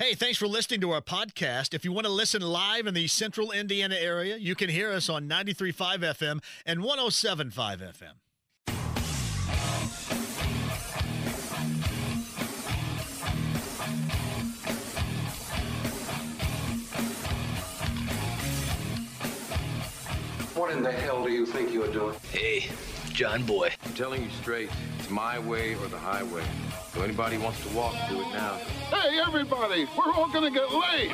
[0.00, 1.74] Hey, thanks for listening to our podcast.
[1.74, 5.10] If you want to listen live in the central Indiana area, you can hear us
[5.10, 8.14] on 93.5 FM and 107.5 FM.
[20.56, 22.16] What in the hell do you think you're doing?
[22.32, 22.70] Hey,
[23.10, 23.68] John Boy.
[23.84, 24.70] I'm telling you straight,
[25.10, 26.44] it's my way or the highway.
[26.94, 28.54] So anybody wants to walk, do it now.
[28.90, 31.10] Hey, everybody, we're all gonna get laid.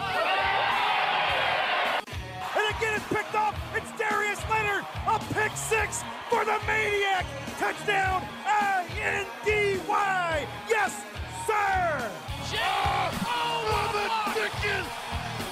[2.56, 3.58] And again, it's picked off.
[3.74, 4.84] It's Darius Leonard.
[5.08, 7.24] A pick six for the Maniac.
[7.58, 10.46] Touchdown, I-N-D-Y.
[10.68, 11.02] Yes,
[11.46, 12.10] sir.
[12.58, 14.08] Oh, oh the
[14.40, 14.88] Dickens!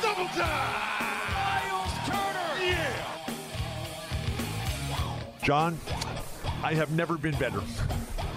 [0.02, 0.74] Double time!
[1.32, 2.52] Myles Turner.
[2.62, 2.92] Yeah!
[5.42, 5.78] John,
[6.62, 7.62] I have never been better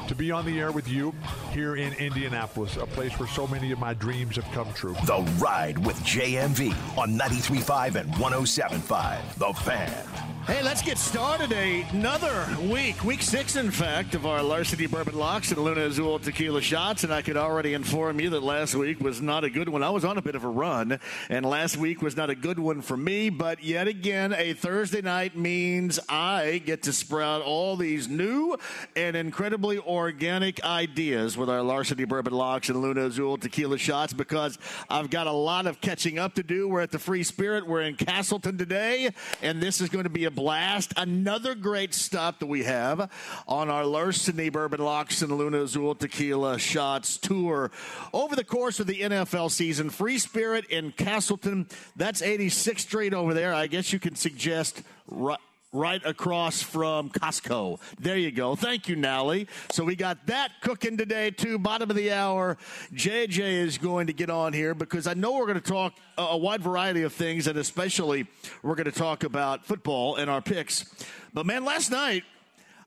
[0.08, 1.14] to be on the air with you
[1.52, 4.96] here in Indianapolis, a place where so many of my dreams have come true.
[5.06, 9.36] The Ride with JMV on 93.5 and 107.5.
[9.36, 10.37] The Fan.
[10.48, 11.52] Hey, let's get started.
[11.92, 16.62] Another week, week six, in fact, of our Larceny Bourbon Locks and Luna Azul Tequila
[16.62, 17.04] Shots.
[17.04, 19.84] And I could already inform you that last week was not a good one.
[19.84, 22.60] I was on a bit of a run, and last week was not a good
[22.60, 23.30] one for me.
[23.30, 28.56] But yet again, a Thursday night means I get to sprout all these new
[28.96, 34.58] and incredibly organic ideas with our Larceny Bourbon Locks and Luna Azul Tequila Shots because
[34.90, 36.70] I've got a lot of catching up to do.
[36.70, 37.68] We're at the Free Spirit.
[37.68, 39.10] We're in Castleton today,
[39.42, 40.94] and this is going to be a blast.
[40.96, 43.10] Another great stop that we have
[43.48, 47.72] on our Larceny Bourbon Locks and Luna Azul Tequila Shots tour
[48.14, 49.90] over the course of the NFL season.
[49.90, 51.68] Free Spirit in Castleton.
[51.96, 53.52] That's 86th Street over there.
[53.52, 55.40] I guess you can suggest right
[55.74, 57.80] right across from Costco.
[58.00, 58.56] There you go.
[58.56, 59.48] Thank you, Nally.
[59.72, 61.60] So we got that cooking today, too.
[61.60, 62.58] Bottom of the hour.
[62.94, 66.38] JJ is going to get on here because I know we're going to talk a,
[66.38, 68.28] wide variety of things, and especially
[68.64, 70.86] we're going to talk about football and our picks.
[71.34, 72.24] But man, last night,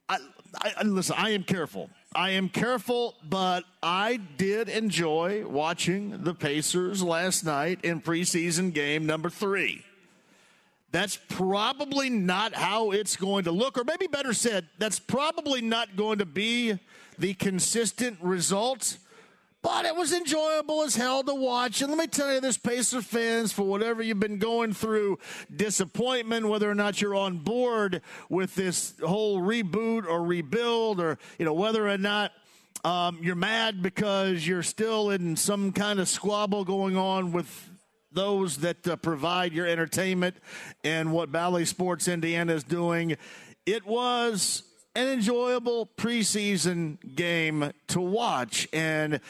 [0.09, 0.17] I,
[0.63, 1.89] I listen, I am careful.
[2.13, 9.05] I am careful, but I did enjoy watching the Pacers last night in preseason game
[9.05, 9.85] number three.
[10.91, 15.95] That's probably not how it's going to look, or maybe better said, that's probably not
[15.95, 16.77] going to be
[17.17, 18.97] the consistent result.
[19.61, 21.81] But it was enjoyable as hell to watch.
[21.81, 25.19] And let me tell you this, Pacer fans, for whatever you've been going through,
[25.55, 31.45] disappointment, whether or not you're on board with this whole reboot or rebuild, or you
[31.45, 32.31] know whether or not
[32.83, 37.70] um, you're mad because you're still in some kind of squabble going on with
[38.11, 40.35] those that uh, provide your entertainment
[40.83, 43.17] and what Bally Sports Indiana is doing.
[43.65, 44.63] It was
[44.95, 48.67] an enjoyable preseason game to watch.
[48.73, 49.21] And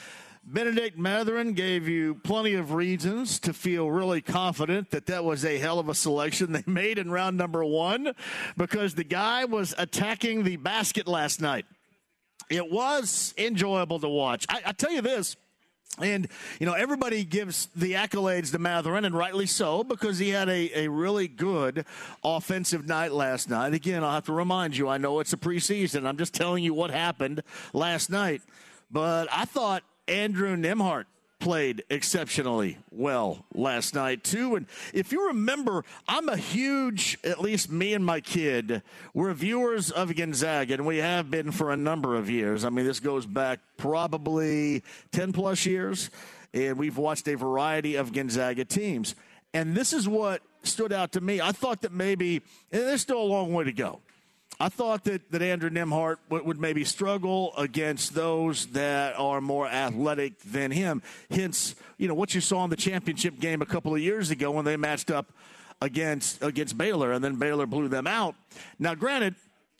[0.44, 5.58] Bennedict Mathurin gave you plenty of reasons to feel really confident that that was a
[5.58, 8.12] hell of a selection they made in round number one
[8.56, 11.64] because the guy was attacking the basket last night.
[12.50, 14.44] It was enjoyable to watch.
[14.48, 15.36] I, I tell you this.
[16.00, 16.26] And,
[16.58, 20.84] you know, everybody gives the accolades to Mathurin, and rightly so, because he had a,
[20.84, 21.84] a really good
[22.24, 23.74] offensive night last night.
[23.74, 26.06] Again, I'll have to remind you, I know it's a preseason.
[26.06, 27.42] I'm just telling you what happened
[27.74, 28.40] last night.
[28.90, 31.04] But I thought Andrew Nembhard
[31.42, 34.54] played exceptionally well last night too.
[34.54, 34.64] And
[34.94, 38.80] if you remember i'm a huge at least me and my kid
[39.12, 42.64] we're viewers of gonzaga and we have been for a number of years.
[42.64, 46.10] I mean this goes back probably 10 plus years
[46.54, 49.16] and we've watched a variety of gonzaga teams.
[49.52, 51.40] And this is what stood out to me.
[51.40, 52.36] I thought that maybe
[52.70, 53.98] and there's still a long way to go
[54.62, 59.66] I thought that, that Andrew Nembhard would, would, maybe struggle against those that are more
[59.66, 61.02] athletic than him.
[61.32, 64.52] Hence, you know, what you saw in the championship game a couple of years ago
[64.52, 65.32] when they matched up
[65.80, 68.36] against against Baylor and then Baylor blew them out.
[68.78, 69.34] Now, granted,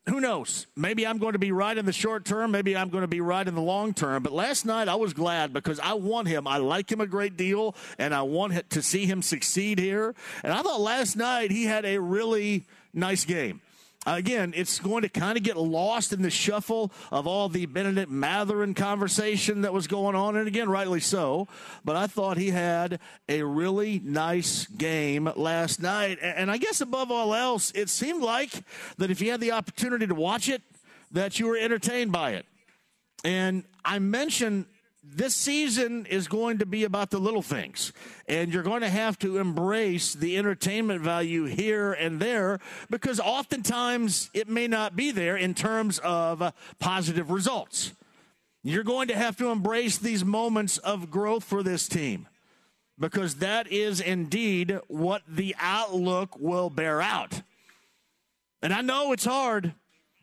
[0.08, 0.66] who knows?
[0.74, 2.50] Maybe I'm going to be right in the short term.
[2.50, 4.24] Maybe I'm going to be right in the long term.
[4.24, 6.48] But last night I was glad because I want him.
[6.48, 10.16] I like him a great deal, and I want to see him succeed here.
[10.42, 13.60] And I thought last night he had a really nice game
[14.06, 18.10] again, it's going to kind of get lost in the shuffle of all the Bennedict
[18.10, 21.48] Mathurin conversation that was going on, and again, rightly so.
[21.84, 27.10] But I thought he had a really nice game last night, and I guess above
[27.10, 28.50] all else, it seemed like
[28.98, 30.62] that if you had the opportunity to watch it,
[31.12, 32.46] that you were entertained by it.
[33.24, 34.66] And I mentioned
[35.02, 37.92] this season is going to be about the little things,
[38.28, 44.30] and you're going to have to embrace the entertainment value here and there because oftentimes
[44.32, 47.94] it may not be there in terms of uh, positive results.
[48.62, 52.28] You're going to have to embrace these moments of growth for this team
[52.96, 57.42] because that is indeed what the outlook will bear out.
[58.62, 59.74] And I know it's hard.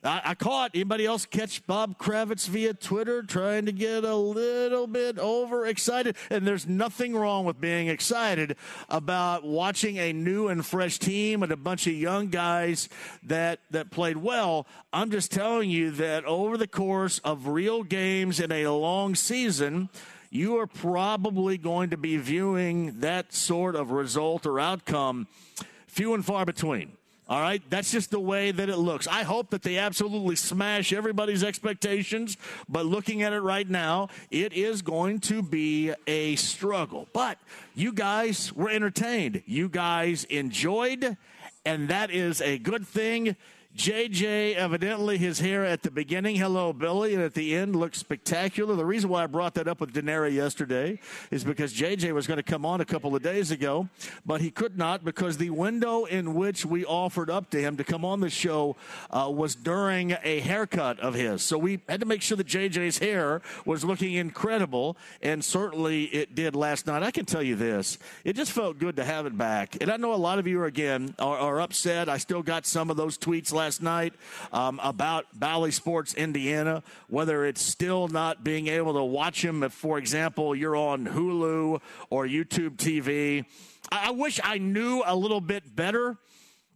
[0.04, 4.88] I, I, caught anybody else catch Bob Kravitz via Twitter trying to get a little
[4.88, 6.16] bit overexcited.
[6.30, 8.56] And there's nothing wrong with being excited
[8.88, 12.88] about watching a new and fresh team and a bunch of young guys
[13.24, 14.68] that, that played well.
[14.94, 19.90] I'm just telling you that over the course of real games in a long season,
[20.30, 25.28] you are probably going to be viewing that sort of result or outcome
[25.88, 26.94] few and far between.
[27.29, 29.07] All right, that's just the way that it looks.
[29.07, 32.37] I hope that they absolutely smash everybody's expectations,
[32.67, 37.07] but looking at it right now, it is going to be a struggle.
[37.13, 37.37] But
[37.75, 41.17] you guys were entertained, you guys enjoyed,
[41.65, 43.35] and that is a good thing.
[43.79, 48.75] JJ, evidently his hair at the beginning, hello Billy, and at the end looks spectacular.
[48.75, 50.99] The reason why I brought that up with Denari yesterday
[51.31, 53.87] is because JJ was going to come on a couple of days ago,
[54.25, 57.85] but he could not because the window in which we offered up to him to
[57.85, 58.75] come on the show
[59.11, 61.41] uh, was during a haircut of his.
[61.41, 66.35] So we had to make sure that JJ's hair was looking incredible, and certainly it
[66.35, 67.01] did last night.
[67.01, 69.77] I can tell you this, it just felt good to have it back.
[69.79, 72.09] And I know a lot of you, are, again, are, are upset.
[72.09, 74.13] I still got some of those tweets last last night
[74.51, 79.74] um, about Bally Sports Indiana, whether it's still not being able to watch them if,
[79.74, 81.80] for example, you're on Hulu
[82.10, 83.45] or YouTube TV.
[83.92, 86.18] I wish I knew a little bit better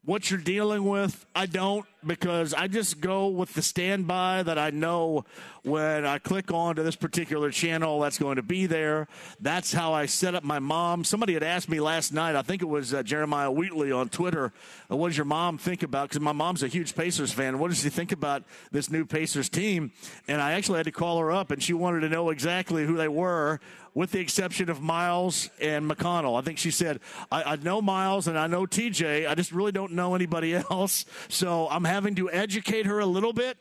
[0.06, 1.26] what you're dealing with.
[1.34, 5.26] I don't because I just go with the standby that I know
[5.64, 9.08] when I click on to this particular channel that's going to be there.
[9.40, 11.04] That's how I set up my mom.
[11.04, 14.52] Somebody had asked me last night, I think it was uh, Jeremiah Wheatley on Twitter,
[14.92, 16.10] uh, what does your mom think about?
[16.10, 17.60] Because my mom's a huge Pacers fan.
[17.60, 19.92] What does she think about this new Pacers team?
[20.28, 22.96] And I actually had to call her up, and she wanted to know exactly who
[22.96, 23.60] they were
[23.96, 26.38] with the exception of Myles and McConnell.
[26.38, 27.00] I think she said,
[27.32, 29.30] I, I, know Myles and I know TJ.
[29.30, 31.06] I just really don't know anybody else.
[31.30, 33.56] So I'm having to educate her a little bit.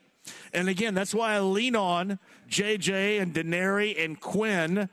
[0.55, 2.19] And again, that's why I lean on
[2.49, 4.89] JJ and Denari and Quinn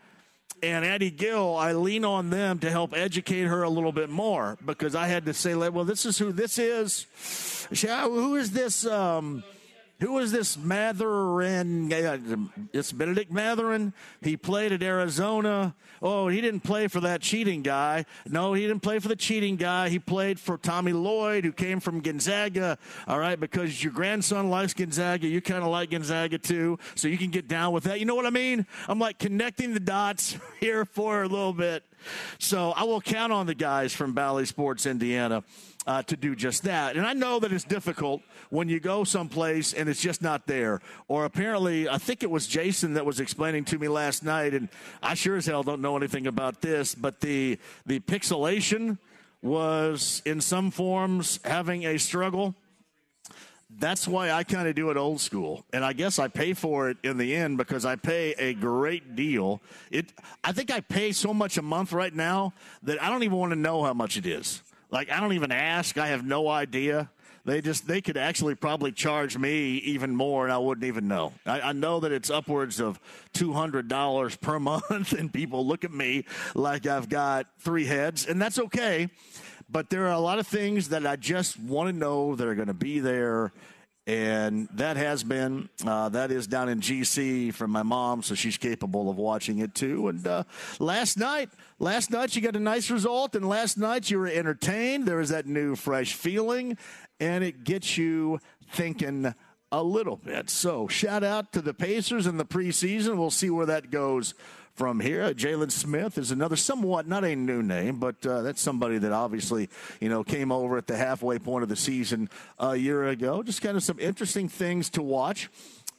[0.61, 1.55] and Addie Gill.
[1.55, 5.25] I lean on them to help educate her a little bit more because I had
[5.25, 7.05] to say, well, this is who this is.
[7.71, 8.85] Who is this?
[8.85, 9.43] Um,
[9.99, 11.89] who is this Mathurin?
[12.71, 13.93] It's Bennedict Mathurin.
[14.21, 15.75] He played at Arizona.
[16.01, 18.05] Oh, he didn't play for that cheating guy.
[18.25, 19.89] No, he didn't play for the cheating guy.
[19.89, 22.77] He played for Tommy Lloyd, who came from Gonzaga.
[23.07, 25.27] All right, because your grandson likes Gonzaga.
[25.27, 27.99] You kind of like Gonzaga too, so you can get down with that.
[27.99, 28.65] You know what I mean?
[28.87, 31.83] I'm like connecting the dots here for a little bit.
[32.37, 35.43] So I will count on the guys from Bally Sports Indiana
[35.87, 36.95] uh, to do just that.
[36.95, 40.81] And I know that it's difficult when you go someplace and it's just not there.
[41.07, 44.69] Or apparently, I think it was Jason that was explaining to me last night, and
[45.01, 48.97] I sure as hell don't know anything about this, but the the pixelation
[49.41, 52.55] was in some forms having a struggle
[53.77, 55.63] that's why I kind of do it old school.
[55.71, 59.15] And I guess I pay for it in the end because I pay a great
[59.15, 59.61] deal.
[59.91, 60.11] It
[60.43, 63.51] I think I pay so much a month right now that I don't even want
[63.51, 64.63] to know how much it is.
[64.89, 65.97] Like I don't even ask.
[65.97, 67.09] I have no idea.
[67.45, 71.33] They just they could actually probably charge me even more, and I wouldn't even know.
[71.45, 72.99] I, I know that it's upwards of
[73.33, 78.25] two hundred dollars per month, and people look at me like I've got three heads,
[78.27, 79.09] and that's okay.
[79.71, 82.55] But there are a lot of things that I just want to know that are
[82.55, 83.51] going to be there
[84.09, 88.57] and that has been uh, that is down in GC from my mom, so she's
[88.57, 90.07] capable of watching it too.
[90.07, 90.45] And uh,
[90.79, 95.05] last night, last night you got a nice result, and last night you were entertained.
[95.05, 96.75] There was that new fresh feeling,
[97.19, 98.39] and it gets you
[98.71, 99.31] thinking
[99.71, 100.49] a little bit.
[100.49, 103.15] So shout out to the Pacers in the preseason.
[103.15, 104.33] We'll see where that goes
[104.79, 105.33] from here.
[105.33, 109.67] Jalen Smith is another somewhat not a new name, but uh, that's somebody that obviously
[109.99, 113.43] you know came over at the halfway point of the season a year ago.
[113.43, 115.49] Just kind of some interesting things to watch.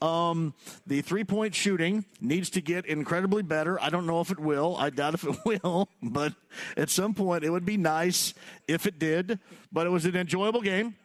[0.01, 0.55] Um,
[0.87, 3.79] the three point shooting needs to get incredibly better.
[3.83, 4.79] I don't know if it will.
[4.79, 6.33] I doubt if it will, but
[6.75, 8.33] at some point it would be nice
[8.67, 9.41] if it did.
[9.71, 10.97] But it was an enjoyable game.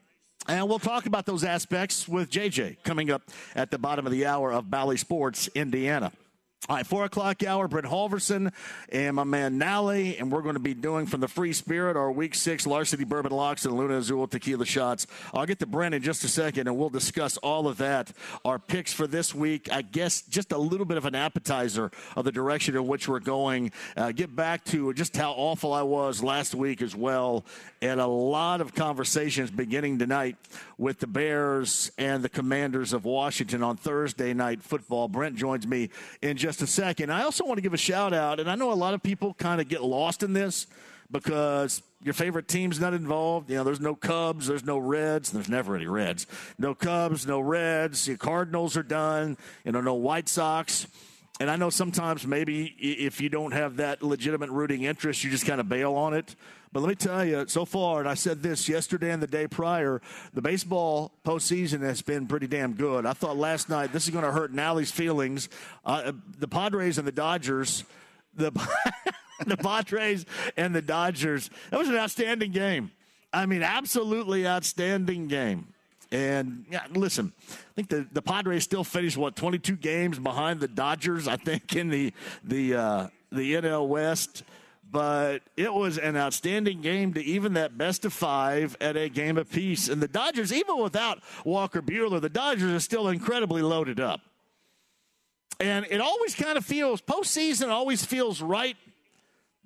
[0.48, 4.28] And we'll talk about those aspects with JJ coming up at the bottom of the
[4.28, 6.14] hour of Bally Sports, Indiana.
[6.68, 8.52] All right, four o'clock hour, Brent Holverson
[8.90, 12.12] and my man Nally, and we're going to be doing from the Free Spirit our
[12.12, 15.06] Week Six Larceny Bourbon Locks and Luna Azul Tequila Shots.
[15.32, 18.12] I'll get to Brent in just a second, and we'll discuss all of that.
[18.44, 22.26] Our picks for this week, I guess, just a little bit of an appetizer of
[22.26, 23.72] the direction in which we're going.
[23.96, 27.46] Uh, get back to just how awful I was last week as well,
[27.84, 30.36] and a lot of conversations beginning tonight
[30.80, 35.08] with the Bears and the Commanders of Washington on Thursday night football.
[35.08, 35.92] Brent joins me
[36.24, 37.12] in just just a second.
[37.12, 39.34] I also want to give a shout out, and I know a lot of people
[39.34, 40.68] kind of get lost in this
[41.12, 43.50] because your favorite team's not involved.
[43.50, 46.28] You know, there's no Cubs, there's no Reds, there's never any Reds.
[46.58, 48.06] No Cubs, no Reds.
[48.06, 49.38] The Cardinals are done.
[49.66, 50.88] You know, no White Sox.
[51.42, 55.46] And I know sometimes maybe if you don't have that legitimate rooting interest, you just
[55.46, 56.36] kind of bail on it.
[56.76, 59.48] But let me tell you, so far, and I said this yesterday and the day
[59.48, 60.02] prior,
[60.34, 63.06] the baseball postseason has been pretty damn good.
[63.06, 65.48] I thought last night this is going to hurt Nally's feelings.
[65.86, 67.86] Uh, the Padres and the Dodgers,
[68.36, 68.52] the
[69.48, 70.26] the Padres
[70.58, 71.50] and the Dodgers.
[71.72, 72.92] That was an outstanding game.
[73.32, 75.68] I mean, absolutely outstanding game.
[76.12, 80.68] And yeah, listen, I think the, the Padres still finished what 22 games behind the
[80.68, 81.30] Dodgers.
[81.30, 82.12] I think in the
[82.44, 84.44] the uh, the NL West,
[84.96, 89.38] but it was an outstanding game to even that best of five at a game
[89.38, 89.90] apiece.
[89.90, 94.22] And the Dodgers, even without Walker Buehler, the Dodgers are still incredibly loaded up.
[95.60, 98.78] And it always kind of feels postseason always feels right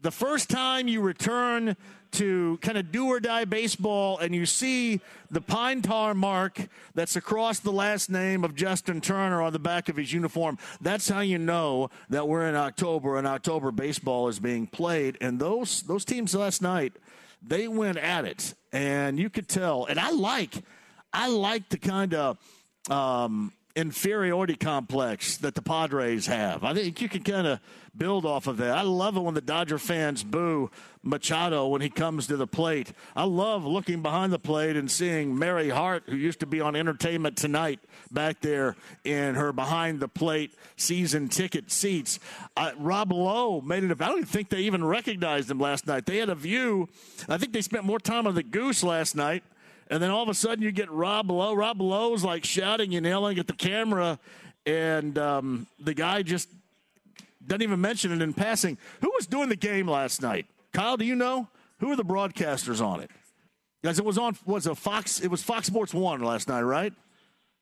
[0.01, 1.75] the first time you return
[2.11, 7.15] to kind of do or die baseball and you see the pine tar mark that's
[7.15, 11.19] across the last name of Justin Turner on the back of his uniform, that's how
[11.19, 15.17] you know that we're in October and October baseball is being played.
[15.21, 16.93] And those those teams last night,
[17.45, 19.85] they went at it, and you could tell.
[19.85, 20.55] And I like,
[21.13, 22.37] I like the kind of.
[22.89, 26.63] Um, inferiority complex that the Padres have.
[26.63, 27.59] I think you can kind of
[27.95, 28.77] build off of that.
[28.77, 30.69] I love it when the Dodger fans boo
[31.01, 32.91] Machado when he comes to the plate.
[33.15, 36.75] I love looking behind the plate and seeing Mary Hart, who used to be on
[36.75, 37.79] Entertainment Tonight,
[38.11, 42.19] back there in her behind the plate season ticket seats.
[42.57, 43.91] Uh, Rob Lowe made it.
[43.91, 44.01] Up.
[44.01, 46.05] I don't think they even recognized him last night.
[46.05, 46.89] They had a view.
[47.29, 49.43] I think they spent more time on the goose last night
[49.89, 51.53] and then all of a sudden you get Rob Lowe.
[51.53, 54.19] Rob Lowe's like shouting and yelling at the camera,
[54.65, 56.49] and um, the guy just
[57.45, 58.77] doesn't even mention it in passing.
[59.01, 60.45] Who was doing the game last night?
[60.71, 61.47] Kyle, do you know?
[61.79, 63.09] Who are the broadcasters on it?
[63.83, 65.21] Guys, it was on was a Fox.
[65.21, 66.93] It was Fox Sports One last night, right?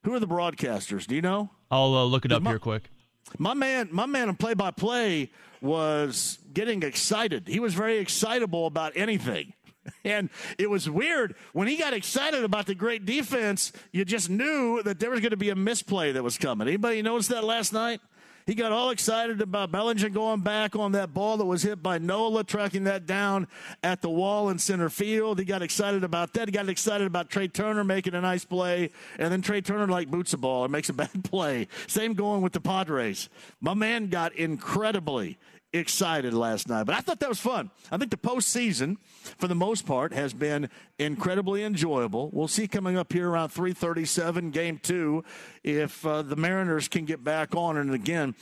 [0.03, 1.05] Who are the broadcasters?
[1.05, 1.50] Do you know?
[1.69, 2.89] I'll uh, look it up my, here quick.
[3.38, 5.29] My man, my man, in play-by-play
[5.62, 7.48] was getting excited.
[7.48, 9.53] He was very excitable about anything.
[10.03, 11.36] And it was weird.
[11.51, 15.32] When he got excited about the great defense, you just knew that there was going
[15.32, 16.67] to be a misplay that was coming.
[16.67, 18.00] Anybody notice that last night?
[18.48, 21.98] He got all excited about Bellinger going back on that ball that was hit by
[21.98, 23.46] Nola, tracking that down
[23.84, 25.38] at the wall in center field.
[25.38, 26.48] He got excited about that.
[26.48, 28.91] He got excited about Trea Turner making a nice play.
[29.20, 31.67] And then Trea Turner, like, boots a ball and makes a bad play.
[31.88, 33.27] Same going with the Padres.
[33.60, 35.38] My man got incredibly
[35.74, 36.86] excited last night.
[36.86, 37.71] But I thought that was fun.
[37.91, 38.97] I think the postseason,
[39.38, 42.29] for the most part, has been incredibly enjoyable.
[42.31, 45.24] We'll see coming up here around 337, game two,
[45.63, 47.77] if uh, the Mariners can get back on.
[47.77, 48.36] And again,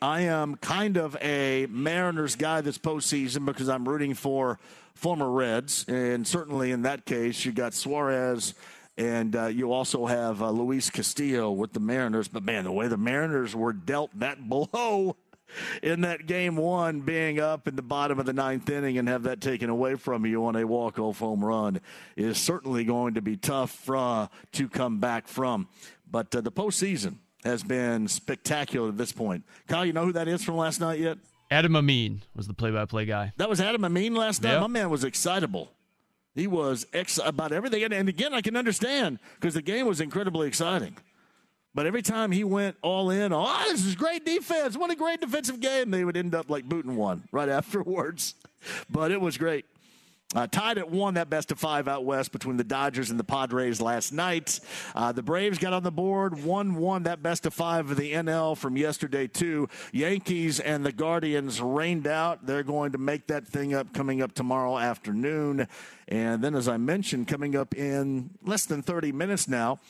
[0.00, 4.58] I am kind of a Mariners guy this postseason because I'm rooting for
[4.94, 5.84] former Reds.
[5.88, 8.54] And certainly in that case, you got Suarez.
[8.98, 12.28] And uh, you also have uh, Luis Castillo with the Mariners.
[12.28, 15.16] But man, the way the Mariners were dealt that blow
[15.82, 19.24] in that game one being up in the bottom of the ninth inning and have
[19.24, 21.80] that taken away from you on a walk-off home run
[22.16, 25.68] is certainly going to be tough for, uh, to come back from.
[26.10, 29.44] But uh, the postseason has been spectacular at this point.
[29.66, 31.18] Kyle, you know who that is from last night yet?
[31.50, 33.32] Adam Amin was the play-by-play guy.
[33.36, 34.52] That was Adam Amin last night.
[34.52, 34.60] Yep.
[34.62, 35.72] My man was excitable.
[36.34, 40.48] He was ex- about everything, and again, I can understand because the game was incredibly
[40.48, 40.96] exciting.
[41.74, 44.76] But every time he went all in, oh, this is great defense.
[44.76, 45.90] What a great defensive game.
[45.90, 48.34] They would end up like booting one right afterwards.
[48.90, 49.64] But it was great.
[50.34, 53.24] Uh, tied at one, that best of five out west between the Dodgers and the
[53.24, 54.60] Padres last night.
[54.94, 58.12] Uh, the Braves got on the board 1 1, that best of five of the
[58.12, 59.68] NL from yesterday, too.
[59.92, 62.46] Yankees and the Guardians rained out.
[62.46, 65.68] They're going to make that thing up coming up tomorrow afternoon.
[66.08, 69.80] And then, as I mentioned, coming up in less than 30 minutes now,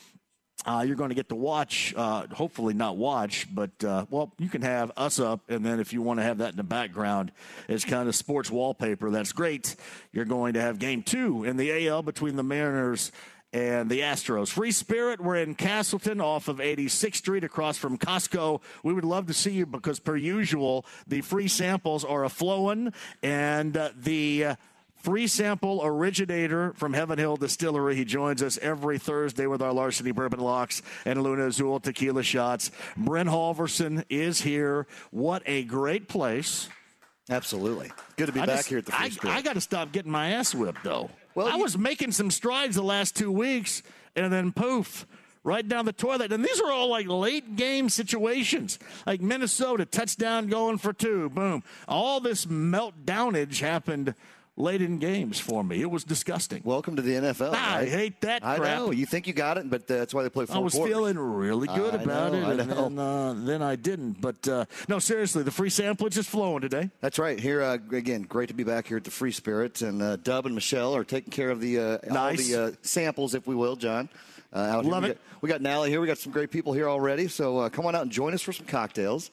[0.65, 4.47] uh, you're going to get to watch, uh, hopefully not watch, but uh, well, you
[4.47, 7.31] can have us up, and then if you want to have that in the background
[7.67, 9.75] as kind of sports wallpaper, that's great.
[10.13, 13.11] You're going to have game two in the AL between the Mariners
[13.51, 14.49] and the Astros.
[14.49, 18.61] Free Spirit, we're in Castleton off of 86th Street across from Costco.
[18.83, 22.93] We would love to see you because, per usual, the free samples are a flowing,
[23.21, 24.55] and uh, the uh,
[25.03, 27.93] Free sample originator from Heaven Hill Distillery.
[27.97, 32.71] He joins us every Thursday with our Larceny Bourbon Locks and Luna Azul tequila shots.
[32.95, 34.87] Brent Holverson is here.
[35.11, 36.69] What a great place.
[37.29, 37.91] Absolutely.
[38.15, 39.35] Good to be I back just- here at the Free I, Spirit.
[39.35, 41.09] I got to stop getting my ass whipped, though.
[41.35, 43.83] Well, I you- was making some strides the last two weeks,
[44.15, 45.05] and then poof,
[45.43, 46.31] right down the toilet.
[46.31, 51.61] And these are all like late game situations, like Minnesota touchdown going for two, boom.
[51.89, 54.15] All this meltdownage happened
[54.55, 55.81] late in games for me.
[55.81, 56.61] It was disgusting.
[56.63, 57.51] Welcome to the NFL.
[57.55, 58.77] Ah, I hate that I crap.
[58.77, 58.91] know.
[58.91, 60.93] You think you got it, but that's why they play four I was quarters.
[60.93, 64.21] feeling really good I about know, it, I and then, uh, then I didn't.
[64.21, 66.89] But uh, no, seriously, the free samplage is flowing today.
[67.01, 67.39] That's right.
[67.39, 70.45] Here uh, again, great to be back here at the Free Spirit, and uh, Dub
[70.45, 72.47] and Michelle are taking care of the uh, Nice.
[72.47, 74.09] the uh, samples, if we will, John.
[74.55, 75.13] Uh, out Love here.
[75.13, 75.17] it.
[75.17, 75.99] We got, we got Nally here.
[75.99, 77.27] We got some great people here already.
[77.27, 79.31] So uh, come on out and join us for some cocktails.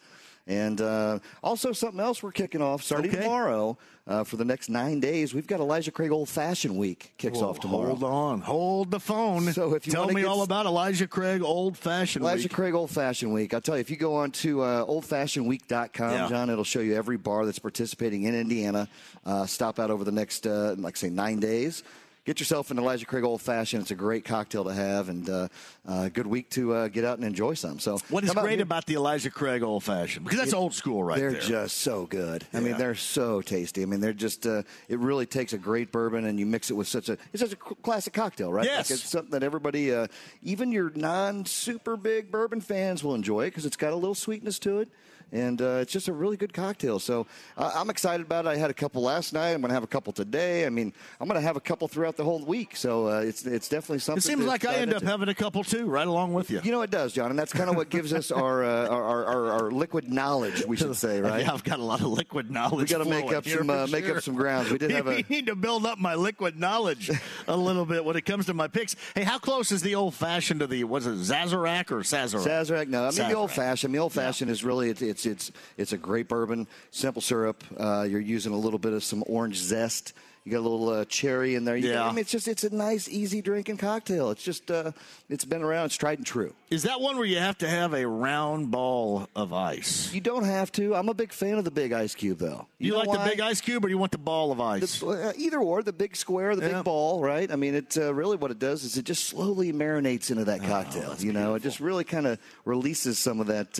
[0.51, 3.21] And uh, also something else we're kicking off starting Okay.
[3.23, 3.79] tomorrow
[4.09, 5.33] uh, for the next nine days.
[5.33, 7.95] We've got Elijah Craig Old Fashioned Week kicks off tomorrow.
[7.95, 9.53] Hold on, hold the phone.
[9.53, 12.53] So if you tell me all about Elijah Craig Old Fashioned Elijah Week.
[12.53, 13.55] Craig Old Fashioned Week.
[13.55, 16.29] I'll tell you, if you go on to uh, oldfashionedweek.com, Yeah.
[16.29, 18.89] John, it'll show you every bar that's participating in Indiana.
[19.25, 21.85] Uh, stop out over the next, uh, like say, nine days.
[22.31, 23.83] Get yourself an Elijah Craig Old Fashioned.
[23.83, 25.49] It's a great cocktail to have and uh,
[25.85, 27.81] uh, good week to uh, get out and enjoy some.
[27.81, 30.27] So What is great about the Elijah Craig Old Fashioned?
[30.27, 31.41] Because that's old school, right they're there.
[31.41, 32.47] just so good.
[32.55, 33.83] I mean, they're so tasty.
[33.83, 34.47] I mean, they're just.
[34.47, 37.19] Uh, it really takes a great bourbon, and you mix it with such a.
[37.33, 38.65] It's such a classic cocktail, right?
[38.65, 38.89] Yes.
[38.89, 40.07] Like it's something that everybody, uh,
[40.41, 44.79] even your non-super big bourbon fans, will enjoy because it's got a little sweetness to
[44.79, 44.89] it.
[45.33, 46.99] And uh, it's just a really good cocktail.
[46.99, 48.49] So uh, I'm excited about it.
[48.49, 49.51] I had a couple last night.
[49.51, 50.67] I'm going to have a couple today.
[50.67, 52.77] I mean, I'm going to have a couple throughout the whole week.
[52.77, 54.19] So uh, it's it's definitely something.
[54.19, 56.61] it seems like I end up having a couple too, right along with you.
[56.63, 59.05] You know it does, John, and that's kind of what gives us our, uh, our,
[59.05, 60.65] our, our our liquid knowledge.
[60.67, 61.43] We should say, right?
[61.45, 62.91] Yeah, I've got a lot of liquid knowledge.
[62.91, 64.71] We got to make up some uh, make up some grounds.
[64.71, 67.11] We did have we a need to build up my liquid knowledge
[67.47, 68.97] a little bit when it comes to my picks.
[69.15, 72.47] Hey, how close is the old fashioned to the was it Zazarak or Sazerac?
[72.47, 72.89] Sazerac.
[72.89, 73.95] No, I mean the old fashioned.
[73.95, 77.63] The old fashioned is really it's it's it's it's a great bourbon, simple syrup.
[77.79, 80.13] Uh, you're using a little bit of some orange zest.
[80.45, 81.77] You got a little uh, cherry in there.
[81.77, 82.03] You Yeah.
[82.07, 84.31] I mean, it's just it's a nice, easy drinking cocktail.
[84.31, 84.93] It's just uh,
[85.29, 85.85] it's been around.
[85.87, 86.55] It's tried and true.
[86.71, 90.11] Is that one where you have to have a round ball of ice?
[90.15, 90.95] You don't have to.
[90.95, 92.67] I'm a big fan of the big ice cube, though.
[92.79, 93.25] You, know like why?
[93.25, 95.01] the big ice cube, or you want the ball of ice?
[95.01, 96.77] The- uh, either or, the big square, the Yeah.
[96.77, 97.53] big ball, right?
[97.53, 100.45] I mean, it uh, really what it does is it just slowly marinates into Oh,
[100.47, 101.15] that cocktail.
[101.19, 103.79] you know, it just really kind of releases some of that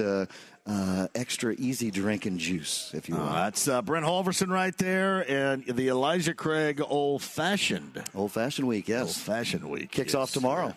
[0.67, 3.23] uh, extra easy drinking juice, if you will.
[3.23, 8.03] Uh, that's uh, Brent Holverson right there, and the Elijah Craig Old Fashioned.
[8.15, 9.01] Old fashioned week, yes.
[9.01, 9.19] Old yes.
[9.21, 10.75] Fashioned Week Kicks is, off tomorrow.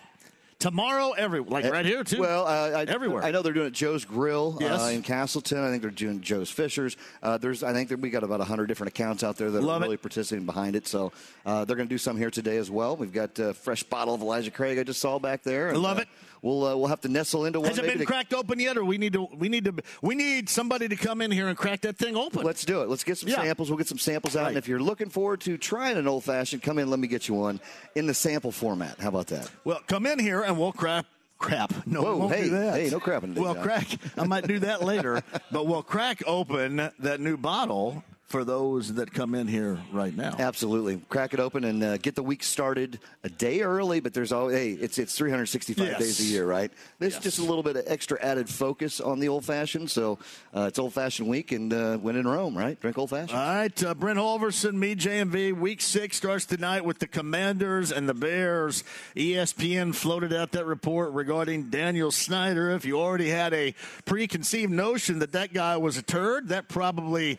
[0.59, 2.21] tomorrow, every like right here too.
[2.21, 3.23] Well, uh, I, everywhere.
[3.23, 4.81] I know they're doing it at Joe's Grill Yes.
[4.81, 5.59] uh, in Castleton.
[5.63, 6.95] I think they're doing Joe's Fishers.
[7.21, 9.81] Uh, there's, I think that we got about hundred different accounts out there that Love
[9.81, 9.87] are it.
[9.87, 10.87] really participating behind it.
[10.87, 11.11] So
[11.45, 12.95] uh, they're going to do some here today as well.
[12.95, 15.69] We've got a fresh bottle of Elijah Craig I just saw back there.
[15.69, 16.07] and, Love it.
[16.43, 17.69] We'll uh, we'll have to nestle into one.
[17.69, 19.27] Has it been to- cracked open yet, or we need to?
[19.35, 19.73] We need to.
[20.01, 22.43] We need somebody to come in here and crack that thing open.
[22.43, 22.89] Let's do it.
[22.89, 23.41] Let's get some Yeah.
[23.41, 23.69] samples.
[23.69, 24.41] We'll get some samples out.
[24.41, 24.47] Right.
[24.49, 26.89] And if you're looking forward to trying an old fashioned, come in.
[26.89, 27.61] Let me get you one
[27.95, 28.99] in the sample format.
[28.99, 29.49] How about that?
[29.63, 31.05] Well, come in here and we'll crap.
[31.39, 31.73] Crap.
[31.87, 33.87] No, Whoa, hey, hey, no crapping Well, crack.
[34.17, 39.13] I might do that later, but we'll crack open that new bottle for those that
[39.13, 40.35] come in here right now.
[40.39, 40.99] Absolutely.
[41.09, 44.55] Crack it open and uh, get the week started a day early, but there's always,
[44.57, 45.99] hey, it's, it's 365 Yes.
[45.99, 46.71] days a year, right?
[46.97, 47.23] There's Yes.
[47.23, 49.91] just a little bit of extra added focus on the old fashioned.
[49.91, 50.17] So
[50.55, 52.79] uh, it's old fashioned week and uh, when in Rome, right?
[52.79, 53.37] Drink old fashioned.
[53.37, 55.53] All right, uh, Brent Holverson, me, JMV.
[55.53, 58.83] Week six starts tonight with the Commanders and the Bears.
[59.15, 62.71] ESPN floated out that report regarding Daniel Snyder.
[62.71, 67.37] If you already had a preconceived notion that that guy was a turd, that probably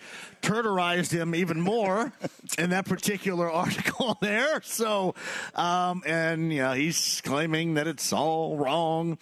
[0.75, 2.13] turderized him even more
[2.59, 4.61] in that particular article there.
[4.63, 5.15] So,
[5.55, 9.19] um, and you know, he's claiming that it's all wrong.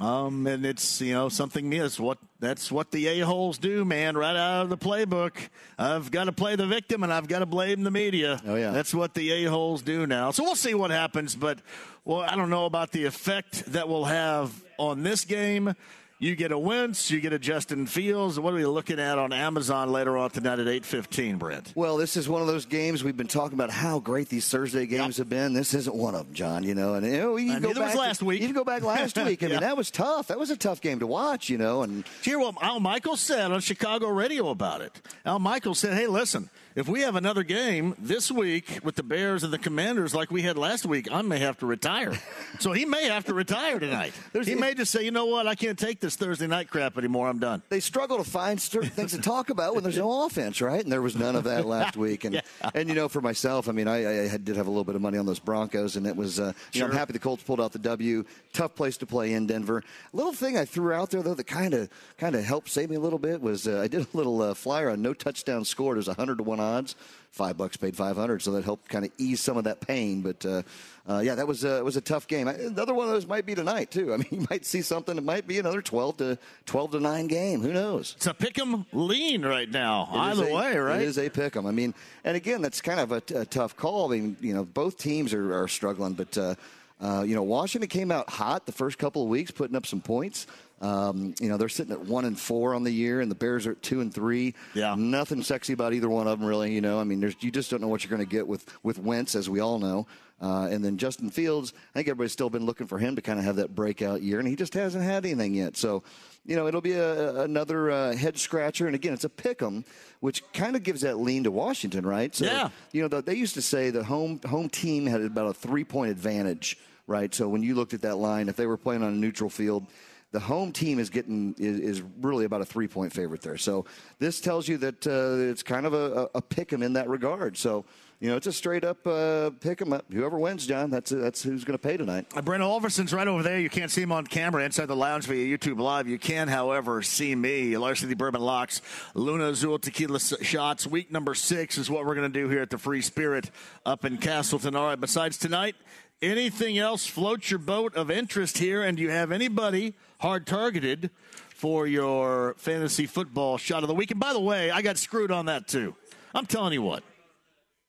[0.00, 4.16] Um, and it's you know something is what that's what the a holes do, man.
[4.16, 5.36] Right out of the playbook,
[5.78, 8.40] I've got to play the victim and I've got to blame the media.
[8.44, 8.72] Oh, yeah.
[8.72, 10.32] that's what the a holes do now.
[10.32, 11.60] So we'll see what happens, but
[12.04, 15.76] well, I don't know about the effect that will have on this game.
[16.20, 18.38] You get a Wentz, you get a Justin Fields.
[18.38, 21.72] What are we looking at on Amazon later on tonight at eight fifteen, Brent?
[21.74, 24.86] Well, this is one of those games we've been talking about how great these Thursday
[24.86, 25.52] games have been.
[25.54, 26.62] This isn't one of them, John.
[26.62, 28.40] You know, and you know, you can go back last week.
[28.40, 29.42] You can go back last week.
[29.42, 29.52] I Yeah.
[29.54, 30.28] mean, that was tough.
[30.28, 31.50] That was a tough game to watch.
[31.50, 35.02] You know, and Hear what Al Michaels said on Chicago radio about it.
[35.26, 39.44] Al Michaels said, "Hey, listen, if we have another game this week with the Bears
[39.44, 42.12] and the Commanders like we had last week, I may have to retire."
[42.58, 44.12] so he may have to retire tonight.
[44.32, 45.46] he may just say, "You know what?
[45.46, 47.28] I can't take this Thursday night crap anymore.
[47.28, 50.60] I'm done." they struggle to find certain things to talk about when there's no offense,
[50.60, 50.82] right?
[50.82, 52.24] And there was none of that last week.
[52.24, 52.42] And
[52.74, 55.02] and you know, for myself, I mean, I, I did have a little bit of
[55.02, 57.60] money on those Broncos, and it was, uh, you know, I'm happy the Colts pulled
[57.60, 58.24] out the W.
[58.52, 59.82] Tough place to play in Denver.
[60.12, 62.96] little thing I threw out there though that kind of kind of helped save me
[62.96, 65.96] a little bit was uh, I did a little uh, flyer on no touchdown scored.
[65.96, 66.96] There's a hundred to one odds.
[67.30, 70.22] Five bucks paid 500, so that helped kind of ease some of that pain.
[70.22, 70.62] But uh,
[71.08, 72.46] uh, yeah, that was uh, was a tough game.
[72.46, 74.14] Another one of those might be tonight too.
[74.14, 75.18] I mean, you might see something.
[75.18, 77.60] It might be another 12 to 12 to nine game.
[77.60, 78.14] Who knows?
[78.16, 80.08] It's a pick 'em lean right now.
[80.12, 81.00] It Either a- way, right?
[81.00, 81.66] It is a pick 'em.
[81.66, 84.12] I mean, and again, that's kind of a, a tough call.
[84.12, 86.54] I mean, you know, both teams are, are struggling, but uh,
[87.00, 90.00] uh, you know, Washington came out hot the first couple of weeks, putting up some
[90.00, 90.46] points.
[90.80, 93.66] Um, you know, they're sitting at one and four on the year, and the Bears
[93.66, 94.54] are at two and three.
[94.74, 94.94] Yeah.
[94.98, 96.72] nothing sexy about either one of them, really.
[96.74, 98.66] You know, I mean, there's you just don't know what you're going to get with
[98.82, 100.06] with Wentz, as we all know.
[100.42, 103.38] Uh, and then Justin Fields, I think everybody's still been looking for him to kind
[103.38, 105.76] of have that breakout year, and he just hasn't had anything yet.
[105.76, 106.02] So,
[106.44, 108.86] you know, it'll be a, another uh, head scratcher.
[108.86, 109.84] And again, it's a pick 'em,
[110.20, 112.34] which kind of gives that lean to Washington, right?
[112.34, 112.68] So, Yeah.
[112.92, 115.84] you know, the, they used to say the home home team had about a three
[115.84, 117.32] point advantage, right?
[117.32, 119.86] So when you looked at that line, if they were playing on a neutral field,
[120.34, 123.56] the home team is getting is, is really about a three point favorite there.
[123.56, 123.84] So
[124.18, 127.56] this tells you that uh, it's kind of a, a pick 'em in that regard.
[127.56, 127.84] So.
[128.20, 130.06] You know, it's a straight up uh, pick 'em up.
[130.10, 132.26] Whoever wins, John, that's that's who's going to pay tonight.
[132.34, 133.58] Uh, Brent Holverson's right over there.
[133.58, 136.08] You can't see him on camera inside the lounge via YouTube Live.
[136.08, 137.76] You can, however, see me.
[137.76, 138.80] Larceny Bourbon Locks,
[139.14, 140.86] Luna Azul Tequila Shots.
[140.86, 143.50] Week number six is what we're going to do here at the Free Spirit
[143.84, 144.74] up in Castleton.
[144.74, 145.74] All right, besides tonight,
[146.24, 148.82] anything else float your boat of interest here?
[148.82, 151.10] And do you have anybody hard targeted
[151.50, 154.10] for your fantasy football shot of the week?
[154.10, 155.94] And by the way, I got screwed on that too.
[156.34, 157.02] I'm telling you what.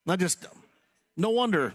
[0.07, 0.45] I just,
[1.17, 1.73] no wonder.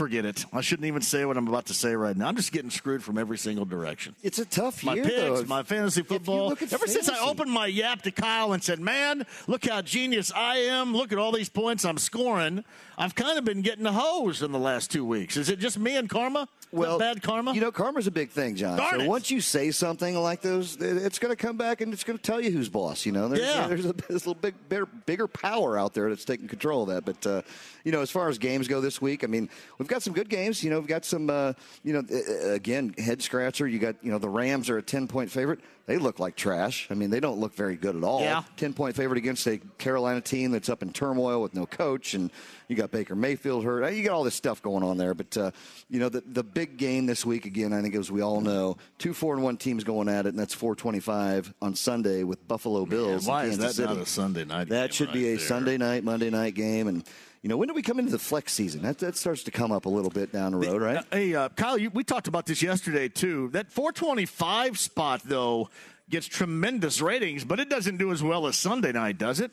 [0.00, 0.46] Forget it.
[0.50, 2.26] I shouldn't even say what I'm about to say right now.
[2.26, 4.16] I'm just getting screwed from every single direction.
[4.22, 5.44] It's a tough My year, picks, though.
[5.44, 6.52] my fantasy football.
[6.52, 10.56] Ever since I opened my yap to Kyle and said, "Man, look how genius I
[10.56, 10.94] am!
[10.94, 12.64] Look at all these points I'm scoring."
[12.96, 15.36] I've kind of been getting the hose in the last two weeks.
[15.36, 16.48] Is it just me and karma?
[16.72, 17.52] Well, bad karma.
[17.52, 18.78] You know, karma's a big thing, John.
[18.78, 19.08] Darn so it.
[19.08, 22.22] once you say something like those, it's going to come back and it's going to
[22.22, 23.04] tell you who's boss.
[23.04, 23.66] You know, there's, Yeah.
[23.66, 26.88] there's a, there's a little big, bigger, bigger power out there that's taking control of
[26.90, 27.04] that.
[27.04, 27.42] But uh,
[27.84, 30.28] you know, as far as games go this week, I mean, we've got some good
[30.28, 30.62] games.
[30.62, 31.28] You know, we've got some.
[31.28, 32.04] Uh, you know,
[32.52, 33.66] again, head scratcher.
[33.66, 35.60] You got you know the Rams are a ten point favorite.
[35.90, 36.86] They look like trash.
[36.88, 38.20] I mean, they don't look very good at all.
[38.20, 38.44] Yeah.
[38.58, 42.30] 10 point favorite against a Carolina team that's up in turmoil with no coach, and
[42.68, 43.92] you got Baker Mayfield hurt.
[43.92, 45.14] You got all this stuff going on there.
[45.14, 45.50] But, uh,
[45.88, 48.76] you know, the, the big game this week, again, I think as we all know,
[48.98, 52.86] two 4 and 1 teams going at it, and that's 425 on Sunday with Buffalo
[52.86, 53.26] Bills.
[53.26, 54.68] why is Kansas that not a Sunday night?
[54.68, 55.38] That game should be a there?
[55.40, 56.86] Sunday night, Monday night game.
[56.86, 57.04] And,
[57.42, 58.82] you know, when do we come into the flex season?
[58.82, 60.98] That, that starts to come up a little bit down the road, right?
[60.98, 63.48] Uh, hey, uh, Kyle, you, we talked about this yesterday too.
[63.52, 65.70] That 425 spot though
[66.10, 69.50] gets tremendous ratings, but it doesn't do as well as Sunday night, does it?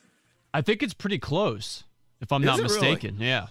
[0.53, 1.83] I think it's pretty close,
[2.19, 2.73] if I'm Is not it really?
[2.73, 3.17] mistaken.
[3.19, 3.47] Yeah.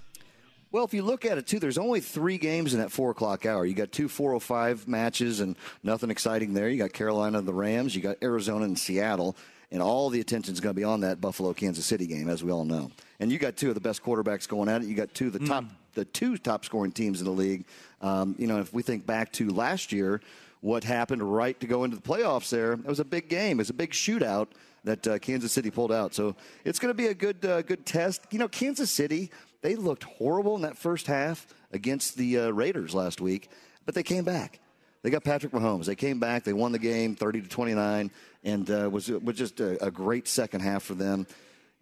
[0.73, 3.47] Well, if you look at it too, there's only three games in that four o'clock
[3.47, 3.65] hour.
[3.65, 6.69] You got two 405 matches and nothing exciting there.
[6.69, 7.95] You got Carolina and the Rams.
[7.95, 9.37] You got Arizona and Seattle,
[9.71, 12.51] and all the attention's going to be on that Buffalo Kansas City game, as we
[12.51, 12.91] all know.
[13.19, 14.89] And you got two of the best quarterbacks going at it.
[14.89, 17.65] You got two of the top, the two top scoring teams in the league.
[18.03, 20.21] Um, you know, if we think back to last year,
[20.61, 22.51] what happened right to go into the playoffs?
[22.51, 23.59] There, it was a big game.
[23.59, 24.49] It was a big shootout
[24.85, 26.15] that uh, Kansas City pulled out.
[26.15, 28.23] So it's going to be a good uh, good test.
[28.31, 29.31] You know, Kansas City
[29.63, 33.51] they looked horrible in that first half against the uh, Raiders last week,
[33.85, 34.61] but they came back.
[35.03, 35.87] They got Patrick Mahomes.
[35.87, 36.45] They came back.
[36.45, 38.11] They won the game, thirty to twenty nine,
[38.45, 41.27] and uh, was was just a, a great second half for them.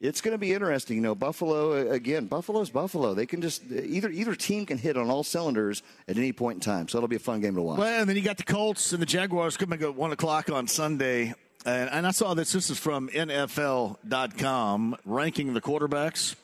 [0.05, 0.97] It's going to be interesting.
[0.97, 2.27] You know, Buffalo uh, again.
[2.27, 3.15] Buffalo's Buffalo.
[3.15, 6.61] They can just either either team can hit on all cylinders at any point in
[6.61, 6.89] time.
[6.89, 7.79] So it'll be a fun game to watch.
[7.79, 10.69] Well, and then you got the Colts and the Jaguars coming at 1 o'clock on
[10.69, 11.35] Sunday.
[11.65, 12.53] And, and I saw this.
[12.53, 16.35] This is from NFL.com, ranking the quarterbacks.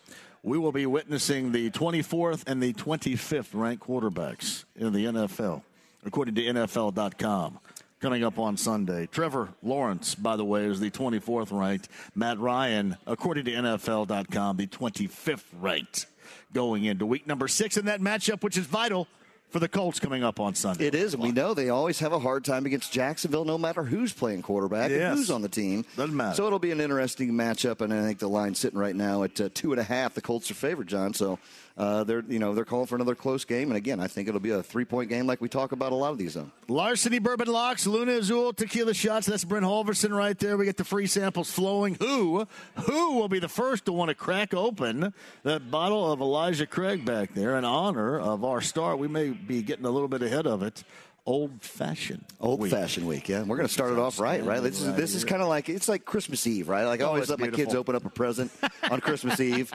[0.42, 5.60] We will be witnessing the 24th and the 25th ranked quarterbacks in the NFL,
[6.06, 7.58] according to NFL.com.
[8.00, 9.06] Coming up on Sunday.
[9.12, 11.88] Trevor Lawrence, by the way, is the 24th ranked.
[12.14, 16.06] Matt Ryan, according to NFL.com, the 25th ranked
[16.54, 19.06] going into week number six in that matchup, which is vital
[19.50, 20.86] for the Colts coming up on Sunday.
[20.86, 23.82] It is, and we know they always have a hard time against Jacksonville, no matter
[23.82, 25.02] who's playing quarterback Yes.
[25.10, 25.84] and who's on the team.
[25.96, 26.36] Doesn't matter.
[26.36, 29.38] So it'll be an interesting matchup, and I think the line's sitting right now at
[29.40, 30.14] uh, two and a half.
[30.14, 31.12] The Colts are favored, John.
[31.12, 31.38] So
[31.80, 34.38] uh, they're you know they're calling for another close game, and again, I think it'll
[34.38, 36.34] be a three point game like we talk about a lot of these.
[36.34, 36.50] Though.
[36.68, 39.26] Larceny Bourbon Locks, Luna Azul Tequila Shots.
[39.26, 40.58] That's Brent Holverson right there.
[40.58, 41.94] We get the free samples flowing.
[41.94, 46.66] Who, who will be the first to want to crack open that bottle of Elijah
[46.66, 48.94] Craig back there in honor of our star?
[48.94, 50.84] We may be getting a little bit ahead of it.
[51.26, 52.24] Old fashioned.
[52.40, 53.42] Old fashioned week, yeah.
[53.42, 54.62] We're going to start it off right, right?
[54.62, 56.84] This is this is kind of like it's like Christmas Eve, right?
[56.84, 58.50] Like I Oh, always it's let my kids open up a present
[58.90, 59.70] on Christmas Eve.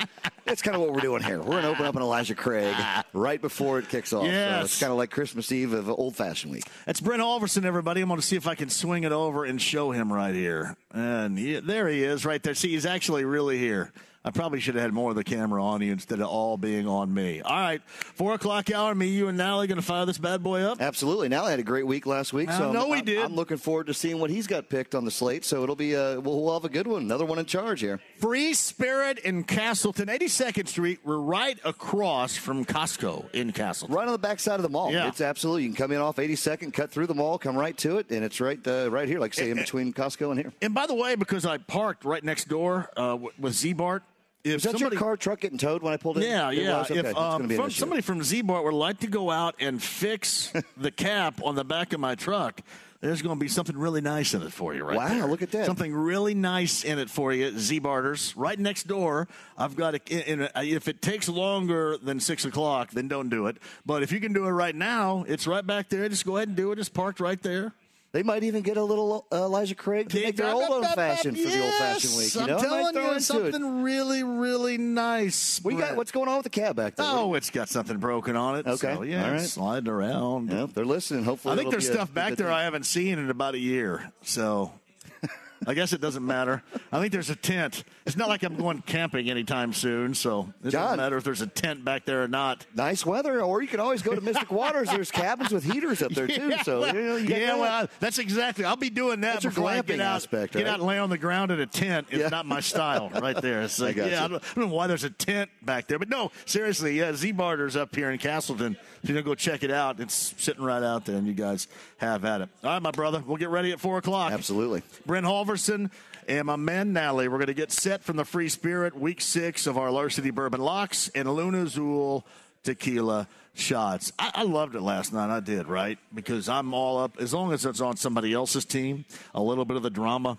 [0.46, 1.40] That's kind of what we're doing here.
[1.40, 2.76] We're going to open up an Elijah Craig
[3.14, 4.24] right before it kicks off.
[4.26, 4.66] So Yes.
[4.66, 6.66] it's kind of like Christmas Eve of old fashioned week.
[6.86, 8.02] That's Brent Holverson, everybody.
[8.02, 10.76] I'm going to see if I can swing it over and show him right here.
[10.92, 12.54] And he, there he is, right there.
[12.56, 13.92] See, he's actually really here.
[14.26, 16.88] I probably should have had more of the camera on you instead of all being
[16.88, 17.42] on me.
[17.42, 18.96] All right, four o'clock hour.
[18.96, 20.82] Me, you, and Nally going to fire this bad boy up.
[20.82, 21.30] Absolutely.
[21.30, 23.24] Now I had a great week last week, I so know I'm, we did.
[23.24, 25.46] I'm looking forward to seeing what he's got picked on the slate.
[25.46, 28.00] So it'll be uh, we'll, we'll have a good one, another one in charge here.
[28.18, 31.02] Free Spirit in Castleton, 82nd Street.
[31.04, 33.96] We're right across from Costco in Castleton.
[33.96, 34.92] Right on the back side of the mall.
[34.92, 35.08] Yeah.
[35.08, 37.98] It's absolutely you can come in off 82nd, cut through the mall, come right to
[37.98, 40.54] it, and it's right uh, right here, like say, in between Costco and here.
[40.64, 44.02] And by the way, because I parked right next door uh, with Ziebart,
[44.46, 46.24] if Is that somebody, your car truck getting towed when I pulled in?
[46.24, 46.78] Yeah, It yeah.
[46.78, 46.92] was?
[46.92, 47.00] Okay.
[47.00, 51.42] If um, from, somebody from Ziebart would like to go out and fix the cap
[51.44, 52.62] on the back of my truck,
[53.02, 54.98] there's going to be something really nice in it for you, right?
[54.98, 55.26] Wow, there.
[55.26, 55.66] look at that.
[55.66, 58.38] Something really nice in it for you, Z-Barters.
[58.38, 59.28] Right next door,
[59.58, 63.48] I've got a, in a, If it takes longer than six o'clock, then don't do
[63.48, 63.58] it.
[63.84, 66.08] But if you can do it right now, it's right back there.
[66.08, 66.78] Just go ahead and do it.
[66.78, 67.74] It's parked right there.
[68.16, 71.38] They might even get a little uh, Elijah Craig to make their old old fashioned
[71.38, 72.34] for the old fashioned week.
[72.34, 73.22] You I'm know, Might telling throw you, it.
[73.24, 75.60] something really, really nice.
[75.66, 77.06] We got what's going on with the cab back there?
[77.10, 78.68] Oh, it's got something broken on it.
[78.68, 79.42] Okay, So, yeah, all right.
[79.42, 80.50] sliding around.
[80.50, 81.26] Yeah, they're listening.
[81.26, 82.56] Hopefully, I think there's be a stuff back there thing.
[82.56, 84.10] I haven't seen in about a year.
[84.22, 84.72] So
[85.68, 86.64] I guess it doesn't matter.
[86.94, 87.84] I think there's a tent.
[88.06, 90.84] It's not like I'm going camping anytime soon, so it John.
[90.84, 92.64] doesn't matter if there's a tent back there or not.
[92.76, 94.90] Nice weather, or you can always go to Mystic Waters.
[94.90, 96.54] There's cabins with heaters up there too.
[96.64, 98.64] So you know, you yeah, well, that's exactly.
[98.64, 100.18] I'll be doing that That's before I get out.
[100.18, 102.06] aspect, Get out and lay on the ground in a tent.
[102.12, 102.30] It's Yeah.
[102.30, 103.68] not my style, right there.
[103.68, 105.98] So, I got yeah, I don't, I don't know why there's a tent back there,
[105.98, 108.78] but no, seriously, yeah, Z Barter's up here in Castleton.
[109.02, 111.68] If you're gonna go check it out, it's sitting right out there, and you guys
[111.98, 112.50] have at it.
[112.64, 114.32] All right, my brother, we'll get ready at four o'clock.
[114.32, 114.84] Absolutely.
[115.08, 115.90] Brent Holverson
[116.28, 117.28] and my man Nally.
[117.28, 120.62] We're going to get set from the Free Spirit week six of our Larceny Bourbon
[120.62, 122.26] Locks and Luna Azul
[122.64, 124.12] tequila shots.
[124.20, 125.30] I, I loved it last night.
[125.30, 125.98] I did, right?
[126.14, 129.78] Because I'm all up, as long as it's on somebody else's team, a little bit
[129.78, 130.38] of the drama.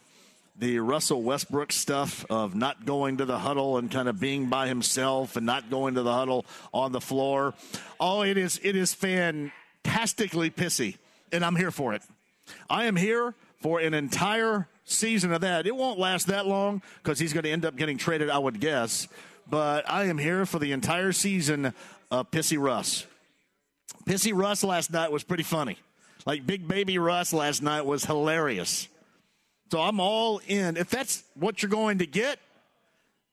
[0.59, 4.69] The Russell Westbrook stuff of not going to the huddle and kind of being by
[4.69, 7.53] himself and not going to the huddle on the floor.
[8.01, 10.97] Oh, it is it is fantastically pissy,
[11.31, 12.03] and I'm here for it.
[12.71, 15.67] I am here for an entire season of that.
[15.67, 18.61] It won't last that long because he's going to end up getting traded, I would
[18.61, 19.07] guess.
[19.49, 21.75] But I am here for the entire season
[22.11, 23.07] of Pissy Russ.
[24.07, 25.77] Pissy Russ last night was pretty funny.
[26.25, 28.89] Like Big Baby Russ last night was hilarious.
[29.71, 30.77] So I'm all in.
[30.77, 32.39] If that's what you're going to get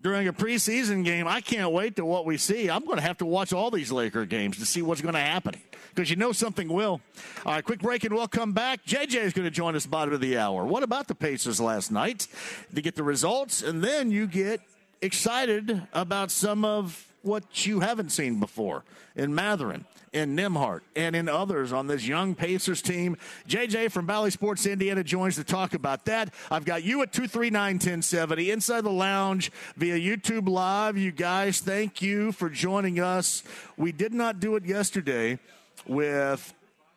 [0.03, 2.69] during a preseason game, I can't wait to what we see.
[2.69, 5.19] I'm going to have to watch all these Laker games to see what's going to
[5.19, 5.55] happen
[5.95, 6.99] because you know something will.
[7.45, 8.85] All right, quick break and we'll come back.
[8.85, 10.65] JJ is going to join us bottom of the hour.
[10.65, 12.27] What about the Pacers last night?
[12.75, 14.59] To get the results, and then you get
[15.01, 18.83] excited about some of what you haven't seen before
[19.15, 23.17] in Mathurin, in Nembhard, and in others on this young Pacers team.
[23.47, 26.33] JJ from Bally Sports Indiana joins to talk about that.
[26.51, 30.97] I've got you at 239 1070 inside the lounge via YouTube Live.
[30.97, 33.43] You guys, thank you for joining us.
[33.75, 35.39] We did not do it yesterday
[35.87, 36.53] with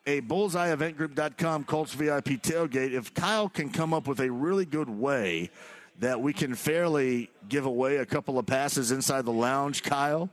[0.06, 2.92] a bullseyeeventgroup.com Colts VIP tailgate.
[2.92, 5.50] If Kyle can come up with a really good way
[5.98, 10.28] that we can fairly give away a couple of passes inside the lounge, Kyle,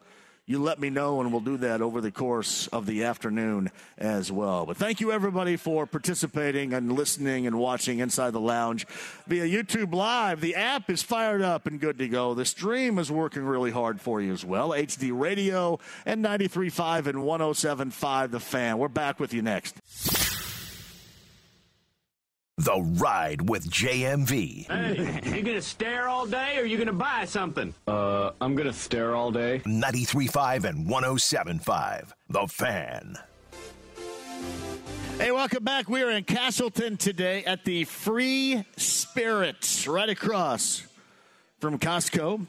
[0.45, 4.31] you let me know and we'll do that over the course of the afternoon as
[4.31, 4.65] well.
[4.65, 8.85] But thank you everybody for participating and listening and watching inside the lounge
[9.25, 10.41] via YouTube Live.
[10.41, 12.33] The app is fired up and good to go.
[12.33, 14.71] The stream is working really hard for you as well.
[14.71, 18.77] HD Radio and 93.5 and 107.5 The Fan.
[18.77, 20.22] We're back with you next.
[22.59, 24.67] The Ride with JMV.
[24.67, 27.73] Hey, you gonna stare all day or you gonna buy something?
[27.87, 29.63] Uh, I'm gonna stare all day.
[29.65, 32.13] 93.5 and 107.5.
[32.29, 33.17] The Fan.
[35.17, 35.89] Hey, welcome back.
[35.89, 40.85] We are in Castleton today at the Free Spirits, right across
[41.59, 42.45] from Costco.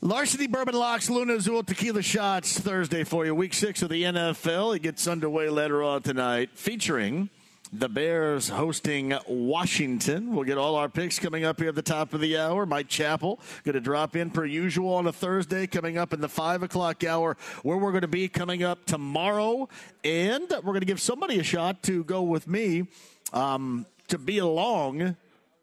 [0.00, 3.34] Larceny Bourbon Locks, Luna Azul Tequila Shots Thursday for you.
[3.34, 4.74] Week six of the NFL.
[4.74, 7.28] It gets underway later on tonight, featuring
[7.72, 10.34] the Bears hosting Washington.
[10.34, 12.64] We'll get all our picks coming up here at the top of the hour.
[12.64, 16.28] Mike Chappell going to drop in per usual on a Thursday, coming up in the
[16.28, 19.68] five o'clock hour, where we're going to be coming up tomorrow,
[20.04, 22.86] and we're going to give somebody a shot to go with me
[23.32, 25.16] um, to be along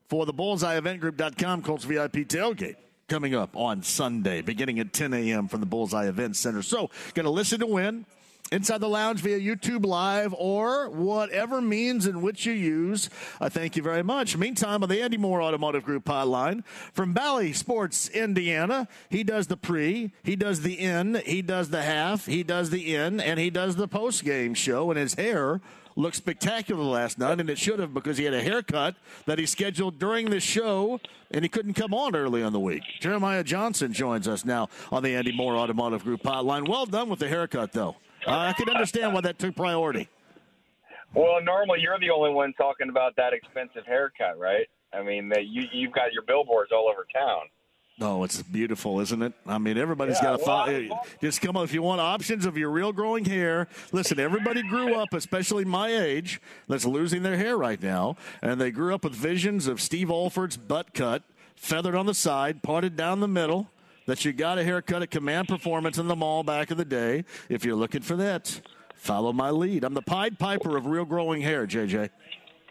[0.08, 2.76] for the BullseyeEventGroup.com Colts VIP tailgate
[3.08, 5.48] coming up on Sunday, beginning at 10 a.m.
[5.48, 6.62] from the Bullseye Event Center.
[6.62, 8.06] So, going to listen to win.
[8.52, 13.10] Inside the lounge via YouTube Live or whatever means in which you use.
[13.42, 14.38] I thank you very much.
[14.38, 19.58] Meantime, on the Andy Moore Automotive Group hotline from Bally Sports, Indiana, he does the
[19.58, 23.50] pre, he does the in, he does the half, he does the in, and he
[23.50, 25.60] does the post game show, and his hair
[25.96, 29.46] looked spectacular last night, and it should have because he had a haircut that he
[29.46, 31.00] scheduled during the show,
[31.32, 32.84] and he couldn't come on early in the week.
[33.00, 36.68] Jeremiah Johnson joins us now on the Andy Moore Automotive Group hotline.
[36.68, 37.96] Well done with the haircut, though.
[38.28, 40.10] Uh, I can understand why that took priority.
[41.14, 44.68] Well, normally you're the only one talking about that expensive haircut, right?
[44.94, 47.44] I mean, you you've got your billboards all over town.
[48.02, 49.32] Oh, it's beautiful, isn't it?
[49.48, 51.02] I mean, everybody's Yeah, got to well, follow.
[51.22, 53.70] Just come on if you want options of your real growing hair.
[53.94, 58.70] Listen, everybody grew up, especially my age, that's losing their hair right now, and they
[58.70, 61.24] grew up with visions of Steve Alford's butt cut,
[61.56, 63.70] feathered on the side, parted down the middle.
[64.06, 67.26] That you got a haircut at Command Performance in the mall back in the day.
[67.50, 68.62] If you're looking for that,
[68.94, 69.84] follow my lead.
[69.84, 72.12] I'm the Pied Piper of real growing hair, JJ.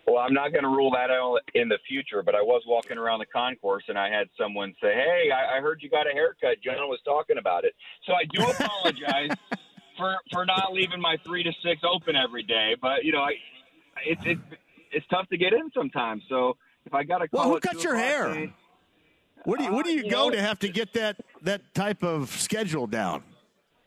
[0.06, 2.98] Well, I'm not going to rule that out in the future, but I was walking
[2.98, 6.10] around the concourse and I had someone say, "Hey, I, I heard you got a
[6.10, 7.74] haircut." John was talking about it,
[8.06, 9.30] so I do apologize
[9.96, 12.76] for for not leaving my three to six open every day.
[12.80, 13.32] But you know, I
[14.06, 14.40] it's it's
[14.92, 16.22] it's tough to get in sometimes.
[16.28, 18.28] So if I got to call, Well, who it cuts your hair?
[18.28, 18.52] then-
[19.44, 21.16] Where do you, where do Uh, you you go know- to have to get that
[21.42, 23.22] that type of schedule down?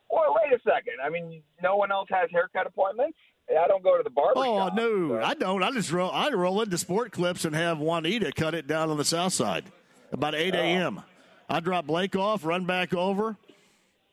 [0.09, 0.93] Well, wait a second.
[1.03, 3.17] I mean, no one else has haircut appointments.
[3.49, 5.63] I don't go to the barber Oh no, I don't.
[5.63, 6.11] I just roll.
[6.11, 9.65] I roll into Sport Clips and have Juanita cut it down on the south side
[10.11, 11.01] about eight a.m.
[11.49, 13.37] I drop Blake off, run back over,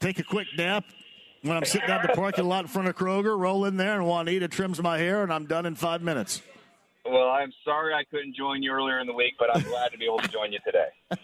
[0.00, 0.84] take a quick nap.
[1.42, 3.96] When I'm sitting out in the parking lot in front of Kroger, roll in there,
[3.96, 6.40] and Juanita trims my hair, and I'm done in five minutes.
[7.04, 9.98] Well, I'm sorry I couldn't join you earlier in the week, but I'm glad to
[9.98, 10.88] be able to join you today.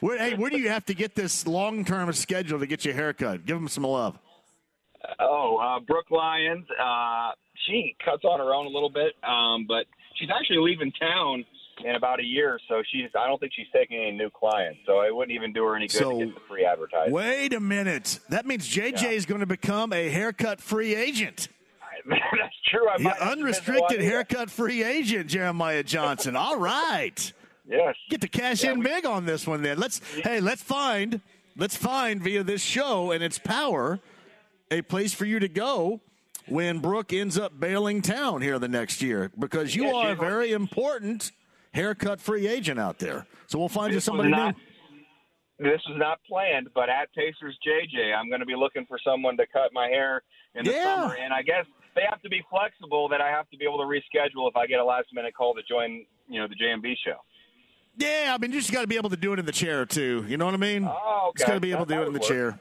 [0.00, 3.44] Where, hey, where do you have to get this long-term schedule to get your haircut?
[3.44, 4.18] Give them some love.
[5.20, 6.66] Oh, uh, Brooke Lyons.
[6.70, 7.30] Uh,
[7.66, 11.44] she cuts on her own a little bit, um, but she's actually leaving town
[11.84, 13.08] in about a year, so she's.
[13.18, 15.86] I don't think she's taking any new clients, so it wouldn't even do her any
[15.86, 17.12] good So, to get the free advertising.
[17.12, 18.18] Wait a minute.
[18.28, 21.48] That means JJ is going to become a haircut free agent.
[22.08, 22.88] That's true.
[22.88, 26.36] I Yeah, unrestricted haircut free agent, Jeremiah Johnson.
[26.36, 27.32] All right.
[27.68, 27.94] Yes.
[28.08, 29.78] Get to cash in big on this one then.
[29.78, 31.20] Let's hey, let's find
[31.56, 34.00] let's find via this show and its power
[34.70, 36.00] a place for you to go
[36.46, 40.14] when Brooke ends up bailing town here the next year because you Yeah, are a
[40.14, 41.32] very important
[41.74, 43.26] haircut free agent out there.
[43.48, 44.62] So we'll find you This was somebody not- new.
[45.60, 49.36] This was not planned, but at Pacers JJ, I'm going to be looking for someone
[49.38, 50.22] to cut my hair
[50.54, 50.84] in the Yeah.
[51.02, 53.08] summer, and I guess they have to be flexible.
[53.08, 55.54] That I have to be able to reschedule if I get a last minute call
[55.54, 57.16] to join, you know, the JMV show.
[57.98, 59.84] Yeah, I mean you just got to be able to do it in the chair
[59.84, 60.24] too.
[60.28, 60.84] You know what I mean?
[60.86, 62.28] Oh, Just got to be able to do it in the work.
[62.28, 62.58] chair.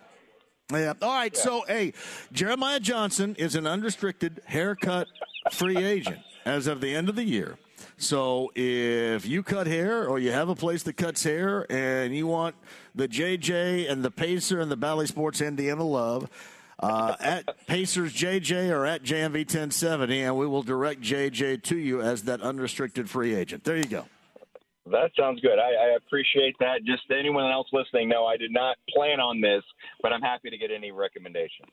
[0.72, 0.94] Yeah.
[1.02, 1.36] All right.
[1.38, 1.94] So, hey,
[2.34, 5.08] Jeremiah Johnson is an unrestricted haircut
[5.52, 7.58] free agent as of the end of the year.
[7.98, 12.28] So, if you cut hair or you have a place that cuts hair and you
[12.28, 12.56] want
[12.96, 16.30] the JJ and the Pacer and the Bally Sports Indiana love,
[16.80, 22.02] uh, at Pacers JJ or at JMV 1070, and we will direct JJ to you
[22.02, 23.64] as that unrestricted free agent.
[23.64, 24.06] There you go.
[24.92, 25.60] That sounds good.
[25.60, 26.84] I, I appreciate that.
[26.86, 29.64] Just anyone else listening, no, I did not plan on this,
[30.02, 31.70] but I'm happy to get any recommendations.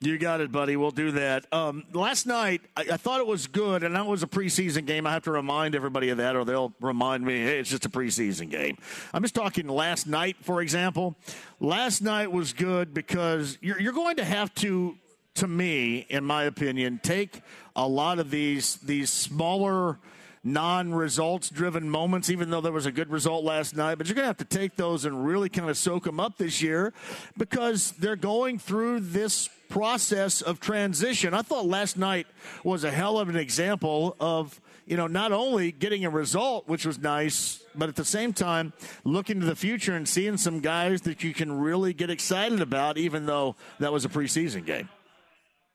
[0.00, 0.76] You got it, buddy.
[0.76, 1.46] We'll do that.
[1.50, 5.06] Um, last night, I, I thought it was good, and that was a preseason game.
[5.06, 7.88] I have to remind everybody of that, or they'll remind me, hey, it's just a
[7.88, 8.76] preseason game.
[9.14, 11.16] I'm just talking last night, for example.
[11.58, 14.96] Last night was good because you're, you're going to have to,
[15.36, 17.40] to me, in my opinion, take
[17.74, 19.98] a lot of these these smaller
[20.44, 23.96] non-results driven moments even though there was a good result last night.
[23.96, 26.36] But you're going to have to take those and really kind of soak them up
[26.36, 26.92] this year
[27.36, 31.34] because they're going through this process of transition.
[31.34, 32.26] I thought last night
[32.62, 36.84] was a hell of an example of you know not only getting a result which
[36.84, 41.00] was nice but at the same time looking to the future and seeing some guys
[41.02, 44.88] that you can really get excited about even though that was a preseason game.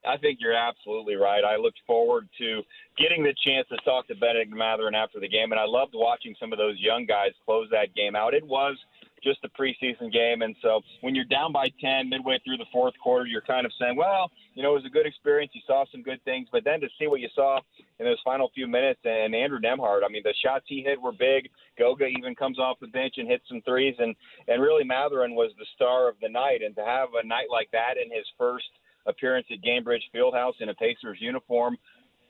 [0.08, 1.44] I think you're absolutely right.
[1.44, 2.62] I looked forward to
[3.00, 6.36] getting the chance to talk to Bennedict Mathurin after the game, and I loved watching
[6.40, 8.34] some of those young guys close that game out.
[8.34, 8.78] It was
[9.24, 12.94] just a preseason game, and so when you're down by 10 midway through the fourth
[13.02, 15.52] quarter, you're kind of saying, well, you know, it was a good experience.
[15.54, 17.60] You saw some good things, but then to see what you saw
[18.00, 21.12] in those final few minutes, and Andrew Nembhard, I mean, the shots he hit were
[21.12, 21.50] big.
[21.78, 24.16] Goga even comes off the bench and hits some threes, and
[24.48, 27.70] and really Mathurin was the star of the night, and to have a night like
[27.72, 28.68] that in his first
[29.06, 31.78] appearance at Gainbridge Fieldhouse in a Pacers uniform,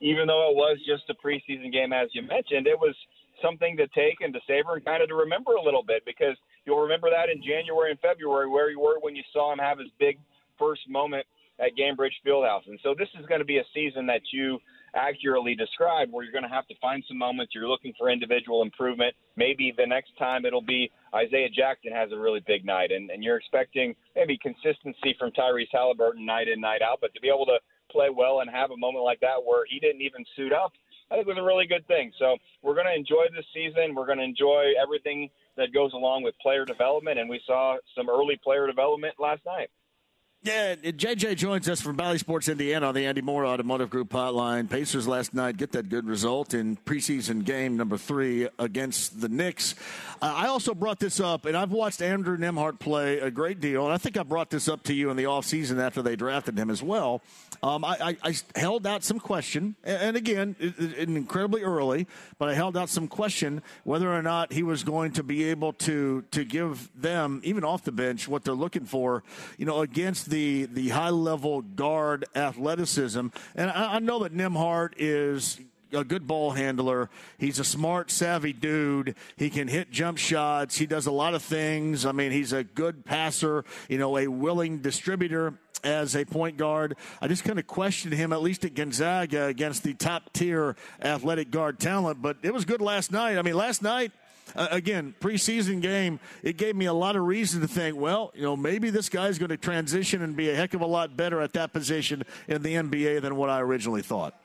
[0.01, 2.95] even though it was just a preseason game, as you mentioned, it was
[3.41, 6.35] something to take and to savor and kind of to remember a little bit because
[6.65, 9.79] you'll remember that in January and February where you were when you saw him have
[9.79, 10.19] his big
[10.57, 11.25] first moment
[11.59, 12.67] at Gainbridge Fieldhouse.
[12.67, 14.59] And so this is going to be a season that you
[14.95, 18.61] accurately described where you're going to have to find some moments you're looking for individual
[18.61, 23.11] improvement maybe the next time it'll be isaiah jackson has a really big night and,
[23.11, 27.27] and you're expecting maybe consistency from tyrese halliburton night in night out but to be
[27.27, 27.59] able to
[27.91, 30.73] play well and have a moment like that where he didn't even suit up
[31.11, 32.11] i think was a really good thing.
[32.19, 33.95] So we're going to enjoy this season.
[33.95, 37.19] We're going to enjoy everything that goes along with player development.
[37.19, 39.69] And we saw some early player development last night
[40.41, 44.69] yeah, JJ joins us from Bally Sports Indiana on the Andy Moore Automotive Group hotline.
[44.69, 49.75] Pacers last night get that good result in preseason game number three against the Knicks.
[50.21, 53.83] Uh, I also brought this up, and I've watched Andrew Nembhard play a great deal,
[53.83, 56.57] and I think I brought this up to you in the offseason after they drafted
[56.57, 57.21] him as well.
[57.61, 62.47] Um, I, I, I, held out some question, and again, it, it, incredibly early, but
[62.47, 66.23] I held out some question whether or not he was going to be able to
[66.31, 69.23] to give them, even off the bench, what they're looking for,
[69.57, 73.27] you know, against the the high level guard athleticism.
[73.55, 75.59] And I, I know that Nembhard is
[75.91, 77.09] a good ball handler.
[77.37, 79.15] He's a smart, savvy dude.
[79.37, 80.77] He can hit jump shots.
[80.77, 82.05] He does a lot of things.
[82.05, 86.95] I mean, he's a good passer, you know, a willing distributor as a point guard.
[87.21, 91.51] I just kind of questioned him, at least at Gonzaga, against the top tier athletic
[91.51, 92.21] guard talent.
[92.21, 93.37] But it was good last night.
[93.37, 94.11] I mean, last night,
[94.55, 98.41] uh, again, preseason game, it gave me a lot of reason to think, well, you
[98.41, 101.41] know, maybe this guy's going to transition and be a heck of a lot better
[101.41, 104.35] at that position in the NBA than what I originally thought.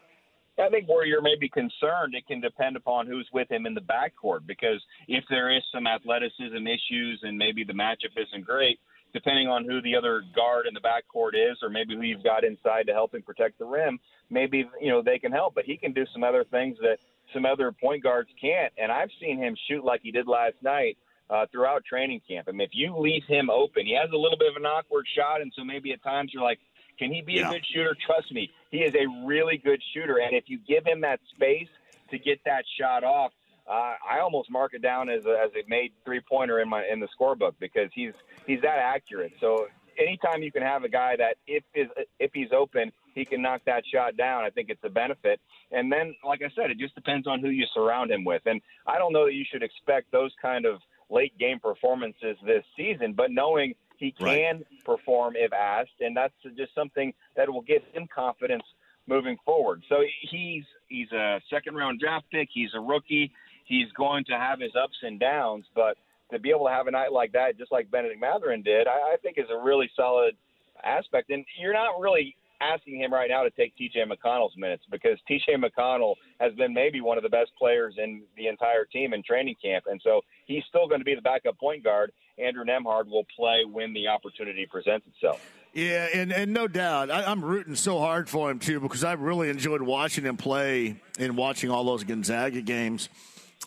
[0.59, 3.80] I think where you're maybe concerned, it can depend upon who's with him in the
[3.80, 8.78] backcourt because if there is some athleticism issues and maybe the matchup isn't great,
[9.12, 12.44] depending on who the other guard in the backcourt is, or maybe who you've got
[12.44, 13.98] inside to help him protect the rim,
[14.30, 15.55] maybe you know they can help.
[15.55, 16.98] But he can do some other things that
[17.35, 18.72] some other point guards can't.
[18.78, 20.97] And I've seen him shoot like he did last night
[21.28, 22.47] uh, throughout training camp.
[22.49, 25.07] I mean, if you leave him open, he has a little bit of an awkward
[25.16, 26.61] shot, and so maybe at times you're like,
[26.99, 27.49] can he be yeah.
[27.49, 27.97] a good shooter?
[28.07, 30.18] Trust me, he is a really good shooter.
[30.18, 31.68] And if you give him that space
[32.11, 33.32] to get that shot off,
[33.68, 36.85] uh, I almost mark it down as a, as a made three pointer in my
[36.85, 38.12] in the scorebook because he's
[38.47, 39.32] he's that accurate.
[39.41, 39.66] So
[39.99, 41.89] anytime you can have a guy that if is
[42.20, 44.44] if he's open, he can knock that shot down.
[44.44, 45.40] I think it's a benefit.
[45.70, 48.42] And then, like I said, it just depends on who you surround him with.
[48.46, 52.64] And I don't know that you should expect those kind of late game performances this
[52.76, 54.84] season, but knowing he can right.
[54.84, 58.64] perform if asked, and that's just something that will give him confidence
[59.06, 59.82] moving forward.
[59.88, 62.48] So he's he's a second round draft pick.
[62.52, 63.32] He's a rookie.
[63.64, 65.96] He's going to have his ups and downs, but
[66.32, 69.14] to be able to have a night like that, just like Bennedict Mathurin did, I,
[69.14, 70.36] I think is a really solid
[70.82, 71.30] aspect.
[71.30, 72.36] And you're not really
[72.72, 77.00] asking him right now to take TJ McConnell's minutes because TJ McConnell has been maybe
[77.00, 79.84] one of the best players in the entire team in training camp.
[79.88, 82.12] And so he's still going to be the backup point guard.
[82.38, 85.40] Andrew Nembhard will play when the opportunity presents itself.
[85.72, 87.10] Yeah, and, and no doubt.
[87.10, 90.96] I, am rooting so hard for him, too, because I really enjoyed watching him play
[91.18, 93.08] and watching all those Gonzaga games.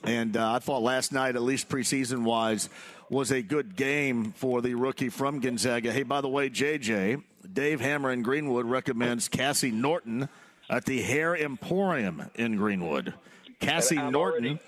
[0.03, 2.69] And uh, I thought last night, at least preseason wise,
[3.09, 5.91] was a good game for the rookie from Gonzaga.
[5.91, 10.27] Hey, by the way, JJ, Dave Hammer in Greenwood recommends Cassie Norton
[10.69, 13.13] at the Hair Emporium in Greenwood.
[13.59, 14.45] Cassie I'm Norton.
[14.45, 14.59] Already,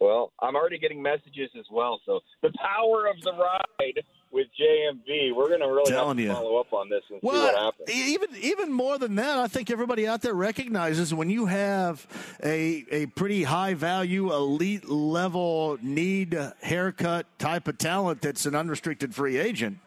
[0.00, 2.00] well, I'm already getting messages as well.
[2.06, 4.02] So the power of the ride
[4.34, 5.34] with JMV.
[5.34, 6.32] We're going to really have to you.
[6.32, 7.90] follow up on this and well, see what happens.
[7.90, 12.06] Even even more than that, I think everybody out there recognizes when you have
[12.42, 19.14] a a pretty high value, elite level need haircut type of talent that's an unrestricted
[19.14, 19.78] free agent.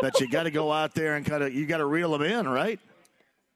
[0.00, 2.22] that you got to go out there and kind of you got to reel them
[2.22, 2.80] in, right?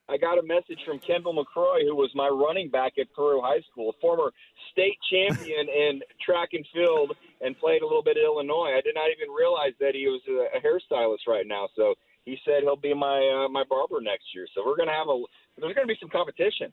[0.09, 3.59] I got a message from Kendall McCroy, who was my running back at Peru High
[3.71, 4.31] School, a former
[4.71, 8.73] state champion in track and field, and played a little bit at Illinois.
[8.77, 11.67] I did not even realize that he was a, a hairstylist right now.
[11.75, 14.47] So he said he'll be my uh, my barber next year.
[14.53, 15.23] So we're gonna have a
[15.59, 16.71] there's gonna be some competition.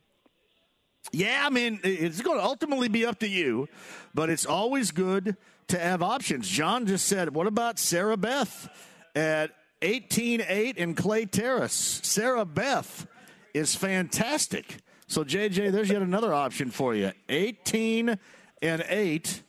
[1.12, 3.68] Yeah, I mean it's going to ultimately be up to you,
[4.14, 5.36] but it's always good
[5.68, 6.48] to have options.
[6.48, 8.68] John just said, "What about Sarah Beth
[9.14, 9.50] at
[9.82, 13.06] 18-8 in Clay Terrace?" Sarah Beth
[13.52, 14.78] is fantastic.
[15.06, 18.18] So, JJ, there's yet another option for you 18
[18.62, 19.42] and 8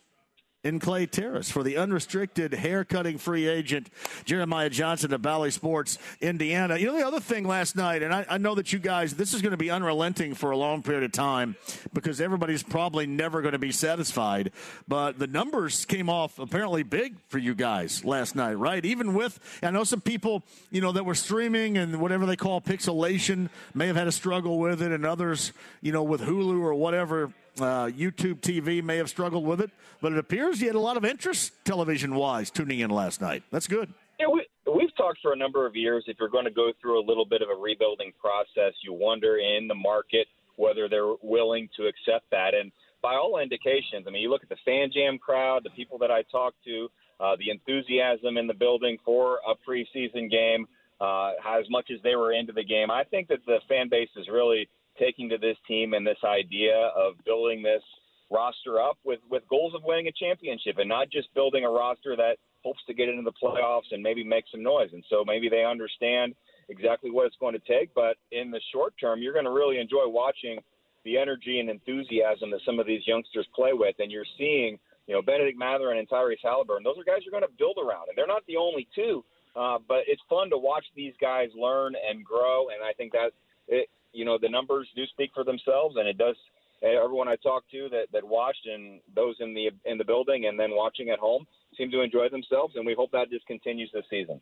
[0.65, 3.87] in Clay Terrace for the unrestricted hair cutting free agent
[4.25, 6.77] Jeremiah Johnson of Bally Sports, Indiana.
[6.77, 9.35] You know, the other thing last night, and I, I know that you guys, this
[9.35, 11.55] is going to be unrelenting for a long period of time
[11.93, 14.51] because everybody's probably never going to be satisfied.
[14.87, 18.83] But the numbers came off apparently big for you guys last night, right?
[18.83, 20.41] Even with, I know some people,
[20.71, 24.57] you know, that were streaming and whatever they call pixelation may have had a struggle
[24.57, 29.09] with it, and others, you know, with Hulu or whatever uh, YouTube TV may have
[29.09, 32.79] struggled with it, but it appears you had a lot of interest television wise tuning
[32.79, 33.43] in last night.
[33.51, 33.93] That's good.
[34.19, 36.03] Yeah, we, we've talked for a number of years.
[36.07, 39.37] If you're going to go through a little bit of a rebuilding process, you wonder
[39.37, 42.53] in the market whether they're willing to accept that.
[42.53, 45.97] And by all indications, I mean, you look at the fan jam crowd, the people
[45.99, 46.89] that I talked to,
[47.19, 50.65] uh, the enthusiasm in the building for a preseason game,
[50.99, 52.89] uh, as much as they were into the game.
[52.89, 54.67] I think that the fan base is really
[54.99, 57.83] taking to this team and this idea of building this
[58.31, 62.15] roster up with, with goals of winning a championship and not just building a roster
[62.15, 64.89] that hopes to get into the playoffs and maybe make some noise.
[64.93, 66.33] And so maybe they understand
[66.69, 67.93] exactly what it's going to take.
[67.93, 70.59] But in the short term, you're going to really enjoy watching
[71.03, 73.95] the energy and enthusiasm that some of these youngsters play with.
[73.99, 76.83] And you're seeing, you know, Bennedict Mathurin Tyrese Halliburton.
[76.83, 78.09] Those are guys you're going to build around.
[78.09, 79.23] And they're not the only two.
[79.55, 82.69] Uh, but it's fun to watch these guys learn and grow.
[82.69, 83.31] And I think that,
[83.67, 85.95] it, you know, the numbers do speak for themselves.
[85.97, 86.35] And it does–
[86.83, 90.59] everyone I talked to that, that watched and those in the in the building and
[90.59, 91.45] then watching at home
[91.77, 94.39] seem to enjoy themselves, and we hope that just continues this season.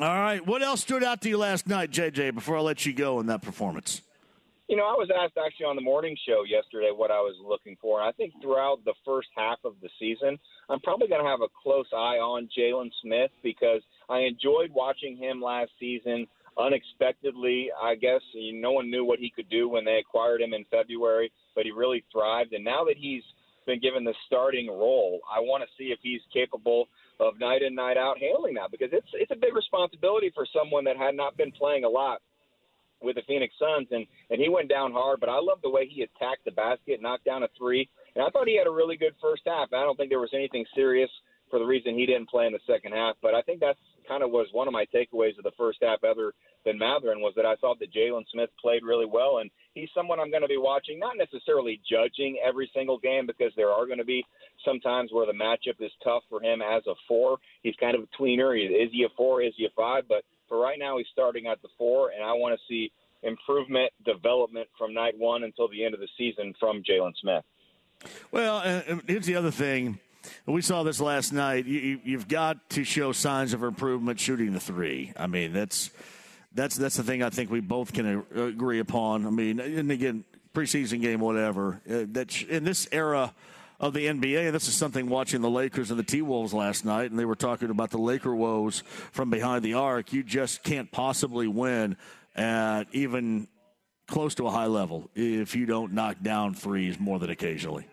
[0.00, 2.34] All right, what else stood out to you last night, JJ?
[2.34, 4.02] Before I let you go in that performance.
[4.68, 7.76] You know, I was asked actually on the morning show yesterday what I was looking
[7.80, 10.38] for, and I think throughout the first half of the season,
[10.68, 15.16] I'm probably going to have a close eye on Jalen Smith because I enjoyed watching
[15.16, 16.26] him last season
[16.58, 20.64] unexpectedly, I guess no one knew what he could do when they acquired him in
[20.70, 22.52] February, but he really thrived.
[22.52, 23.22] And now that he's
[23.66, 26.88] been given the starting role, I want to see if he's capable
[27.20, 30.84] of night in night out handling that because it's it's a big responsibility for someone
[30.84, 32.20] that had not been playing a lot
[33.00, 35.86] with the Phoenix Suns and and he went down hard, but I love the way
[35.88, 38.96] he attacked the basket, knocked down a three, and I thought he had a really
[38.96, 39.72] good first half.
[39.72, 41.10] I don't think there was anything serious
[41.50, 43.16] for the reason he didn't play in the second half.
[43.22, 46.04] But I think that's kind of was one of my takeaways of the first half
[46.04, 46.32] other
[46.64, 49.38] than Mathurin, was that I thought that Jalen Smith played really well.
[49.38, 53.52] And he's someone I'm going to be watching, not necessarily judging every single game because
[53.56, 54.24] there are going to be
[54.64, 57.38] some times where the matchup is tough for him as a four.
[57.62, 58.56] He's kind of a tweener.
[58.56, 59.42] Is he a four?
[59.42, 60.04] Is he a five?
[60.08, 62.92] But for right now, he's starting at the four, and I want to see
[63.22, 67.44] improvement, development from night one until the end of the season from Jalen Smith.
[68.30, 69.98] Well, uh, here's the other thing
[70.46, 71.66] we saw this last night.
[71.66, 75.12] You, have got to show signs of improvement shooting the three.
[75.16, 75.90] I mean, that's
[76.54, 79.26] that's that's the thing I think we both can agree upon.
[79.26, 81.80] I mean, and again, preseason game, whatever.
[81.88, 83.34] Uh, that in this era
[83.80, 87.10] of the NBA, this is something watching the Lakers and the T Wolves last night,
[87.10, 90.12] and they were talking about the Laker woes from behind the arc.
[90.12, 91.96] You just can't possibly win
[92.36, 93.48] at even
[94.06, 97.86] close to a high level if you don't knock down threes more than occasionally.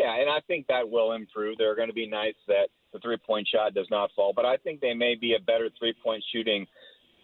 [0.00, 1.58] Yeah, and I think that will improve.
[1.58, 4.46] There are going to be nights that the three point shot does not fall, but
[4.46, 6.66] I think they may be a better three point shooting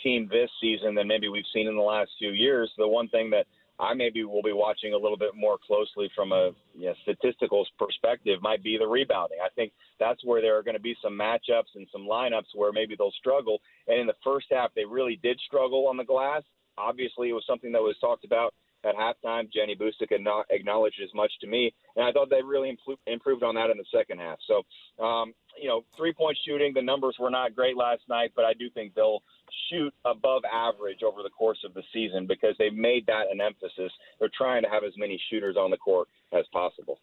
[0.03, 2.71] team this season than maybe we've seen in the last few years.
[2.77, 3.47] The one thing that
[3.81, 7.67] I maybe will be watching a little bit more closely from a you know, statistical
[7.79, 9.39] perspective might be the rebounding.
[9.43, 12.73] I think that's where there are going to be some matchups and some lineups where
[12.73, 13.59] maybe they'll struggle.
[13.89, 16.43] And in the first half, they really did struggle on the glass.
[16.77, 18.53] Obviously, it was something that was talked about
[18.87, 19.53] at halftime.
[19.53, 20.11] Jenny Boucek
[20.51, 22.77] acknowledged as much to me, and I thought they really
[23.07, 24.39] improved on that in the second half.
[24.47, 28.45] So, um, you know, three point shooting, the numbers were not great last night, but
[28.45, 29.23] I do think they'll
[29.71, 33.93] shoot above average over the course of the season because they've made that an emphasis.
[34.19, 36.99] They're trying to have as many shooters on the court as possible.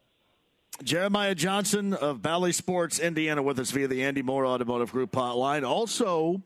[0.83, 5.67] Jeremiah Johnson of Bally Sports Indiana with us via the Andy Moore Automotive Group hotline.
[5.67, 6.41] Also,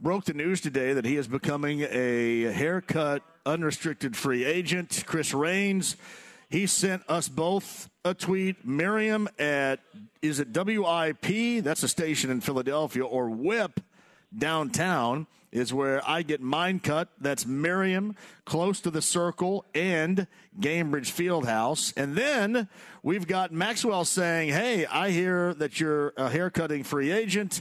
[0.00, 5.04] broke the news today that he is becoming a haircut unrestricted free agent.
[5.06, 5.96] Chris Rains,
[6.48, 8.66] he sent us both a tweet.
[8.66, 9.80] Miriam at,
[10.22, 11.64] is it WIP?
[11.64, 13.80] That's a station in Philadelphia, or WHIP
[14.36, 17.08] downtown is where I get mine cut.
[17.20, 18.14] That's Miriam,
[18.44, 20.26] close to the circle, and
[20.60, 21.92] Gainbridge Fieldhouse.
[21.96, 22.68] And then
[23.02, 27.60] we've got Maxwell saying, Hey, I hear that you're a haircutting free agent.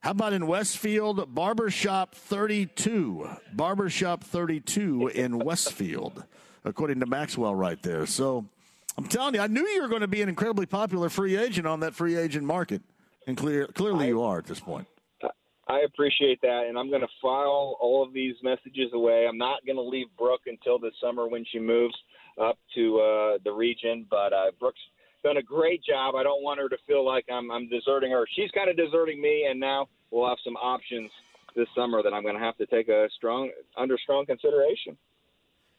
[0.00, 1.34] How about in Westfield?
[1.34, 3.28] Barbershop 32.
[3.52, 6.24] Barbershop 32 in Westfield,
[6.64, 8.06] according to Maxwell right there.
[8.06, 8.46] So
[8.96, 11.66] I'm telling you, I knew you were going to be an incredibly popular free agent
[11.66, 12.80] on that free agent market.
[13.26, 14.88] And clear, clearly you are at this point.
[15.68, 19.26] I appreciate that, and I'm going to file all of these messages away.
[19.28, 21.94] I'm not going to leave Brooke until this summer when she moves
[22.42, 24.80] up to uh, the region, but uh, Brooke's
[25.22, 26.14] done a great job.
[26.14, 28.26] I don't want her to feel like I'm, I'm deserting her.
[28.36, 31.10] She's kind of deserting me, and now we'll have some options
[31.56, 34.96] this summer that I'm going to have to take a strong under strong consideration.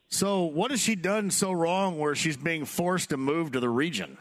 [0.09, 3.69] So, what has she done so wrong where she's being forced to move to the
[3.69, 4.17] region?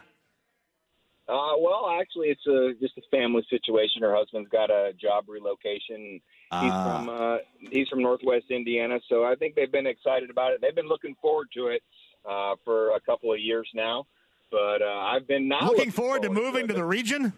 [1.27, 4.01] Uh, well, actually, it's a just a family situation.
[4.01, 6.21] Her husband's got a job relocation.
[6.51, 6.83] He's uh.
[6.83, 7.37] from uh,
[7.71, 10.61] he's from Northwest Indiana, so I think they've been excited about it.
[10.61, 11.83] They've been looking forward to it
[12.29, 14.05] uh, for a couple of years now.
[14.51, 17.33] But uh, I've been not looking, looking forward, forward, to moving to, to the region.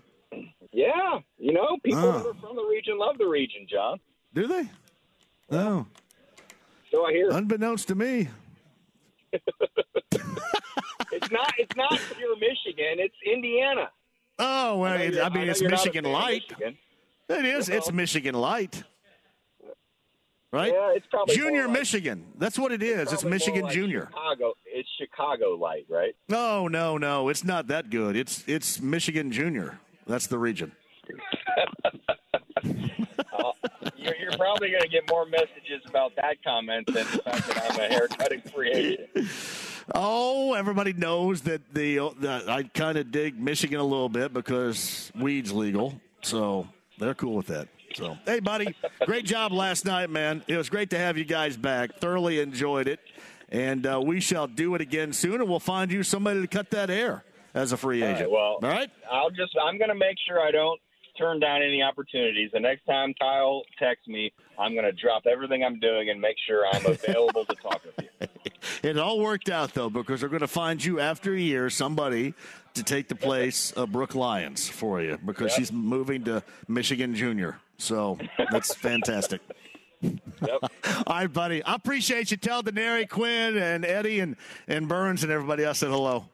[0.72, 2.12] Yeah, you know, people Oh.
[2.14, 4.00] that are from the region love the region, John.
[4.34, 4.68] Do they?
[5.52, 5.86] No.
[6.92, 7.30] So I hear.
[7.32, 8.28] Unbeknownst to me.
[11.12, 11.54] It's not.
[11.60, 12.98] It's not pure Michigan.
[12.98, 13.90] It's Indiana.
[14.40, 16.42] Oh, well, I know I I mean, know it's you're not a Michigan Light.
[16.50, 16.78] Michigan.
[17.30, 17.70] It is.
[17.70, 18.84] It's Michigan Light.
[20.54, 20.72] Right?
[20.72, 22.26] Yeah, it's probably Junior like- Michigan.
[22.38, 23.12] That's what it is.
[23.12, 24.06] It's more Michigan like Junior.
[24.06, 24.54] Chicago.
[24.66, 26.16] It's Chicago Light, right?
[26.30, 27.30] No, no, no.
[27.30, 28.16] It's not that good.
[28.16, 29.80] It's it's Michigan Junior.
[30.08, 30.72] That's the region.
[33.34, 33.52] Uh,
[33.98, 37.72] you're, you're probably going to get more messages about that comment than the fact that
[37.72, 39.10] I'm a haircutting free agent.
[39.94, 45.12] Oh, everybody knows that the, the I kind of dig Michigan a little bit because
[45.20, 47.68] weed's legal, so they're cool with that.
[47.94, 48.76] So, hey, buddy,
[49.06, 50.44] great job last night, man.
[50.48, 51.96] It was great to have you guys back.
[52.00, 53.00] Thoroughly enjoyed it,
[53.50, 56.72] and uh, we shall do it again soon, and we'll find you somebody to cut
[56.72, 57.24] that hair
[57.54, 58.32] as a free All right, agent.
[58.32, 58.90] well, all right.
[59.12, 59.54] I'll just.
[59.64, 60.80] I'm going to make sure I don't
[61.18, 62.50] turn down any opportunities.
[62.54, 66.36] The next time Kyle texts me, I'm going to drop everything I'm doing and make
[66.48, 68.28] sure I'm available to talk with you.
[68.82, 72.34] It all worked out though because they're going to find you after a year somebody
[72.74, 75.58] to take the place of Brooke Lyons for you because Yep.
[75.58, 77.60] she's moving to Michigan Junior.
[77.84, 78.18] So
[78.52, 79.42] that's fantastic.
[80.02, 80.72] Yep.
[81.08, 81.64] All right, buddy.
[81.64, 82.36] I appreciate you.
[82.36, 84.36] Tell Denary, Quinn, and Eddie, and,
[84.68, 86.26] and Burns, and everybody else said hello.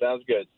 [0.00, 0.48] Sounds good.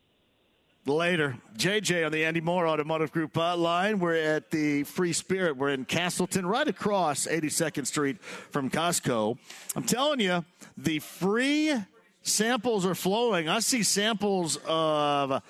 [0.86, 1.36] Later.
[1.58, 3.98] JJ on the Andy Moore Automotive Group hotline.
[3.98, 5.58] We're at the Free Spirit.
[5.58, 9.36] We're in Castleton, right across 82nd Street from Costco.
[9.76, 10.42] I'm telling you,
[10.78, 11.74] the free
[12.22, 13.50] samples are flowing.
[13.50, 15.42] I see samples of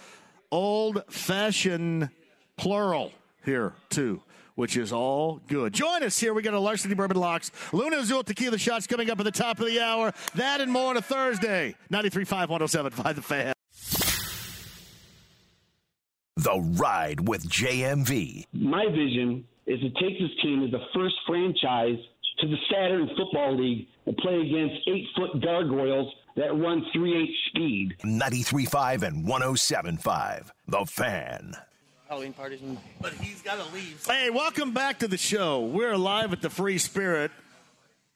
[0.51, 2.11] old fashioned
[2.57, 3.13] plural
[3.45, 4.21] here, too.
[4.59, 5.73] Which is all good.
[5.73, 6.35] Join us here.
[6.35, 7.53] We got a Larceny Bourbon Locks.
[7.73, 10.13] Luna Azul Tequila Shots coming up at the top of the hour.
[10.35, 11.77] That and more on a Thursday.
[11.93, 13.53] 93.5, 107.5 The Fan.
[16.35, 18.47] The Ride with JMV.
[18.53, 21.99] My vision is to take this team as the first franchise
[22.41, 27.29] to the Saturn Football League and play against eight foot gargoyles that run 3 8
[27.47, 27.97] speed.
[28.05, 30.51] 93.5 and 107.5.
[30.67, 31.55] The Fan.
[32.09, 32.63] Halloween parties.
[32.63, 34.03] And- but he's got to leave.
[34.07, 35.61] Hey, welcome back to the show.
[35.61, 37.31] We're live at the Free Spirit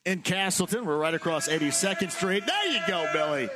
[0.07, 0.87] in Castleton.
[0.87, 2.45] We're right across 82nd Street.
[2.47, 3.51] There you go, Billy.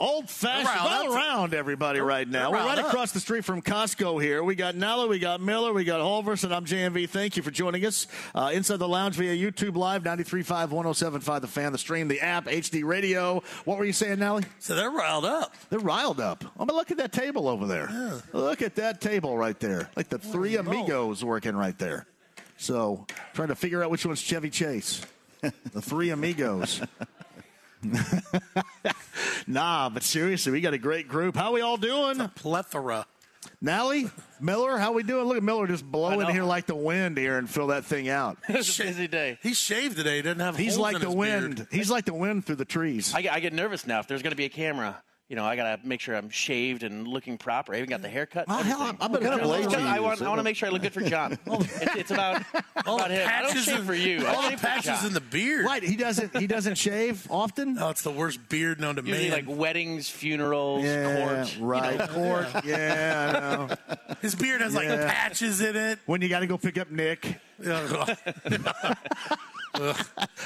[0.00, 0.68] Old fashioned.
[0.80, 2.50] All around everybody right now.
[2.50, 2.86] We're right up.
[2.86, 4.42] across the street from Costco here.
[4.42, 7.06] We got Nella, we got Miller, we got Holvers, and I'm JMV.
[7.06, 8.06] Thank you for joining us.
[8.34, 12.46] Uh, inside the lounge via YouTube Live, 93.5, 107.5, The Fan, the stream, the app,
[12.46, 13.42] HD Radio.
[13.66, 14.44] What were you saying, Nelly?
[14.58, 15.54] So they're riled up.
[15.68, 16.44] They're riled up.
[16.58, 18.22] I mean, look at that table over there.
[18.32, 19.90] Look at that table right there.
[19.96, 22.06] Like the three amigos working right there.
[22.56, 25.02] So, trying to figure out which one's Chevy Chase.
[25.40, 26.80] the three amigos.
[29.46, 31.36] nah, but seriously, we got a great group.
[31.36, 32.28] How we all doing?
[32.34, 33.06] Plethora.
[33.62, 34.06] Nally,
[34.40, 35.26] Miller, how we doing?
[35.26, 36.26] Look at Miller just blow I in know.
[36.26, 38.38] here like the wind here and fill that thing out.
[38.48, 39.38] It's a busy day.
[39.42, 40.16] He shaved today.
[40.16, 40.56] He doesn't have.
[40.56, 41.56] He's holes like in the his wind.
[41.56, 41.68] beard.
[41.70, 43.14] He's like the wind through the trees.
[43.14, 44.00] I get, I get nervous now.
[44.00, 46.28] If there's going to be a camera, you know, I got to make sure I'm
[46.28, 47.72] shaved and looking proper.
[47.72, 48.48] I even got the haircut.
[48.48, 48.82] and Well, hell.
[48.82, 50.82] I'm- I'm gonna blame Because you, I want, I want to make sure I look
[50.82, 51.38] good for John.
[51.46, 52.42] it's, it's about,
[52.84, 53.28] All about the him.
[53.28, 54.26] I don't patches shave in- for you.
[54.26, 55.64] I All the shave for patches in the beard.
[55.64, 57.78] Right, he doesn't he doesn't shave often.
[57.80, 59.46] Oh, it's the worst beard known to Usually man.
[59.46, 61.56] like weddings, funerals, Yeah, court.
[61.56, 61.98] you right.
[61.98, 62.06] know.
[62.08, 62.46] Court.
[62.64, 63.40] Yeah, I
[64.06, 64.16] know.
[64.20, 65.98] His beard has like patches in it.
[66.06, 67.38] When you got to go pick up Nick.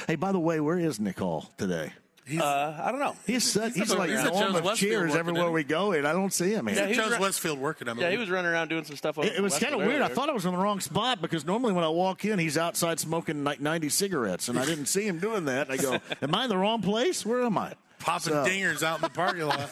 [0.07, 1.91] Hey, by the way, where is Nick Hall today?
[2.39, 3.15] Uh, I don't know.
[3.27, 6.07] He's such, he's, He's like he's at Norm Joe's of cheers everywhere we go, and
[6.07, 6.75] I don't see him here.
[6.75, 7.87] Yeah, he was Joe's run- Westfield working.
[7.87, 9.19] I mean, Yeah, he was running around doing some stuff.
[9.19, 10.01] over It, it was kind of weird.
[10.01, 12.57] I thought I was in the wrong spot because normally when I walk in, he's
[12.57, 15.69] outside smoking like 90 cigarettes, and I didn't see him doing that.
[15.69, 17.23] And I go, Am I in the wrong place?
[17.25, 17.73] Where am I?
[18.05, 19.69] Popping So- dingers out in the parking lot.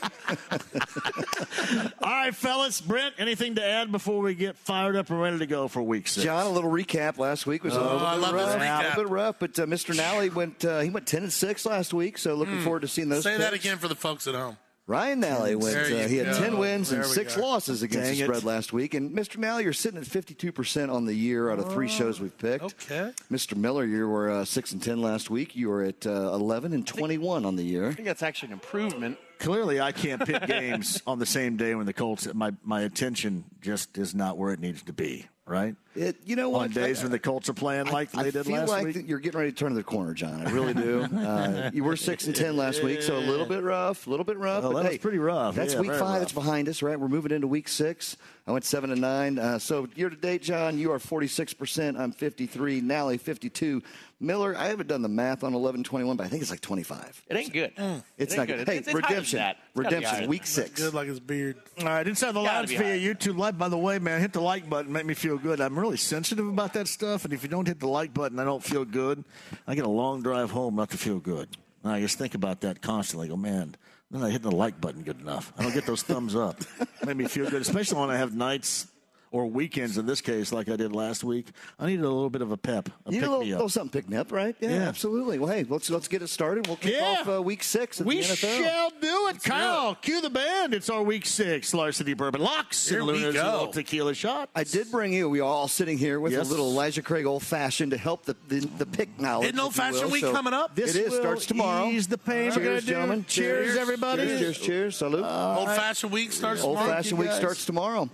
[2.02, 2.82] All right, fellas.
[2.82, 6.08] Brent, anything to add before we get fired up and ready to go for week
[6.08, 6.24] six?
[6.24, 7.18] John, a little recap.
[7.18, 8.80] Last week was a Oh, little I bit love rough, recap.
[8.80, 9.96] a little bit rough, but uh, Mr.
[9.96, 10.66] Nally went.
[10.66, 13.24] Uh, he went ten and six last week, so looking forward to seeing those.
[13.24, 14.58] Say that again for the folks at home.
[14.86, 15.78] Ryan Nally went.
[15.78, 16.40] Uh, he had go.
[16.40, 17.42] ten wins and There we six go.
[17.44, 18.26] losses against Dang the it.
[18.26, 18.94] spread last week.
[18.94, 19.38] And Mr.
[19.38, 22.64] Nally, you're sitting at fifty-two percent on the year out of three shows we've picked.
[22.66, 23.12] Okay.
[23.32, 23.56] Mr.
[23.56, 25.56] Miller, you were uh, six and ten last week.
[25.56, 27.88] You were at uh, eleven and twenty-one on the year.
[27.90, 29.18] I think that's actually an improvement.
[29.44, 32.28] Clearly, I can't pick games on the same day when the Colts.
[32.34, 35.28] My my attention just is not where it needs to be.
[35.46, 36.62] Right It, you know what?
[36.62, 39.04] on days I- when the Colts are playing like I they did last like week.
[39.10, 40.40] you're getting ready to turn the corner, John.
[40.48, 41.06] I really do.
[41.14, 44.24] Uh, you were six and ten last week, so a little bit rough, a little
[44.24, 44.64] bit rough.
[44.64, 45.56] Oh, but that was pretty rough.
[45.56, 46.00] That's Yeah, week five.
[46.00, 46.20] rough.
[46.20, 46.98] That's behind us, right?
[46.98, 48.16] We're moving into week six.
[48.48, 49.38] I went seven and nine.
[49.38, 51.98] Uh, so year to date, John, you are 46 percent.
[51.98, 52.80] I'm 53.
[52.80, 53.84] Nally 52.
[54.24, 57.24] Miller, I haven't done the math on 11, 21, but I think it's like 25.
[57.30, 57.76] It ain't good.
[57.76, 58.04] Mm.
[58.18, 58.58] It's It not good.
[58.60, 58.68] good.
[58.70, 59.40] Hey, It's- it's redemption.
[59.40, 59.58] that.
[59.58, 60.30] It's gotta be higher Redemption.
[60.30, 60.48] Week that.
[60.48, 60.70] six.
[60.82, 61.58] Good like his beard.
[61.80, 62.98] All right, inside the Gotta lounge be via.
[62.98, 63.38] YouTube Live.
[63.38, 65.60] Live, by the way, man, hit the like button, make me feel good.
[65.60, 68.46] I'm really sensitive about that stuff, and if you don't hit the like button, I
[68.46, 69.24] don't feel good.
[69.68, 71.50] I get a long drive home not to feel good.
[71.84, 73.28] And I just think about that constantly.
[73.28, 73.76] I go, man,
[74.14, 75.52] I'm not hitting the like button good enough.
[75.58, 76.62] I don't get those thumbs up.
[77.06, 78.88] Make me feel good, especially when I have nights
[79.34, 81.48] or weekends in this case, like I did last week.
[81.80, 84.02] I needed a little bit of a pep, a You know, a little, little something
[84.02, 84.56] pick me up, right?
[84.60, 84.88] Yeah, Yeah.
[84.88, 85.40] absolutely.
[85.40, 86.68] Well, hey, let's let's get it started.
[86.68, 87.18] We'll kick Yeah.
[87.22, 89.96] off uh, week six of We shall do it, Kyle.
[89.96, 90.76] Cue the band.
[90.76, 93.34] It's our week six Larceny Bourbon Locks Here and we Luna's.
[93.34, 94.50] Little Tequila Shot.
[94.56, 95.28] I did bring you.
[95.28, 96.46] We are all sitting here with Yes.
[96.48, 99.48] a little Elijah Craig old fashioned to help the the, the pick knowledge.
[99.48, 100.12] Isn't Old Fashioned.
[100.12, 100.76] Week So coming up?
[100.76, 101.14] This it is.
[101.16, 101.88] Starts tomorrow.
[101.88, 102.50] ease the pain.
[102.50, 103.26] We're gonna Cheers, do- gentlemen.
[103.28, 104.24] cheers, everybody.
[104.28, 104.96] Cheers, cheers, cheers.
[104.98, 105.26] Salute.
[105.26, 106.78] Old Fashioned Week starts Old.
[106.78, 108.08] Fashioned Week starts tomorrow.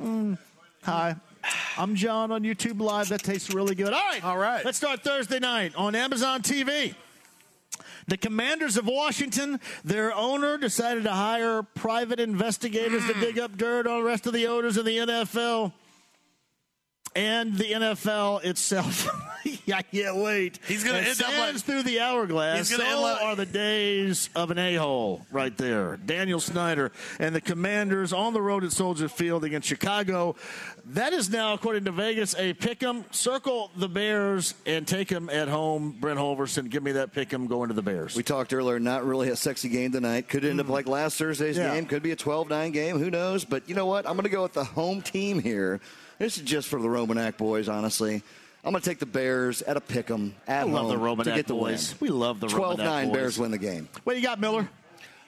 [0.84, 1.15] Hi.
[1.77, 3.09] I'm John on YouTube Live.
[3.09, 3.93] That tastes really good.
[3.93, 4.23] All right.
[4.23, 4.63] All right.
[4.63, 6.95] Let's start Thursday night on Amazon TV.
[8.07, 13.21] The Commanders of Washington, their owner decided to hire private investigators to mm.
[13.21, 15.73] dig up dirt on the rest of the owners in the NFL
[17.16, 19.10] and the NFL itself.
[19.74, 20.60] I can't wait.
[20.68, 22.57] He's gonna As end up like- through the hourglass.
[22.57, 25.97] He's gonna so end like- are the days of an a-hole right there.
[25.97, 30.36] Daniel Snyder and the Commanders on the road at Soldier Field against Chicago.
[30.86, 33.05] That is now, according to Vegas, a pick 'em.
[33.12, 35.95] Circle the Bears and take them at home.
[35.99, 38.16] Brent Holverson, give me that pick 'em going to the Bears.
[38.16, 40.28] We talked earlier, not really a sexy game tonight.
[40.28, 40.72] Could end up hmm.
[40.72, 41.74] like last Thursday's Yeah.
[41.74, 41.86] game.
[41.86, 42.97] Could be a 12 9 game.
[42.97, 43.45] Who knows?
[43.45, 44.05] But you know what?
[44.07, 45.80] I'm going to go with the home team here.
[46.20, 48.22] This is just for the Romanak boys, honestly.
[48.63, 51.24] I'm going to take the Bears at a pick 'em at I love the Romanak
[51.24, 51.95] to get the boys.
[51.99, 52.09] win.
[52.11, 53.15] We love the 12 Romanak 9 boys.
[53.15, 53.88] Bears win the game.
[54.03, 54.67] What do you got, Miller?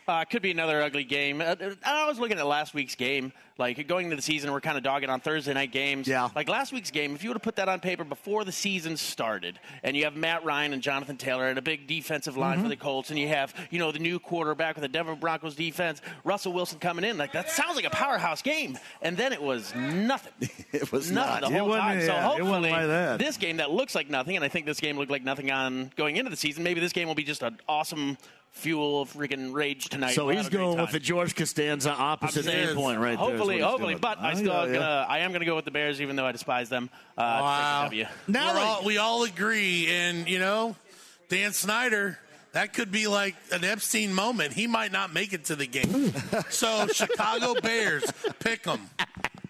[0.07, 1.39] Uh, could be another ugly game.
[1.41, 3.31] Uh, I was looking at last week's game.
[3.57, 6.07] Like going into the season, we're kind of dogging on Thursday night games.
[6.07, 6.29] Yeah.
[6.35, 8.97] Like last week's game, if you would have put that on paper before the season
[8.97, 12.63] started, and you have Matt Ryan and Jonathan Taylor and a big defensive line Mm-hmm.
[12.63, 15.53] for the Colts, and you have you know the new quarterback with the Denver Broncos
[15.55, 18.77] defense, Russell Wilson coming in, like that sounds like a powerhouse game.
[19.03, 20.49] And then it was nothing.
[20.73, 21.49] It was nothing not.
[21.51, 22.01] the It whole wasn't- time.
[22.01, 24.79] So yeah, wasn't hopefully, like this game that looks like nothing, and I think this
[24.79, 26.63] game looked like nothing on going into the season.
[26.63, 28.17] Maybe this game will be just an awesome
[28.51, 30.11] fuel of freaking rage tonight.
[30.13, 33.01] So he's have a great going with the George Costanza opposite I'm saying, endpoint right
[33.01, 33.11] there.
[33.13, 34.73] is Hopefully, what he's hopefully, but I Oh, still yeah, yeah.
[34.73, 36.89] gonna, I am gonna go with the Bears, even though I despise them.
[37.17, 37.83] Uh, Wow.
[37.85, 38.05] W.
[38.27, 40.75] Now We're all, we all agree, and you know,
[41.29, 42.17] Dan Snyder.
[42.53, 44.51] That could be like an Epstein moment.
[44.51, 46.13] He might not make it to the game.
[46.49, 48.03] so Chicago Bears,
[48.39, 48.89] pick them.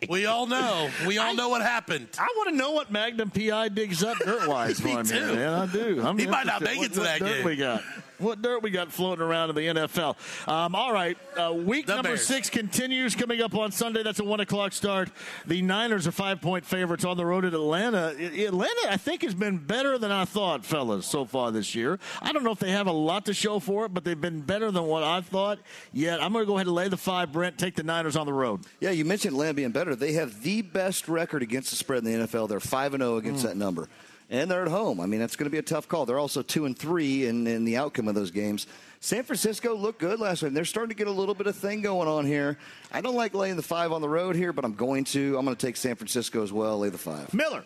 [0.07, 0.87] We all know.
[1.07, 2.09] We all know what happened.
[2.19, 5.33] I want to know what Magnum PI digs up dirt wise for Me too.
[5.33, 5.49] man.
[5.51, 5.99] I do.
[6.05, 6.79] I'm He might not interested.
[6.79, 7.45] make it to what that dirt game.
[7.45, 7.81] We got
[8.21, 10.15] what dirt we got floating around in the NFL.
[10.47, 12.25] Um, all right, uh, week The number Bears.
[12.25, 14.03] six continues coming up on Sunday.
[14.03, 15.09] That's a one o'clock start.
[15.45, 18.15] The Niners are five point favorites on the road at Atlanta.
[18.19, 21.99] Atlanta, I think, has been better than I thought, fellas, so far this year.
[22.21, 24.41] I don't know if they have a lot to show for it, but they've been
[24.41, 25.59] better than what I thought.
[25.93, 27.31] Yet I'm going to go ahead and lay the five.
[27.31, 28.61] Brent, take the Niners on the road.
[28.79, 29.95] Yeah, you mentioned Atlanta being better.
[29.95, 32.49] They have the best record against the spread in the NFL.
[32.49, 33.87] They're five and zero against that number,
[34.31, 35.01] and they're at home.
[35.01, 36.05] I mean, that's going to be a tough call.
[36.05, 38.65] They're also two and three in, in the outcome of those games.
[39.01, 40.53] San Francisco looked good last week.
[40.53, 42.57] They're starting to get a little bit of thing going on here.
[42.91, 45.37] I don't like laying the five on the road here, but I'm going to.
[45.37, 46.79] I'm going to take San Francisco as well.
[46.79, 47.33] Lay the five.
[47.33, 47.65] Miller.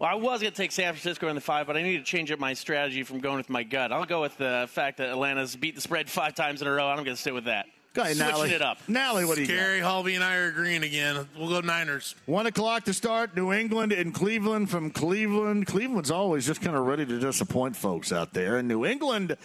[0.00, 2.02] Well, I was going to take San Francisco in the five, but I need to
[2.02, 3.92] change up my strategy from going with my gut.
[3.92, 6.88] I'll go with the fact that Atlanta's beat the spread five times in a row.
[6.88, 7.66] I'm going to stick with that.
[7.94, 8.50] Go ahead, Switching Nally.
[8.50, 8.78] it up.
[8.88, 9.54] Nally, what do you got?
[9.54, 11.28] Gary Halby and I are agreeing again.
[11.38, 12.16] We'll go Niners.
[12.26, 13.36] One o'clock to start.
[13.36, 15.66] New England and Cleveland from Cleveland.
[15.68, 18.56] Cleveland's always just kind of ready to disappoint folks out there.
[18.56, 19.36] And New England,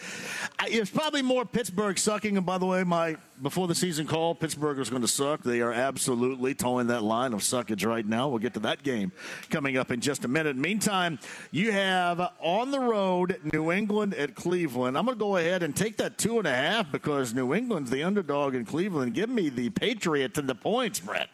[0.57, 2.37] I- it's probably more Pittsburgh sucking.
[2.37, 5.43] And by the way, my before the season call, Pittsburgh is going to suck.
[5.43, 8.27] They are absolutely towing that line of suckage right now.
[8.27, 9.13] We'll get to that game
[9.49, 10.57] coming up in just a minute.
[10.57, 11.19] Meantime,
[11.51, 14.97] you have on the road New England at Cleveland.
[14.97, 17.91] I'm going to go ahead and take that two and a half because New England's
[17.91, 19.13] the underdog in Cleveland.
[19.13, 21.29] Give me the Patriots and the points, Brett.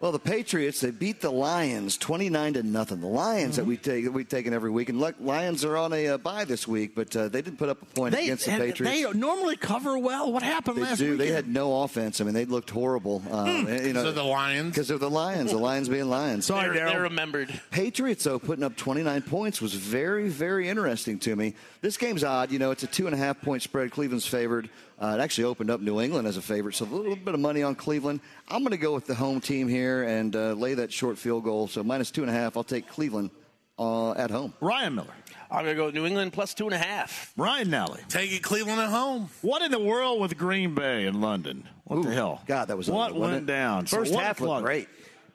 [0.00, 3.00] Well, the Patriots they beat the Lions twenty nine to nothing.
[3.00, 5.94] The Lions that we take that we've taken every week, and look, Lions are on
[5.94, 8.44] a uh, bye this week, but uh, they didn't put up a point They, against
[8.44, 8.94] the and Patriots.
[9.12, 10.30] they normally cover well.
[10.30, 11.10] What happened They last do.
[11.10, 11.18] week?
[11.20, 12.20] They had no offense.
[12.20, 13.22] I mean, they looked horrible.
[13.30, 14.70] Um, you know, So the Lions.
[14.74, 15.52] because of the Lions.
[15.52, 16.44] The Lions being Lions.
[16.44, 16.92] Sorry, They're, Daryl.
[16.92, 17.60] they're remembered.
[17.70, 21.54] Patriots though putting up 29 points was very very interesting to me.
[21.80, 22.50] This game's odd.
[22.50, 23.90] You know, it's a two and a half point spread.
[23.92, 24.68] Cleveland's favored.
[25.00, 27.40] Uh, it actually opened up New England as a favorite, so a little bit of
[27.40, 28.20] money on Cleveland.
[28.48, 31.44] I'm going to go with the home team here and uh, lay that short field
[31.44, 31.66] goal.
[31.66, 32.56] So minus two and a half.
[32.56, 33.30] I'll take Cleveland
[33.78, 34.54] uh, at home.
[34.60, 35.14] Ryan Miller.
[35.50, 37.32] I'm going to go with New England plus two and a half.
[37.36, 38.00] Ryan Nally.
[38.08, 39.28] Take it Cleveland at home.
[39.42, 41.68] What in the world with Green Bay and London?
[41.84, 42.42] What the hell?
[42.46, 43.52] God, that was what ugly, wasn't went it?
[43.52, 43.86] down.
[43.86, 44.88] First one half looked great.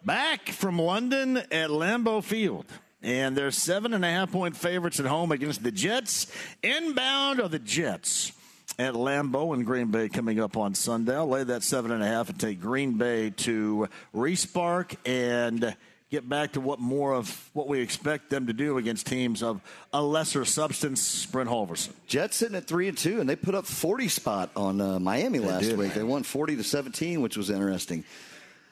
[0.05, 2.65] Back from London at Lambeau Field.
[3.01, 6.27] And they're seven and a half point favorites at home against the Jets.
[6.63, 8.33] Inbound are the Jets.
[8.79, 11.13] At Lambeau in Green Bay coming up on Sunday.
[11.13, 15.75] I'll lay that seven and a half and take Green Bay to respark and
[16.09, 19.59] get back to what more of what we expect them to do against teams of
[19.91, 21.25] a lesser substance.
[21.25, 21.89] Brent Holverson.
[22.07, 25.39] Jets sitting at three and two, and they put up 40 spot on uh, Miami
[25.39, 25.77] last did.
[25.77, 25.93] week.
[25.93, 28.05] They won 40 to 17, which was interesting.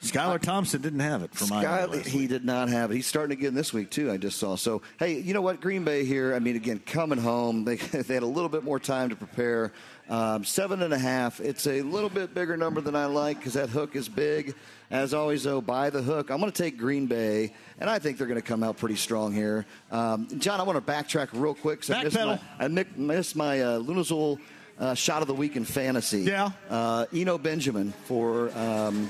[0.01, 1.97] Skylar Thompson didn't have it for Miami.
[1.97, 2.95] Skylar, he did not have it.
[2.95, 4.11] He's starting again this week too.
[4.11, 4.55] I just saw.
[4.55, 5.59] So hey, you know what?
[5.59, 6.35] Green Bay here.
[6.35, 9.73] I mean, again, coming home, they they had a little bit more time to prepare.
[10.09, 11.39] Um, seven and a half.
[11.41, 14.55] It's a little bit bigger number than I like because that hook is big.
[14.89, 16.29] As always, though, buy the hook.
[16.29, 18.95] I'm going to take Green Bay, and I think they're going to come out pretty
[18.95, 19.65] strong here.
[19.91, 21.81] Um, John, I want to backtrack real quick.
[21.81, 22.39] 'cause I missed Backpedal.
[22.59, 24.39] my, I mi- missed my uh, Luna Azul
[24.79, 26.21] uh, shot of the week in fantasy.
[26.21, 26.51] Yeah.
[26.69, 28.49] Uh, Eno Benjamin for.
[28.57, 29.09] Um,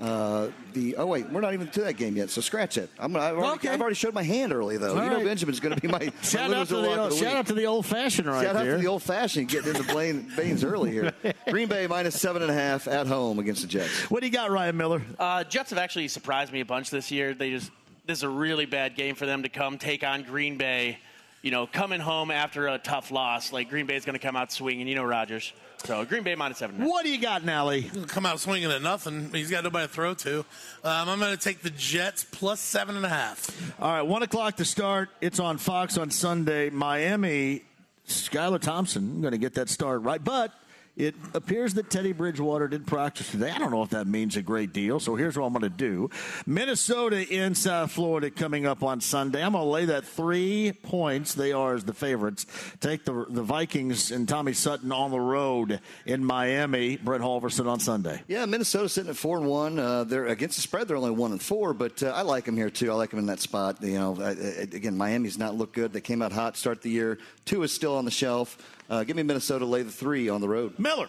[0.00, 2.90] uh, the oh wait, we're not even to that game yet, so scratch it.
[2.98, 3.68] I'm gonna, I've, already, Okay.
[3.68, 4.96] I've already showed my hand early though.
[4.96, 5.24] All you know right.
[5.24, 7.26] Benjamin's going to be my Shout my out to the lock of old, the shout
[7.28, 7.34] week.
[7.36, 8.76] out to the old fashioned right Shout out there.
[8.76, 11.12] to the old fashioned getting into Blaine, Baines early here.
[11.48, 14.10] Green Bay minus seven and a half at home against the Jets.
[14.10, 15.02] what do you got, Ryan Miller?
[15.18, 17.32] Uh, Jets have actually surprised me a bunch this year.
[17.32, 17.70] They just
[18.06, 20.98] this is a really bad game for them to come take on Green Bay.
[21.42, 24.50] You know, coming home after a tough loss, like Green Bay's going to come out
[24.50, 24.88] swinging.
[24.88, 25.52] You know, Rodgers.
[25.84, 26.76] So Green Bay minus seven.
[26.76, 26.92] and a half.
[26.92, 27.90] What do you got, Nally?
[28.08, 29.30] Come out swinging at nothing.
[29.32, 30.38] He's got nobody to throw to.
[30.40, 33.50] Um, I'm going to take the Jets plus seven and a half.
[33.80, 35.10] All right, one o'clock to start.
[35.20, 36.70] It's on Fox on Sunday.
[36.70, 37.62] Miami,
[38.08, 40.52] Skylar Thompson going to get that start right, but
[40.96, 43.50] it appears that Teddy Bridgewater did practice today.
[43.50, 45.00] I don't know if that means a great deal.
[45.00, 46.10] So here's what I'm going to do:
[46.46, 49.42] Minnesota in South Florida coming up on Sunday.
[49.42, 51.34] I'm going to lay that three points.
[51.34, 52.46] They are as the favorites.
[52.80, 56.96] Take the the Vikings and Tommy Sutton on the road in Miami.
[56.96, 58.22] Brett Holverson on Sunday.
[58.28, 59.78] Yeah, Minnesota sitting at four and one.
[59.78, 60.86] Uh, they're against the spread.
[60.86, 62.92] They're only one and four, but uh, I like them here too.
[62.92, 63.82] I like them in that spot.
[63.82, 64.32] You know, I, I,
[64.62, 65.92] again, Miami's not looked good.
[65.92, 67.18] They came out hot start the year.
[67.44, 68.56] Tua is still on the shelf.
[68.88, 70.78] Uh, give me Minnesota lay the three on the road.
[70.78, 71.08] Miller.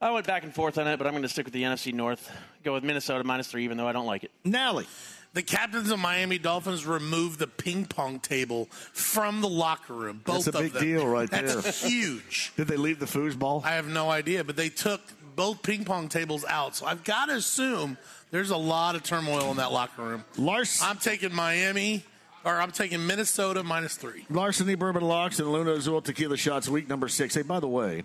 [0.00, 1.92] I went back and forth on it, but I'm going to stick with the NFC
[1.92, 2.30] North.
[2.62, 4.30] Go with Minnesota minus three, even though I don't like it.
[4.44, 4.86] Nally.
[5.34, 10.22] The captains of Miami Dolphins removed the ping pong table from the locker room.
[10.24, 10.82] Both That's a of big them.
[10.82, 11.90] deal right That's there.
[11.90, 12.52] huge.
[12.56, 13.62] Did they leave the foosball?
[13.64, 15.00] I have no idea, but they took
[15.36, 16.74] both ping pong tables out.
[16.76, 17.98] So I've got to assume
[18.30, 20.24] there's a lot of turmoil in that locker room.
[20.38, 20.80] Lars.
[20.82, 22.04] I'm taking Miami,
[22.44, 24.24] or I'm taking Minnesota minus three.
[24.30, 27.34] Larceny Bourbon Locks and Luna Azul Tequila Shots, week number six.
[27.34, 28.04] Hey, by the way,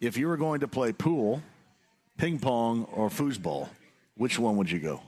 [0.00, 1.42] if you were going to play pool,
[2.18, 3.68] ping pong, or foosball,
[4.16, 5.00] which one would you go?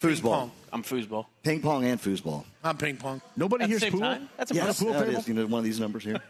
[0.00, 0.22] Foosball.
[0.22, 0.50] pong.
[0.72, 1.26] I'm foosball.
[1.44, 2.44] Ping pong and foosball.
[2.64, 3.22] I'm ping pong.
[3.36, 4.00] Nobody At the here's same pool.
[4.00, 4.28] time?
[4.36, 4.80] That's a yeah, plus.
[4.80, 5.18] pool Yeah, it table.
[5.20, 5.28] is.
[5.28, 6.20] You know, one of these numbers here.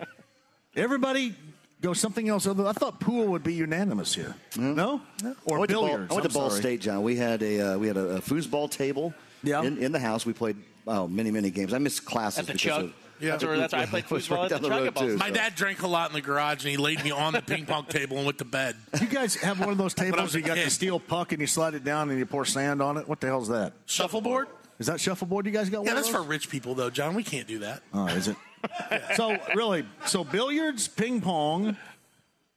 [0.77, 1.35] Everybody
[1.81, 2.67] go something else other.
[2.67, 4.35] I thought pool would be unanimous here.
[4.57, 6.11] No, I or went to Ball, billiards.
[6.11, 6.61] I went I'm to Ball sorry.
[6.61, 7.03] State, John.
[7.03, 9.15] We had a uh, we had a, a foosball table.
[9.43, 9.63] Yeah.
[9.63, 11.73] In, in the house, we played oh many many games.
[11.75, 12.85] I missed classes At the because Chug.
[12.87, 13.31] of- Yeah.
[13.33, 14.79] That's where that's where I played It was foosball right at the down the Chug
[14.79, 15.17] road, at Ball too.
[15.19, 15.19] State.
[15.19, 17.67] My dad drank a lot in the garage, and he laid me on the ping
[17.67, 18.77] pong table and went to bed.
[19.01, 20.21] You guys have one of those tables.
[20.23, 22.83] was You got the steel puck and you slide it down and you pour sand
[22.83, 23.09] on it.
[23.09, 23.73] What the hell's that?
[23.87, 24.49] Shuffleboard?
[24.79, 25.47] Is that shuffleboard?
[25.47, 25.97] You guys got Yeah, one?
[25.97, 27.15] that's of for rich people, though, John.
[27.15, 27.83] We can't do that.
[27.95, 28.37] Oh, is it?
[29.17, 31.77] So really, so billiards, ping pong,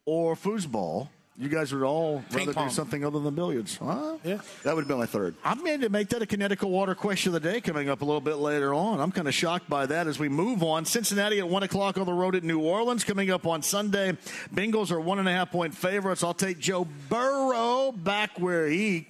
[0.06, 1.10] or foosball.
[1.38, 2.70] You guys would all Ping rather pong.
[2.70, 4.16] do something other than billiards, huh?
[4.24, 4.40] Yeah.
[4.64, 5.36] That would have been my third.
[5.44, 8.06] I'm going to make that a Connecticut Water question of the day coming up a
[8.06, 9.02] little bit later on.
[9.02, 10.86] I'm kind of shocked by that as we move on.
[10.86, 14.14] Cincinnati at 1 o'clock on the road at New Orleans coming up on Sunday.
[14.54, 16.24] Bengals are one and a half point favorites.
[16.24, 19.10] I'll take Joe Burrow back where he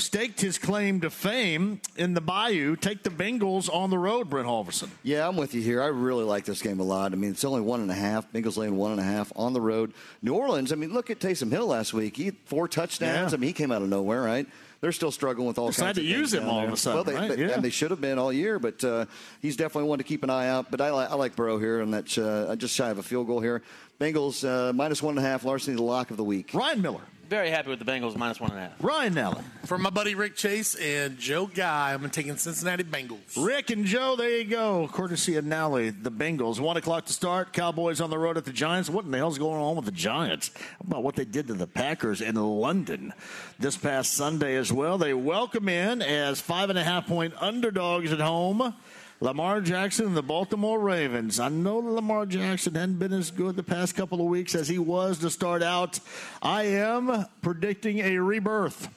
[0.00, 2.74] staked his claim to fame in the Bayou.
[2.76, 4.88] Take the Bengals on the road, Brent Holverson.
[5.02, 5.82] Yeah, I'm with you here.
[5.82, 7.12] I really like this game a lot.
[7.12, 8.30] I mean, it's only one and a half.
[8.32, 9.92] Bengals laying one and a half on the road.
[10.22, 10.72] New Orleans.
[10.72, 12.16] I mean, look at Taysom Hill last week.
[12.16, 13.32] He had four touchdowns.
[13.32, 13.36] Yeah.
[13.36, 14.46] I mean, he came out of nowhere, right?
[14.80, 16.68] They're still struggling with all Decided kinds of to use things him all there.
[16.68, 17.36] of a sudden, Well, they, right?
[17.36, 17.52] they- Yeah.
[17.54, 19.04] and they should have been all year, but uh,
[19.42, 20.70] he's definitely one to keep an eye out.
[20.70, 23.26] But I like I like Burrow here, and that's uh, just shy of a field
[23.26, 23.60] goal here.
[24.00, 25.44] Bengals uh, minus one and a half.
[25.44, 26.52] Larceny the lock of the week.
[26.54, 27.02] Ryan Miller.
[27.30, 28.72] Very happy with the Bengals minus one and a half.
[28.82, 29.44] Ryan Allen.
[29.64, 33.20] For my buddy Rick Chase and Joe Guy, I'm taking Cincinnati Bengals.
[33.36, 34.90] Rick and Joe, there you go.
[34.92, 36.58] Courtesy of Nally, the Bengals.
[36.58, 37.52] One o'clock to start.
[37.52, 38.90] Cowboys on the road at the Giants.
[38.90, 40.50] What in the hell's going on with the Giants?
[40.80, 43.12] About what they did to the Packers in London
[43.60, 44.98] this past Sunday as well?
[44.98, 48.74] They welcome in as five and a half point underdogs at home.
[49.22, 51.38] Lamar Jackson and the Baltimore Ravens.
[51.38, 54.78] I know Lamar Jackson hadn't been as good the past couple of weeks as he
[54.78, 56.00] was to start out.
[56.40, 58.88] I am predicting a rebirth.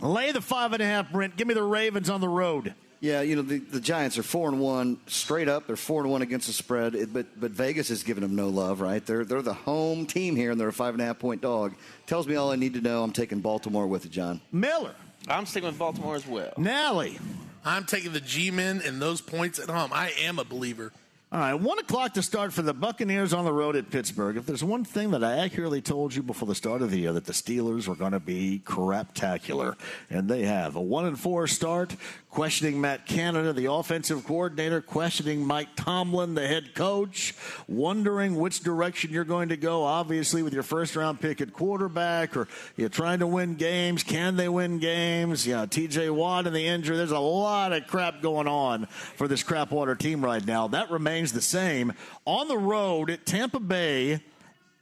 [0.00, 1.36] Lay the five and a half, Brent.
[1.36, 2.74] Give me the Ravens on the road.
[2.98, 5.66] Yeah, you know the, the Giants are four and one straight up.
[5.68, 8.48] They're four and one against the spread, It- but but Vegas is giving them no
[8.48, 9.04] love, right?
[9.04, 11.74] They're they're the home team here, and they're a five and a half point dog.
[12.06, 13.04] Tells me all I need to know.
[13.04, 14.40] I'm taking Baltimore with it, John.
[14.50, 14.94] Miller.
[15.28, 16.54] I'm sticking with Baltimore as well.
[16.56, 17.18] Nally.
[17.64, 19.90] I'm taking the G-men and those points at home.
[19.92, 20.92] I am a believer.
[21.34, 24.36] All right, one o'clock to start for the Buccaneers on the road at Pittsburgh.
[24.36, 27.12] If there's one thing that I accurately told you before the start of the year,
[27.12, 29.74] that the Steelers were going to be craptacular,
[30.10, 31.96] and they have a one and four start.
[32.30, 37.32] Questioning Matt Canada, the offensive coordinator, questioning Mike Tomlin, the head coach,
[37.68, 39.84] wondering which direction you're going to go.
[39.84, 44.02] Obviously, with your first round pick at quarterback, or you're trying to win games.
[44.02, 45.46] Can they win games?
[45.46, 46.10] Yeah, T.J.
[46.10, 46.96] Watt and the injury.
[46.96, 50.66] There's a lot of crap going on for this crapwater team right now.
[50.66, 51.92] That remains the same.
[52.24, 54.20] On the road at Tampa Bay,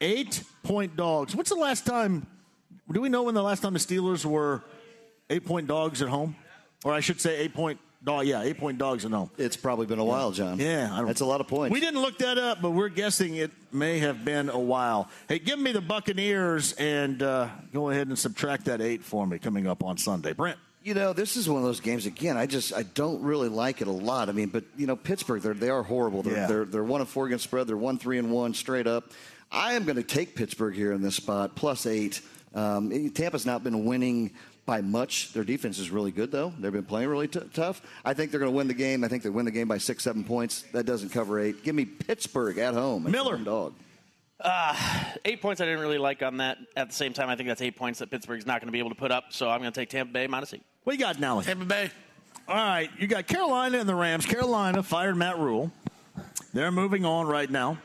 [0.00, 1.34] eight point dogs.
[1.36, 2.26] What's the last time?
[2.90, 4.62] Do we know when the last time the Steelers were
[5.30, 6.36] eight point dogs at home?
[6.84, 8.26] Or I should say eight point dog.
[8.26, 9.30] Yeah, eight point dogs at home.
[9.38, 10.58] It's probably been a while, John.
[10.58, 11.72] Yeah, I don't- that's a lot of points.
[11.72, 15.08] We didn't look that up, but we're guessing it may have been a while.
[15.28, 19.38] Hey, give me the Buccaneers and uh, go ahead and subtract that eight for me
[19.38, 20.32] coming up on Sunday.
[20.32, 20.58] Brent.
[20.84, 22.36] You know, this is one of those games again.
[22.36, 24.28] I just I don't really like it a lot.
[24.28, 26.22] I mean, but you know, Pittsburgh they're they are horrible.
[26.22, 26.46] They're Yeah.
[26.46, 27.66] they're, they're one and four against spread.
[27.68, 29.10] They're one three and one straight up.
[29.50, 32.20] I am going to take Pittsburgh here in this spot plus eight.
[32.54, 34.32] Um, Tampa's not been winning
[34.66, 35.32] by much.
[35.32, 36.52] Their defense is really good though.
[36.58, 37.80] They've been playing really t- tough.
[38.04, 39.04] I think they're going to win the game.
[39.04, 40.62] I think they win the game by six seven points.
[40.72, 41.62] That doesn't cover eight.
[41.62, 43.10] Give me Pittsburgh at home.
[43.10, 43.74] Miller dog.
[44.42, 44.76] Uh,
[45.24, 46.58] eight points I didn't really like on that.
[46.76, 48.80] At the same time, I think that's eight points that Pittsburgh's not going to be
[48.80, 49.26] able to put up.
[49.30, 50.62] So I'm going to take Tampa Bay minus eight.
[50.84, 51.40] What you got now?
[51.40, 51.90] Tampa Bay.
[52.48, 54.26] All right, you got Carolina and the Rams.
[54.26, 55.70] Carolina fired Matt Rhule.
[56.52, 57.78] They're moving on right now.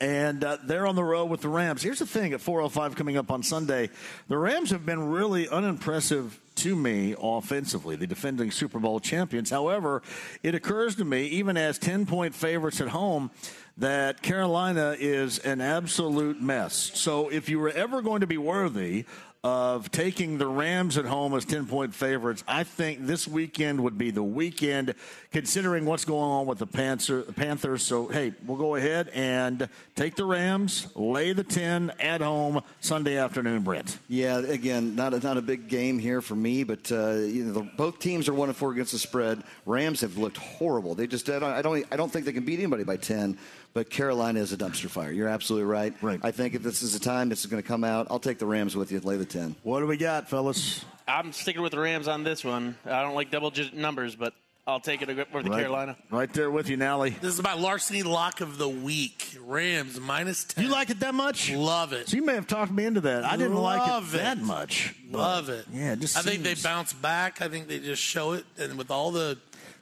[0.00, 1.82] And uh, they're on the road with the Rams.
[1.82, 3.90] Here's the thing at 405 coming up on Sunday.
[4.28, 9.50] The Rams have been really unimpressive to me offensively, the defending Super Bowl champions.
[9.50, 10.02] However,
[10.42, 13.30] it occurs to me, even as 10 point favorites at home,
[13.76, 16.74] that Carolina is an absolute mess.
[16.94, 19.04] So if you were ever going to be worthy
[19.44, 23.96] of taking the Rams at home as 10 point favorites, I think this weekend would
[23.96, 24.94] be the weekend,
[25.30, 27.84] considering what's going on with the Panther, Panthers.
[27.84, 33.16] So, hey, we'll go ahead and take the Rams, lay the 10 at home Sunday
[33.16, 33.98] afternoon, Brent.
[34.08, 37.52] Yeah, again, not a, not a big game here for me, but uh, you know,
[37.52, 39.44] the, both teams are one and four against the spread.
[39.66, 40.96] Rams have looked horrible.
[40.96, 43.38] They just I don't I don't, think they can beat anybody by ten.
[43.74, 45.12] But Carolina is a dumpster fire.
[45.12, 45.94] You're absolutely right.
[46.02, 46.18] Right.
[46.22, 48.38] I think if this is the time this is going to come out, I'll take
[48.38, 48.98] the Rams with you.
[49.00, 49.54] Lay the ten.
[49.62, 50.84] What do we got, fellas?
[51.06, 52.76] I'm sticking with the Rams on this one.
[52.84, 54.34] I don't like double digit numbers, but
[54.66, 55.96] I'll take it with the Right- Carolina.
[56.10, 57.10] Right there with you, Nally.
[57.10, 59.36] This is my larceny lock of the week.
[59.40, 60.64] Rams minus 10.
[60.64, 61.50] You like it that much?
[61.52, 62.08] Love it.
[62.08, 63.24] So you may have talked me into that.
[63.24, 64.94] I didn't like Love it that much.
[65.10, 65.64] Love it.
[65.72, 67.40] Yeah, it just I think they bounce back.
[67.40, 69.38] I think they just show it, and with all the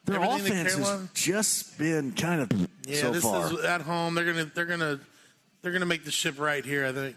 [0.07, 3.53] Their everything offense has just been kind of yeah, so this far.
[3.53, 4.15] is at home.
[4.15, 5.01] They're gonna they're gonna
[5.63, 6.87] they're gonna make the ship right here.
[6.87, 7.17] I think.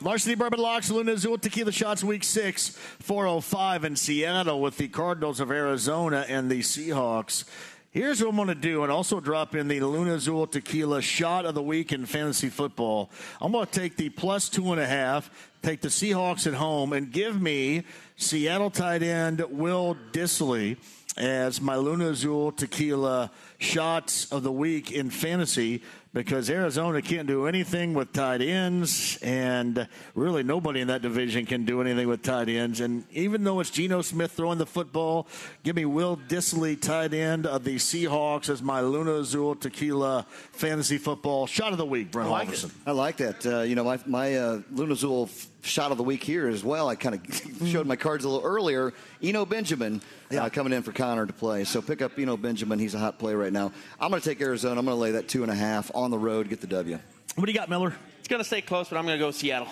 [0.00, 2.68] Larceny Bourbon Locks, Luna Azul Tequila Shots Week 6,
[3.00, 7.44] 405 in Seattle with the Cardinals of Arizona and the Seahawks.
[7.90, 11.46] Here's what I'm going to do, and also drop in the Luna Azul Tequila Shot
[11.46, 13.10] of the Week in fantasy football.
[13.40, 15.30] I'm going to take the plus two and a half,
[15.62, 17.82] take the Seahawks at home, and give me
[18.16, 20.76] Seattle tight end Will Dissly
[21.18, 25.82] as my Luna Azul Tequila Shots of the Week in fantasy
[26.14, 31.64] because Arizona can't do anything with tight ends, and really nobody in that division can
[31.64, 32.80] do anything with tight ends.
[32.80, 35.26] And even though it's Geno Smith throwing the football,
[35.64, 40.98] give me Will Dissly, tight end of the Seahawks, as my Luna Azul Tequila fantasy
[40.98, 42.10] football shot of the week.
[42.10, 42.70] Brent Holverson.
[42.86, 43.44] I like that.
[43.44, 46.62] Uh, you know, my my uh, Luna Azul f- shot of the week here as
[46.64, 46.88] well.
[46.88, 48.92] I kind of showed my cards a little earlier.
[49.22, 50.00] Eno Benjamin
[50.36, 51.64] uh, coming in for Conner to play.
[51.64, 52.78] So pick up Eno Benjamin.
[52.78, 53.72] He's a hot play right now.
[54.00, 54.78] I'm going to take Arizona.
[54.78, 56.48] I'm going to lay that two and a half on the road.
[56.48, 56.98] Get the W.
[57.34, 57.94] What do you got, Miller?
[58.18, 59.68] It's going to stay close, but I'm going to go Seattle.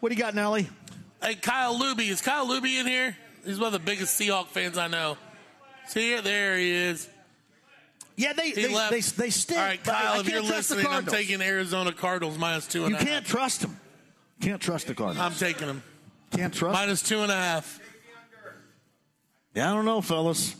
[0.00, 0.68] What do you got, Nally?
[1.22, 2.08] Hey, Kyle Luby.
[2.08, 3.16] Is Kyle Luby in here?
[3.44, 5.16] He's one of the biggest Seahawk fans I know.
[5.88, 7.08] See here, there he is.
[8.16, 8.90] Yeah, they he they, left.
[8.90, 9.58] they, they stink.
[9.60, 12.98] All right, Kyle, if you're listening, I'm taking Arizona Cardinals minus two and You a
[12.98, 13.08] half.
[13.08, 13.78] can't trust them.
[14.40, 15.24] Can't trust the Cardinals.
[15.24, 15.82] I'm taking them.
[16.30, 17.80] Can't trust Minus two and a half.
[19.54, 20.54] Yeah, I don't know, fellas.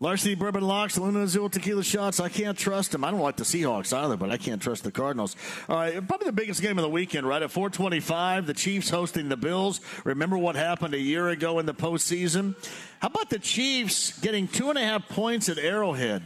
[0.00, 2.20] Larceny Bourbon Locks, Luna Azul Tequila Shots.
[2.20, 3.04] I can't trust them.
[3.04, 5.36] I don't like the Seahawks either, but I can't trust the Cardinals.
[5.68, 7.40] All right, probably the biggest game of the weekend, right?
[7.40, 9.80] At 425, the Chiefs hosting the Bills.
[10.04, 12.54] Remember what happened a year ago in the postseason?
[13.00, 16.22] How about the Chiefs getting two and a half points at Arrowhead?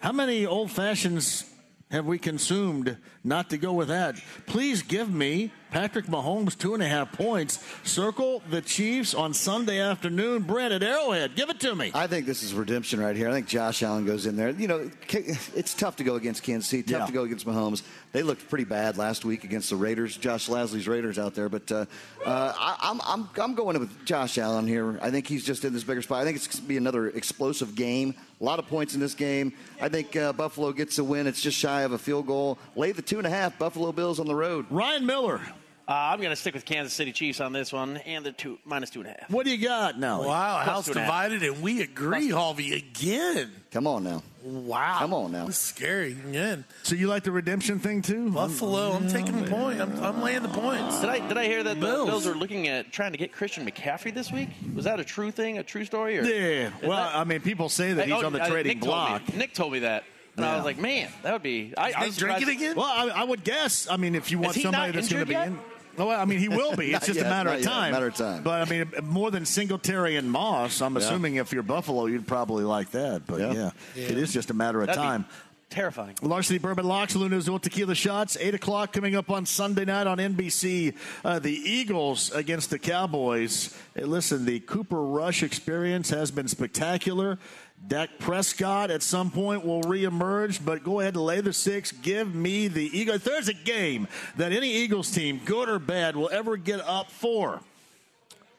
[0.00, 1.44] How many old fashions
[1.90, 2.96] have we consumed
[3.28, 4.16] not to go with that?
[4.46, 7.62] Please give me Patrick Mahomes, two and a half points.
[7.84, 10.42] Circle the Chiefs on Sunday afternoon.
[10.42, 11.36] Brent at Arrowhead.
[11.36, 11.90] Give it to me.
[11.94, 13.28] I think this is redemption right here.
[13.28, 14.48] I think Josh Allen goes in there.
[14.50, 17.06] You know, it's tough to go against Kansas City, tough Yeah.
[17.06, 17.82] to go against Mahomes.
[18.12, 20.16] They looked pretty bad last week against the Raiders.
[20.16, 21.84] Josh Lasley's Raiders out there, but uh,
[22.24, 24.98] uh, I, I'm, I'm I'm going with Josh Allen here.
[25.02, 26.22] I think he's just in this bigger spot.
[26.22, 28.14] I think it's going to be another explosive game.
[28.40, 29.52] A lot of points in this game.
[29.82, 31.26] I think uh, Buffalo gets a win.
[31.26, 32.56] It's just shy of a field goal.
[32.76, 33.58] Lay the two and a half.
[33.58, 34.66] Buffalo Bills on the road.
[34.70, 35.40] Ryan Miller.
[35.86, 38.58] Uh, I'm going to stick with Kansas City Chiefs on this one, and the two
[38.66, 39.30] minus two and a half.
[39.30, 40.22] What do you got now?
[40.22, 41.08] Wow, Plus house two and a half.
[41.30, 43.50] divided, and we agree, Harvey, again.
[43.70, 44.22] Come on now.
[44.42, 44.96] Wow.
[44.98, 45.46] Come on now.
[45.46, 46.66] This is scary again.
[46.82, 48.30] So you like the redemption thing too?
[48.30, 49.80] Buffalo, I'm taking the point.
[49.80, 51.00] I'm, I'm laying the points.
[51.00, 52.04] Did I did I hear that Bills.
[52.04, 54.50] the Bills are looking at trying to get Christian McCaffrey this week?
[54.74, 56.18] Was that a true thing, a true story?
[56.18, 56.70] Or Yeah.
[56.82, 58.80] Well, that- I mean, people say that Hey, he's oh, on the uh, trading Nick
[58.82, 59.28] told block.
[59.32, 60.04] me- Nick told me that,
[60.38, 61.74] and I was like, man, that would be.
[61.76, 62.76] I, I'm Nick drinking again?
[62.76, 63.88] Well, I, I would guess.
[63.90, 65.48] I mean, if you want somebody that's going to be yet?
[65.48, 65.58] in.
[66.00, 66.92] Oh, I mean, he will be.
[66.92, 67.92] It's just yet, a matter not of yet, time.
[67.92, 68.42] matter of time.
[68.44, 71.00] But I mean, more than Singletary and Moss, I'm Yeah.
[71.00, 73.26] assuming if you're Buffalo, you'd probably like that.
[73.26, 73.52] But Yeah.
[73.96, 75.24] yeah, it is just a matter of That'd be time.
[75.70, 76.14] terrifying.
[76.22, 80.18] Larceny Bourbon Locks, Luna Azul Tequila Shots, 8 o'clock coming up on Sunday night on
[80.20, 80.94] NBC.
[81.24, 83.76] Uh, the Eagles against the Cowboys.
[83.96, 87.40] Hey, listen, the Cooper Rush experience has been spectacular.
[87.86, 91.90] Dak Prescott at some point will reemerge, but go ahead and lay the six.
[91.92, 93.22] Give me the Eagles.
[93.22, 97.60] There's a game that any Eagles team, good or bad, will ever get up for,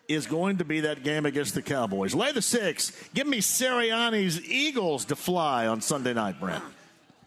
[0.08, 2.16] is going to be that game against the Cowboys.
[2.16, 2.92] Lay the six.
[3.14, 6.64] Give me Sirianni's Eagles to fly on Sunday night, Brent.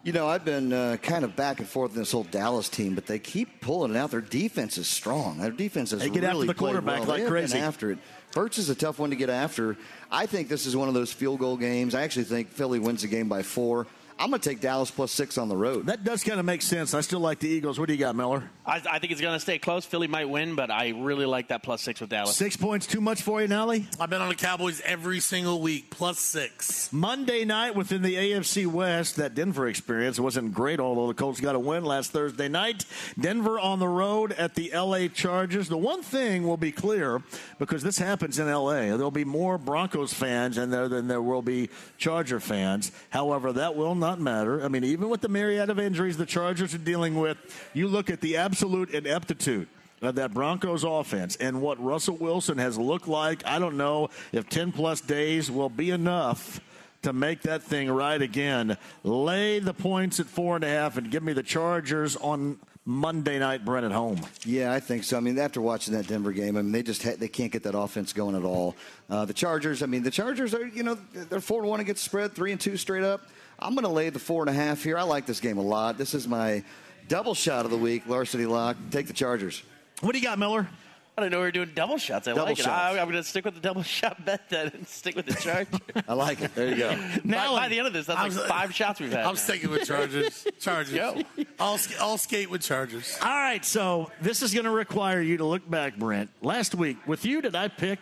[0.03, 2.93] You know, I've been uh, kind of back and forth in this whole Dallas team,
[2.93, 4.11] but they keep pulling it out.
[4.11, 5.37] Their defense is strong.
[5.37, 7.07] Their defense is They get after really the quarterback well.
[7.09, 7.57] like They crazy.
[7.57, 7.99] after it.
[8.35, 9.77] Hurts is a tough one to get after.
[10.11, 11.93] I think this is one of those field goal games.
[11.93, 13.85] I actually think Philly wins the game by four.
[14.23, 15.87] I'm going to take Dallas plus six on the road.
[15.87, 16.93] That does kind of make sense.
[16.93, 17.77] I still like the Eagles.
[17.77, 18.49] What do you got, Miller?
[18.65, 19.85] I, I think it's going to stay close.
[19.85, 22.33] Philly might win, but I really like that plus six with Dallas.
[22.33, 23.85] Six points too much for you, Nally?
[23.99, 26.93] I've been on the Cowboys every single week, plus six.
[26.93, 31.55] Monday night within the AFC West, that Denver experience wasn't great, although the Colts got
[31.55, 32.85] a win last Thursday night.
[33.19, 35.67] Denver on the road at the LA Chargers.
[35.67, 37.21] The one thing will be clear,
[37.59, 41.41] because this happens in LA, there'll be more Broncos fans in there than there will
[41.41, 42.93] be Charger fans.
[43.09, 44.63] However, that will not matter.
[44.63, 47.37] I mean, even with the myriad of injuries the Chargers are dealing with,
[47.73, 49.67] you look at the absolute ineptitude
[50.01, 53.45] of that Broncos offense and what Russell Wilson has looked like.
[53.45, 56.59] I don't know if 10 plus days will be enough
[57.03, 58.77] to make that thing right again.
[59.03, 63.39] Lay the points at four and a half and give me the Chargers on Monday
[63.39, 64.19] night, Brent at home.
[64.45, 65.15] Yeah, I think so.
[65.15, 67.63] I mean, after watching that Denver game, I mean, they just ha- they can't get
[67.63, 68.75] that offense going at all.
[69.09, 72.03] Uh, the Chargers, I mean, the Chargers are you know they're four to one against
[72.03, 73.21] spread, three and two straight up.
[73.59, 74.97] I'm going to lay the four and a half here.
[74.97, 75.97] I like this game a lot.
[75.97, 76.63] This is my
[77.07, 78.77] double shot of the week, Larceny Lock.
[78.91, 79.63] Take the Chargers.
[80.01, 80.67] What do you got, Miller?
[81.15, 82.27] I didn't know we were doing double shots.
[82.27, 82.63] I Double like it.
[82.63, 82.69] shots.
[82.69, 85.35] I, I'm going to stick with the double shot bet then and stick with the
[85.35, 85.79] Chargers.
[86.07, 86.55] I like it.
[86.55, 86.97] There you go.
[87.23, 89.23] Now- by the end of this, that's like I'm- uh, five shots we've had.
[89.23, 90.47] I'm sticking with Chargers.
[90.59, 90.95] Chargers.
[90.95, 91.21] Go.
[91.59, 93.15] I'll, I'll skate with Chargers.
[93.21, 96.31] All right, so this is going to require you to look back, Brent.
[96.41, 97.99] Last week, with you, did I pick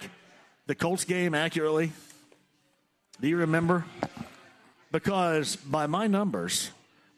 [0.67, 1.91] the Colts game accurately?
[3.19, 3.83] Do you remember?
[4.91, 6.71] Because by my numbers,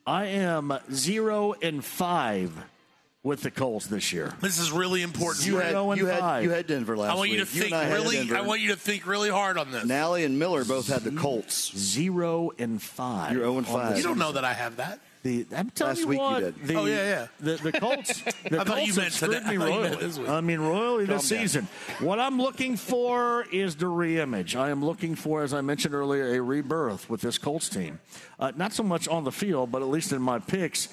[0.06, 2.52] I am zero and five
[3.24, 4.34] with the Colts this year.
[4.42, 5.48] This is really important.
[5.48, 7.50] You had, and you had you had Denver last I want you to week.
[7.50, 8.18] think and I really.
[8.18, 8.36] Denver.
[8.36, 9.86] I want you to think really hard on this.
[9.86, 11.76] Nally and Miller both had the Colts.
[11.76, 13.32] Zero and five.
[13.32, 13.98] You're 0 and 5.
[13.98, 15.00] you don't know that I have that.
[15.24, 16.68] The, I'm telling Last you week you did.
[16.68, 17.28] The, Oh, yeah, yeah.
[17.40, 18.24] The, the Colts.
[18.50, 19.40] The I Colts have meant screwed today.
[19.40, 20.06] me I thought you meant royally.
[20.08, 20.30] this week.
[20.30, 21.40] I mean, royally this down.
[21.40, 21.68] season.
[22.00, 24.56] What I'm looking for is the reimage.
[24.60, 28.00] I am looking for, as I mentioned earlier, a rebirth with this Colts team.
[28.40, 30.90] Uh, not so much on the field, but at least in my picks.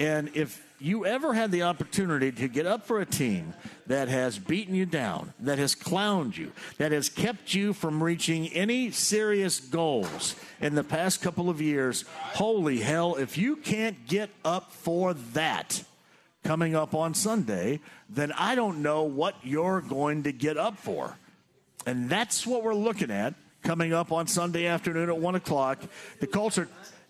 [0.00, 3.54] And if you ever had the opportunity to get up for a team
[3.86, 8.48] that has beaten you down, that has clowned you, that has kept you from reaching
[8.48, 12.04] any serious goals in the past couple of years,
[12.34, 15.82] holy hell, if you can't get up for that
[16.44, 21.16] coming up on Sunday, then I don't know what you're going to get up for.
[21.86, 25.82] And that's what we're looking at coming up on Sunday afternoon at 1 o'clock.
[26.20, 26.68] The Colts are,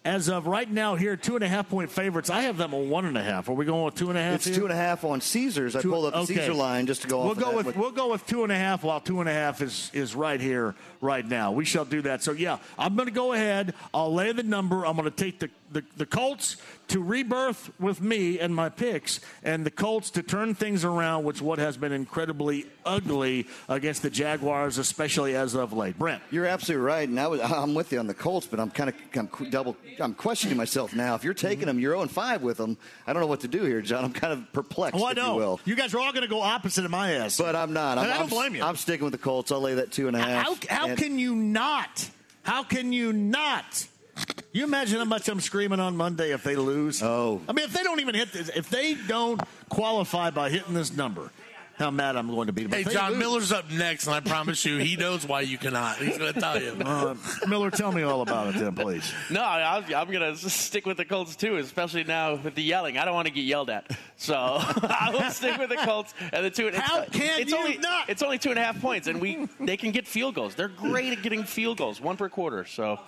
[0.09, 2.31] as of right now, here, two and a half point favorites.
[2.31, 3.49] I have them on one and a half.
[3.51, 4.37] Are we going with two and a half?
[4.37, 4.55] It's here?
[4.55, 5.77] two and a half on Caesars.
[5.77, 6.35] I pulled up the okay.
[6.37, 7.39] Caesar line just to go We'll off.
[7.39, 9.91] go with, we'll go with two and a half, while two and a half is
[9.93, 11.53] is right here, right now.
[11.53, 12.23] We shall do that.
[12.23, 13.75] So yeah, I'm going to go ahead.
[13.93, 14.87] I'll lay the number.
[14.87, 16.57] I'm going to take the, the the Colts
[16.89, 21.43] to rebirth with me and my picks, and the Colts to turn things around, which
[21.43, 25.99] what has been incredibly ugly against the Jaguars, especially as of late.
[25.99, 26.23] Brent.
[26.31, 28.91] You're absolutely right, and I was, I'm with you on the Colts, but I'm kind
[28.91, 31.15] of I'm double I'm questioning myself now.
[31.15, 31.47] If you're mm-hmm.
[31.47, 32.77] taking them, you're 0 5 with them.
[33.07, 34.05] I don't know what to do here, John.
[34.05, 35.33] I'm kind of perplexed, Oh, I if know.
[35.33, 35.61] you will.
[35.65, 37.37] You guys are all going to go opposite of my ass.
[37.37, 37.99] But I'm not.
[37.99, 38.63] I'm, And I don't I'm- blame you.
[38.63, 39.53] I'm sticking with the Colts.
[39.53, 40.67] I'll lay that two and a half.
[40.69, 42.11] How, how And- can you not?
[42.43, 43.87] How can you not?
[44.53, 47.03] You imagine how much I'm screaming on Monday if they lose.
[47.03, 50.75] Oh, I mean, if they don't even hit this, if they don't qualify by hitting
[50.75, 51.31] this number,
[51.77, 52.67] how mad I'm going to be.
[52.67, 55.59] But Hey, John lose- Miller's up next, and I promise you, he knows why you
[55.59, 55.99] cannot.
[55.99, 56.71] He's going to tell you.
[56.73, 57.15] Uh,
[57.47, 59.13] Miller, tell me all about it, then, please.
[59.31, 62.99] No, I, I'm going to stick with the Colts too, especially now with the yelling.
[62.99, 66.45] I don't want to get yelled at, so I will stick with the Colts and
[66.45, 66.67] the two.
[66.67, 68.09] and- How it's, can it's you only, not?
[68.09, 70.57] It's only two and a half points, and we they can get field goals.
[70.57, 72.65] They're great at getting field goals, one per quarter.
[72.65, 72.99] So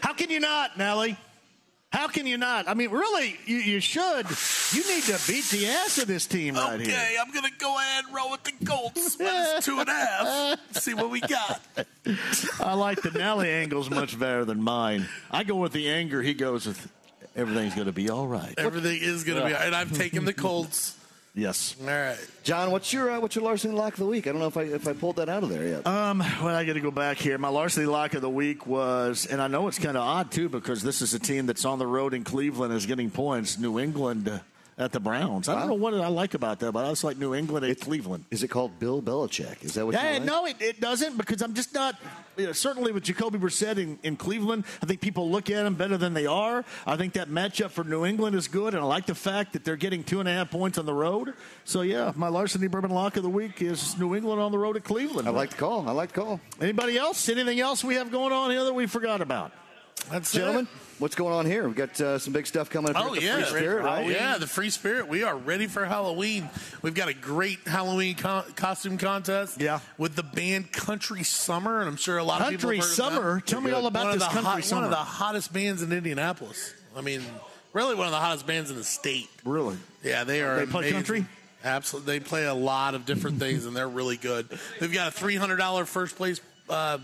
[0.00, 1.16] How can you not, Nally?
[1.92, 2.68] How can you not?
[2.68, 4.26] I mean, really, you, you should.
[4.72, 6.88] You need to beat the ass of this team right here.
[6.88, 9.18] Okay, I'm going to go ahead and roll with the Colts.
[9.18, 10.58] Minus two and a half.
[10.72, 11.60] See what we got.
[12.60, 15.06] I like the Nally angles much better than mine.
[15.30, 16.22] I go with the anger.
[16.22, 16.90] He goes with
[17.36, 18.54] everything's going to be all right.
[18.56, 19.52] Everything is going to be.
[19.52, 19.66] All right.
[19.66, 20.96] And I've taken the Colts.
[21.34, 21.76] Yes.
[21.80, 22.18] All right.
[22.42, 24.26] John, what's your uh, what's your larceny lock of the week?
[24.26, 25.86] I don't know if I if I pulled that out of there yet.
[25.86, 27.38] Um, well, I got to go back here.
[27.38, 30.50] My larceny lock of the week was, and I know it's kind of odd too
[30.50, 33.58] because this is a team that's on the road in Cleveland is getting points.
[33.58, 34.40] New England uh,
[34.78, 35.48] at the Browns.
[35.48, 37.80] I don't know what I like about that, but I just like New England at
[37.80, 38.24] Cleveland.
[38.30, 39.62] Is it called Bill Belichick?
[39.62, 39.94] Is that what?
[39.94, 40.24] Yeah, you like?
[40.24, 41.96] no, it, it doesn't because I'm just not.
[42.36, 45.74] You know, certainly with Jacoby Brissett in, in Cleveland, I think people look at him
[45.74, 46.64] better than they are.
[46.86, 49.64] I think that matchup for New England is good, and I like the fact that
[49.64, 51.34] they're getting two and a half points on the road.
[51.64, 54.76] So yeah, my larceny bourbon lock of the week is New England on the road
[54.76, 55.28] at Cleveland.
[55.28, 55.86] I like the call.
[55.86, 56.40] I like the call.
[56.60, 57.28] Anybody else?
[57.28, 59.52] Anything else we have going on here that we forgot about?
[60.10, 60.66] That's Gentlemen,
[60.98, 61.66] what's going on here?
[61.66, 62.96] We've got uh, some big stuff coming up.
[62.96, 64.10] here Oh at the yeah, Free Spirit, right?
[64.10, 65.08] Yeah, the free spirit.
[65.08, 66.48] We are ready for Halloween.
[66.82, 69.60] We've got a great Halloween co- costume contest.
[69.60, 69.80] Yeah.
[69.98, 72.88] with the band Country Summer, and I'm sure a lot Country of people have heard
[72.90, 73.30] of Summer?
[73.34, 73.40] them.
[73.42, 73.86] Tell me They're all good.
[73.88, 74.80] about one this Country hot, Summer.
[74.82, 76.74] One of the hottest bands in Indianapolis.
[76.96, 77.22] I mean,
[77.72, 79.28] really one of the hottest bands in the state.
[79.44, 79.76] Really?
[80.02, 80.56] Yeah, they are.
[80.56, 80.94] They play amazing.
[80.96, 81.26] country?
[81.64, 84.48] Absolutely, they play a lot of different things, and they're really good.
[84.80, 87.02] They've got a three hundred dollar first place uh, co-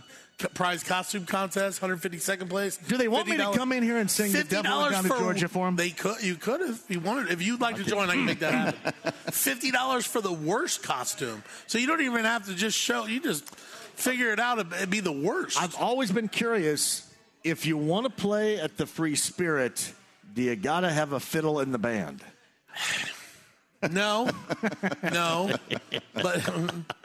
[0.55, 2.77] prize costume contest, one hundred fifty second place.
[2.77, 5.09] Do they want me to come in here and sing the Devil Went Down to
[5.09, 5.77] Georgia for them?
[5.77, 6.23] They could.
[6.23, 7.31] You could if you wanted.
[7.31, 9.13] If you'd like to join, I can make that happen.
[9.33, 13.07] Fifty dollars for the worst costume, so you don't even have to just show.
[13.07, 14.59] You just figure it out.
[14.59, 15.61] It'd be the worst.
[15.61, 17.13] I've always been curious
[17.43, 19.93] if you want to play at the Free Spirit,
[20.35, 22.23] do you got to have a fiddle in the band?
[23.93, 24.29] No,
[25.05, 25.53] no,
[26.15, 26.51] but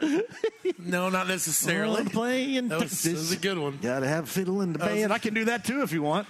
[0.78, 1.98] no, not necessarily.
[2.02, 3.78] Wanna play in That was, that was a good one.
[3.80, 5.12] Got to have fiddle in the That was- band.
[5.12, 6.26] I can do that too if you want.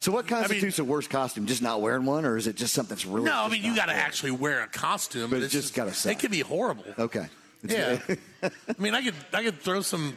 [0.00, 1.46] So, what constitutes a worst costume?
[1.46, 3.24] Just not wearing one, or is it just something that's really?
[3.24, 4.00] No, I just mean you not got to fair?
[4.02, 6.12] actually wear a costume, But it's it's just gotta suck.
[6.12, 6.84] It could be horrible.
[6.98, 7.26] Okay.
[7.64, 7.98] Yeah,
[8.42, 10.16] I mean I could I could throw some.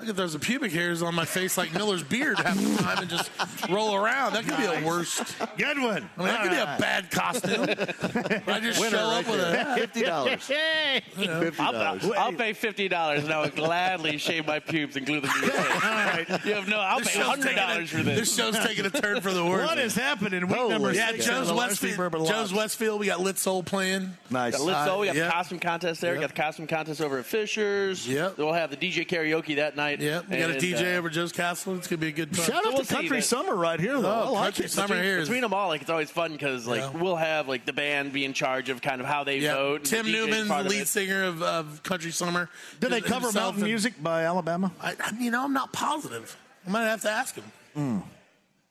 [0.00, 2.98] I could throw some pubic hairs on my face like Miller's beard half the time
[3.00, 3.30] and just
[3.68, 4.32] roll around.
[4.32, 5.36] That could be a worst.
[5.58, 6.08] Good one.
[6.16, 8.42] I mean, that could be a bad costume.
[8.46, 9.72] I just Winner show right up with there.
[9.72, 10.42] a Fifty dollars.
[10.44, 11.28] Fifty
[11.58, 12.14] I'll.
[12.18, 15.40] I'll pay fifty dollars and I would gladly shave my pubes and glue them to
[15.40, 15.84] your face.
[15.84, 16.44] All right.
[16.46, 16.78] You have no.
[16.80, 18.18] I'll This pay show's hundred dollars for this.
[18.20, 19.66] This show's taking a turn for the worse.
[19.68, 20.46] What is happening?
[20.48, 21.26] Week Holy number Yeah, six.
[21.26, 22.26] Joe's of the Varsity Westfield.
[22.28, 23.00] Joe's Westfield.
[23.00, 24.16] We got Lit Soul playing.
[24.30, 24.56] Nice.
[24.56, 25.30] Got Litzo, we got Uh, the yeah.
[25.30, 26.14] costume contest there.
[26.14, 28.08] We got the costume contest over at Fishers.
[28.08, 28.38] Yep.
[28.38, 29.89] We'll have the DJ karaoke that night.
[29.98, 31.74] Yep, we got a And, DJ uh, over Joe's Castle.
[31.76, 32.44] It's gonna be a good time.
[32.46, 34.10] Shout So out we'll to see Country that- Summer right here, though.
[34.10, 34.70] I Oh, like Country it.
[34.70, 36.90] Summer between, here is between them all, like it's always fun because like Yeah.
[36.90, 39.54] we'll have like the band be in charge of kind of how they yeah.
[39.54, 39.76] vote.
[39.76, 40.88] and Tim the DJ's Newman's part the of lead it.
[40.88, 42.48] singer of, of Country Summer.
[42.78, 44.70] Do they cover Himself Mountain and- Music by Alabama?
[44.80, 46.36] I, I, you know, I'm not positive.
[46.66, 47.44] I might have to ask him.
[47.74, 47.98] Hmm.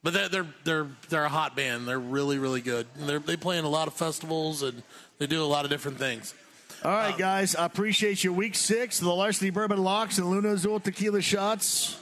[0.02, 1.86] But they're they're they're they're a hot band.
[1.88, 2.88] They're really really good.
[2.98, 4.82] And They're, they play in a lot of festivals and
[5.18, 6.34] they do a lot of different things.
[6.84, 7.56] All right, guys.
[7.56, 11.98] I appreciate your Week six, the Larceny Bourbon Locks and Luna Azul Tequila Shots.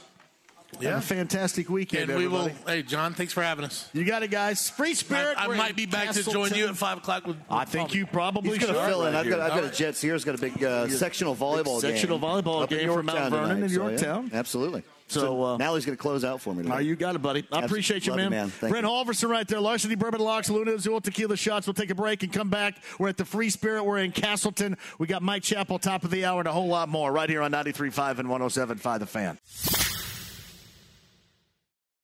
[0.74, 0.98] Have Yeah.
[0.98, 2.46] a fantastic weekend, And we will.
[2.48, 2.76] everybody.
[2.76, 3.88] Hey, John, thanks for having us.
[3.92, 4.68] You got it, guys.
[4.70, 5.36] Free Spirit.
[5.38, 7.26] I, I might be back to join you at five o'clock.
[7.26, 8.80] With, I think you probably He's going should.
[8.80, 9.14] to fill in.
[9.16, 9.74] I've got, I've got a All right.
[9.74, 11.90] Jet Sears got a big uh, sectional volleyball game.
[11.92, 14.30] sectional volleyball up in game for Mount Vernon tonight, in so, yeah, Yorktown.
[14.34, 14.82] absolutely.
[15.08, 16.62] So, So, uh, Nally's going to close out for me.
[16.64, 16.74] Today.
[16.74, 17.40] Oh, you got it, buddy.
[17.40, 17.66] I Absolutely.
[17.66, 18.40] appreciate you, Love you, man.
[18.42, 18.50] man.
[18.50, 18.90] Thank Brent you.
[18.92, 19.60] Holverson right there.
[19.60, 21.66] Larceny Bourbon Locks, Luna Azul Tequila Shots.
[21.66, 22.76] We'll take a break and come back.
[22.98, 23.84] We're at the Free Spirit.
[23.84, 24.76] We're in Castleton.
[24.98, 27.42] We got Mike Chappell, top of the hour, and a whole lot more right here
[27.42, 29.38] on 93.5 and 107.5 The Fan.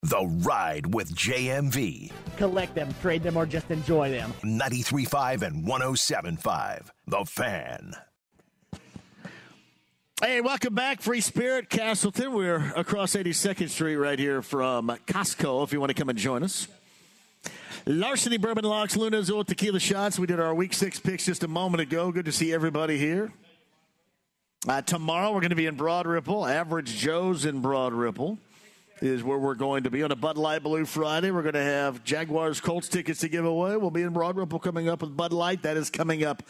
[0.03, 2.13] The Ride with JMV.
[2.37, 4.35] Collect them, trade them, or just enjoy them.
[4.45, 6.91] 93.5 and 107.5.
[7.07, 7.93] The Fan.
[10.27, 12.33] Hey, welcome back, Free Spirit Castleton.
[12.33, 16.43] We're across 82nd Street right here from Costco if you want to come and join
[16.43, 16.67] us.
[17.85, 20.19] Larceny Bourbon Locks, Luna Azul Tequila Shots.
[20.19, 22.11] We did our week six picks just a moment ago.
[22.11, 23.35] Good to see everybody here.
[24.67, 26.47] Uh, tomorrow we're going to be in Broad Ripple.
[26.47, 28.39] Average Joe's in Broad Ripple.
[29.01, 31.31] Is where we're going to be on a Bud Light Blue Friday.
[31.31, 33.77] We're going to have Jaguars Colts tickets to give away.
[33.77, 35.63] We'll be in Broad Ripple coming up with Bud Light.
[35.63, 36.43] That is coming up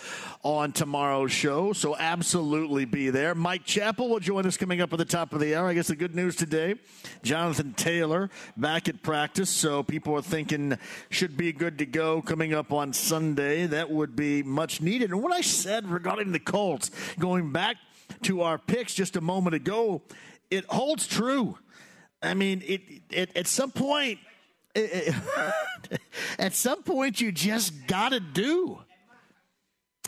[0.43, 1.73] on tomorrow's show.
[1.73, 3.35] So absolutely be there.
[3.35, 5.69] Mike Chappell will join us coming up at the top of the hour.
[5.69, 6.75] I guess the good news today,
[7.23, 9.51] Jonathan Taylor back at practice.
[9.51, 13.67] So people are thinking should be good to go coming up on Sunday.
[13.67, 15.11] That would be much needed.
[15.11, 17.77] And what I said regarding the Colts, going back
[18.23, 20.03] to our picks just a moment ago,
[20.51, 21.59] it holds true.
[22.25, 24.19] I mean, it, it at some point,
[24.75, 25.15] it,
[26.39, 28.79] at some point, you just got to do.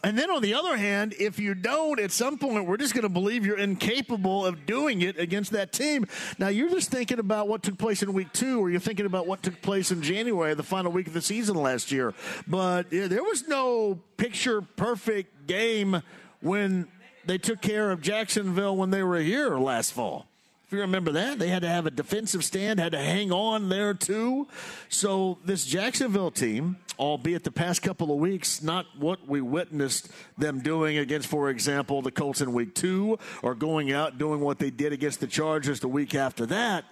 [0.05, 3.03] And then on the other hand, if you don't, at some point, we're just going
[3.03, 6.07] to believe you're incapable of doing it against that team.
[6.39, 9.27] Now, you're just thinking about what took place in week two, or you're thinking about
[9.27, 12.15] what took place in January, the final week of the season last year.
[12.47, 16.03] But yeah, there was no picture perfect game
[16.41, 16.89] when
[17.25, 20.27] they took care of Jacksonville when they were here last fall.
[20.67, 23.69] If you remember that, they had to have a defensive stand, had to hang on
[23.69, 24.49] there too.
[24.89, 30.61] So this Jacksonville team, albeit the past couple of weeks, not what we witnessed them
[30.61, 34.71] doing against, for example, the Colts in week two, or going out doing what they
[34.71, 36.85] did against the Chargers the week after that.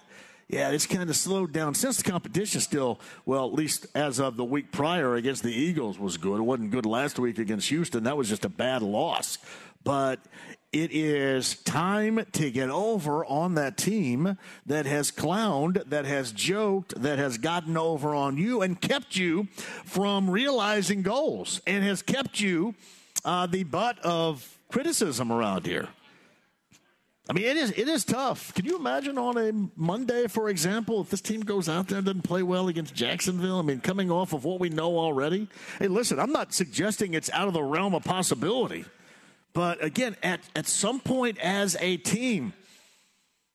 [0.47, 4.37] Yeah, it's kind of slowed down since the competition still, well, at least as of
[4.37, 6.39] the week prior against the Eagles was good.
[6.39, 8.05] It wasn't good last week against Houston.
[8.05, 9.37] That was just a bad loss.
[9.83, 10.19] But
[10.75, 17.01] it is time to get over on that team that has clowned, that has joked,
[17.01, 19.47] that has gotten over on you and kept you
[19.85, 22.75] from realizing goals and has kept you
[23.23, 25.87] uh, the butt of criticism around here.
[27.29, 28.53] I mean, it is it is tough.
[28.53, 32.05] Can you imagine on a Monday, for example, if this team goes out there and
[32.05, 33.59] doesn't play well against Jacksonville?
[33.59, 35.47] I mean, coming off of what we know already.
[35.79, 38.83] Hey, listen, I'm not suggesting it's out of the realm of possibility.
[39.55, 42.51] But again, at, at some point as a team,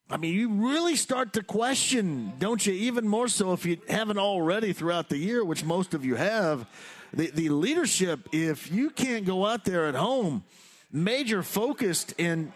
[0.09, 2.73] I mean, you really start to question, don't you?
[2.73, 6.67] Even more so if you haven't already throughout the year, which most of you have.
[7.13, 10.43] The, the leadership, if you can't go out there at home,
[10.91, 12.51] major focused and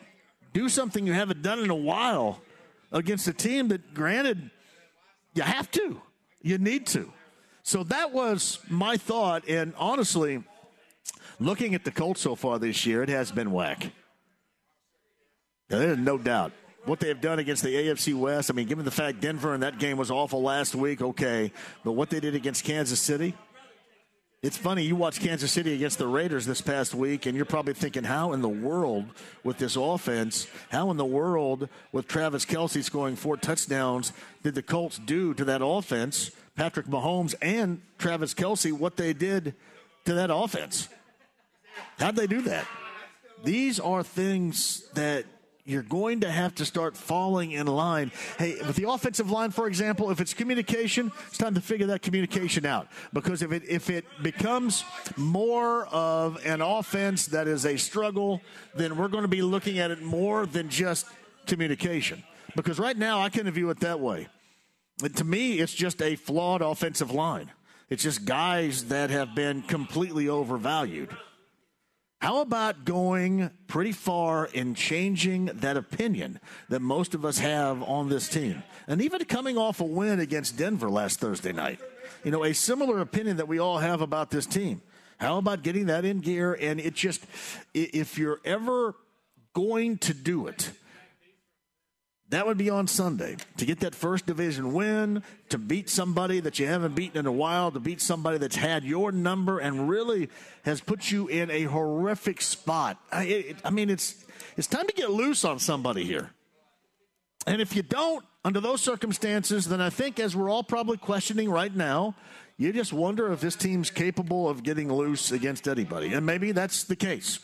[0.55, 2.41] do something you haven't done in a while
[2.93, 4.51] against a team that, granted,
[5.35, 6.01] you have to,
[6.41, 7.13] you need to.
[7.63, 9.47] So that was my thought.
[9.49, 10.43] And honestly,
[11.39, 13.93] looking at the Colts so far this year, it has been whack.
[15.69, 16.53] There's no doubt.
[16.85, 19.63] What they have done against the AFC West, I mean, given the fact Denver and
[19.63, 21.51] that game was awful last week, okay.
[21.83, 23.35] But what they did against Kansas City,
[24.43, 27.73] it's funny, you watch Kansas City against the Raiders this past week, and you're probably
[27.73, 29.07] thinking, how in the world
[29.43, 34.13] with this offense, how in the world with Travis Kelce scoring four touchdowns,
[34.43, 39.55] did the Colts do to that offense, Patrick Mahomes and Travis Kelce, what they did
[40.05, 40.91] to that offense?
[41.99, 42.67] How'd they do that?
[43.45, 45.27] These are things that
[45.67, 48.13] you're going to have to start falling in line.
[48.39, 52.03] Hey, with the offensive line, for example, if it's communication, it's time to figure that
[52.03, 52.89] communication out.
[53.13, 54.85] Because if it if it becomes
[55.17, 58.43] more of an offense that is a struggle,
[58.75, 61.07] then we're going to be looking at it more than just
[61.47, 62.23] communication.
[62.57, 64.29] Because right now, I kind of view it that way.
[65.17, 67.51] To me, it's just a flawed offensive line.
[67.89, 71.11] It's just guys that have been completely overvalued.
[72.25, 76.41] How about going pretty far in changing that opinion
[76.71, 78.63] that most of us have on this team?
[78.87, 81.81] And even coming off a win against Denver last Thursday night.
[82.25, 84.81] You know, a similar opinion that we all have about this team.
[85.19, 86.57] How about getting that in gear?
[86.59, 87.23] And it just,
[87.75, 88.95] if you're ever
[89.53, 90.71] going to do it,
[92.35, 96.59] that would be on Sunday to get that first division win, to beat somebody that
[96.59, 100.29] you haven't beaten in a while, to beat somebody that's had your number and really
[100.65, 102.99] has put you in a horrific spot.
[103.13, 104.25] I, it, I mean, it's
[104.57, 106.31] it's time to get loose on somebody here.
[107.47, 111.51] And if you don't, under those circumstances, then I think, as we're all probably questioning
[111.51, 112.15] right now,
[112.57, 116.13] you just wonder if this team's capable of getting loose against anybody.
[116.13, 117.41] And maybe that's the case.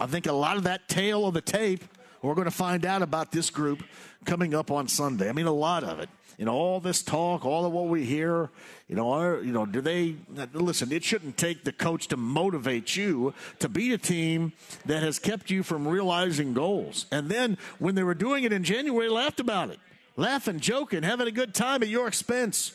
[0.00, 1.84] I think a lot of that tail of the tape
[2.26, 3.82] we're going to find out about this group
[4.24, 5.28] coming up on Sunday.
[5.28, 6.08] I mean, a lot of it.
[6.38, 8.50] Know, all this talk, all of what we hear.
[8.88, 10.16] You know, are, you know, do they
[10.52, 10.92] listen?
[10.92, 14.52] It shouldn't take the coach to motivate you to beat a team
[14.84, 17.06] that has kept you from realizing goals.
[17.10, 19.78] And then when they were doing it in January, laughed about it,
[20.16, 22.74] laughing, joking, having a good time at your expense.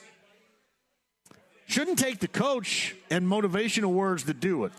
[1.68, 4.72] Shouldn't take the coach and motivational words to do it.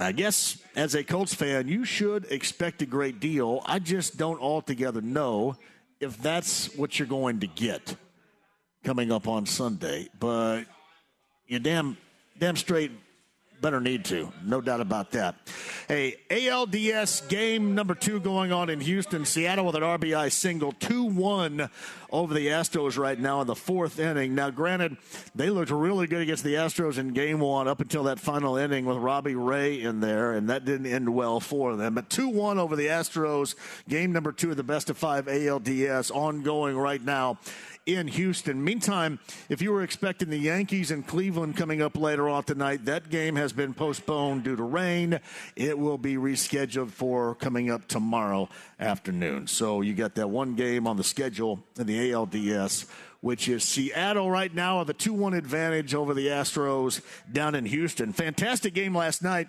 [0.00, 3.62] I guess as a Colts fan, you should expect a great deal.
[3.66, 5.56] I just don't altogether know
[5.98, 7.96] if that's what you're going to get
[8.84, 10.08] coming up on Sunday.
[10.18, 10.64] But
[11.48, 11.96] you damn
[12.38, 12.92] damn straight
[13.60, 14.32] better need to.
[14.44, 15.36] No doubt about that.
[15.88, 19.24] Hey, ALDS game number two going on in Houston.
[19.24, 21.70] Seattle with an RBI single, 2 1
[22.10, 24.34] over the Astros right now in the fourth inning.
[24.34, 24.96] Now, granted,
[25.34, 28.84] they looked really good against the Astros in game one up until that final inning
[28.84, 31.94] with Robbie Ray in there, and that didn't end well for them.
[31.94, 33.54] But 2 1 over the Astros,
[33.88, 37.38] game number two of the best of five ALDS ongoing right now
[37.88, 38.62] in Houston.
[38.62, 43.08] Meantime, if you were expecting the Yankees and Cleveland coming up later on tonight, that
[43.08, 45.18] game has been postponed due to rain.
[45.56, 49.46] It will be rescheduled for coming up tomorrow afternoon.
[49.46, 52.86] So you got that one game on the schedule in the ALDS
[53.20, 57.00] which is Seattle right now with a 2 1 advantage over the Astros
[57.32, 58.12] down in Houston.
[58.12, 59.48] Fantastic game last night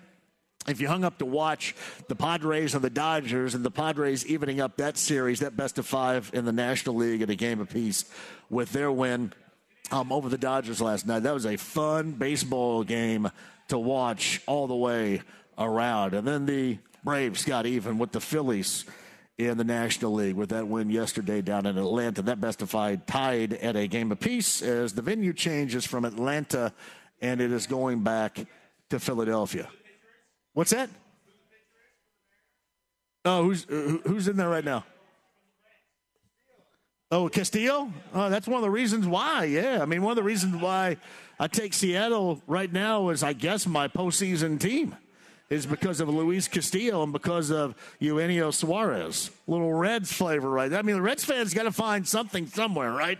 [0.68, 1.74] if you hung up to watch
[2.08, 5.86] the Padres and the Dodgers, and the Padres evening up that series, that best of
[5.86, 8.04] five in the National League in a game apiece
[8.50, 9.32] with their win
[9.90, 11.20] um, over the Dodgers last night.
[11.22, 13.30] That was a fun baseball game
[13.68, 15.22] to watch all the way
[15.58, 16.14] around.
[16.14, 18.84] And then the Braves got even with the Phillies
[19.38, 22.20] in the National League with that win yesterday down in Atlanta.
[22.22, 26.74] That best of five tied at a game apiece as the venue changes from Atlanta
[27.22, 28.46] and it is going back
[28.90, 29.68] to Philadelphia.
[30.52, 30.90] What's that?
[33.24, 34.84] Oh, who's uh, who's in there right now?
[37.12, 37.92] Oh, Castillo.
[38.14, 39.44] Oh, that's one of the reasons why.
[39.44, 40.96] Yeah, I mean, one of the reasons why
[41.38, 44.96] I take Seattle right now is, I guess, my postseason team
[45.50, 49.30] is because of Luis Castillo and because of Eugenio Suarez.
[49.48, 50.72] Little Reds flavor, right?
[50.72, 53.18] I mean, the Reds fans got to find something somewhere, right?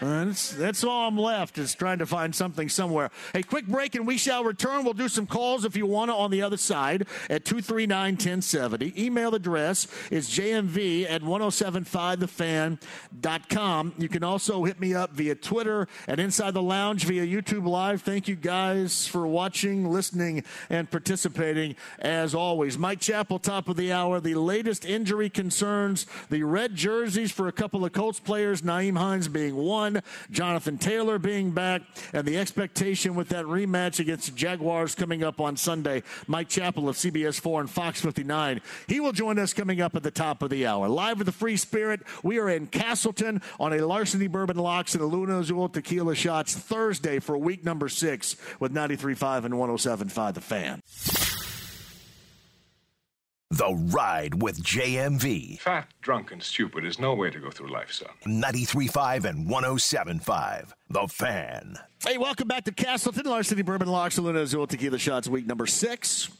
[0.00, 3.10] That's, that's all I'm left is trying to find something somewhere.
[3.34, 4.84] A quick break and we shall return.
[4.84, 8.92] We'll do some calls if you want to on the other side at 239 1070.
[9.00, 13.94] Email address is jmv at 1075thefan.com.
[13.96, 18.02] You can also hit me up via Twitter and Inside the Lounge via YouTube Live.
[18.02, 22.76] Thank you guys for watching, listening, and participating as always.
[22.76, 24.18] Mike Chappell, top of the hour.
[24.18, 29.28] The latest injury concerns the red jerseys for a couple of Colts players, Nyheim Hines
[29.28, 30.02] being one one.
[30.30, 31.82] Jonathan Taylor being back,
[32.12, 36.02] and the expectation with that rematch against the Jaguars coming up on Sunday.
[36.26, 38.60] Mike Chappell of CBS 4 and Fox 59.
[38.88, 40.88] He will join us coming up at the top of the hour.
[40.88, 45.02] Live with the Free Spirit, we are in Castleton on a Larceny Bourbon Locks and
[45.02, 50.40] a Luna Azul Tequila Shots Thursday for week number six with 93.5 and 107.5 The
[50.40, 51.23] Fan.
[53.50, 55.60] The Ride with JMV.
[55.60, 58.08] Fat, drunk, and stupid is no way to go through life, son.
[58.26, 60.72] 93.5 and 107.5.
[60.90, 61.76] The Fan.
[62.04, 66.30] Hey, welcome back to Castleton, Larceny Bourbon Locks, Luna Azul Tequila Shots, week number six.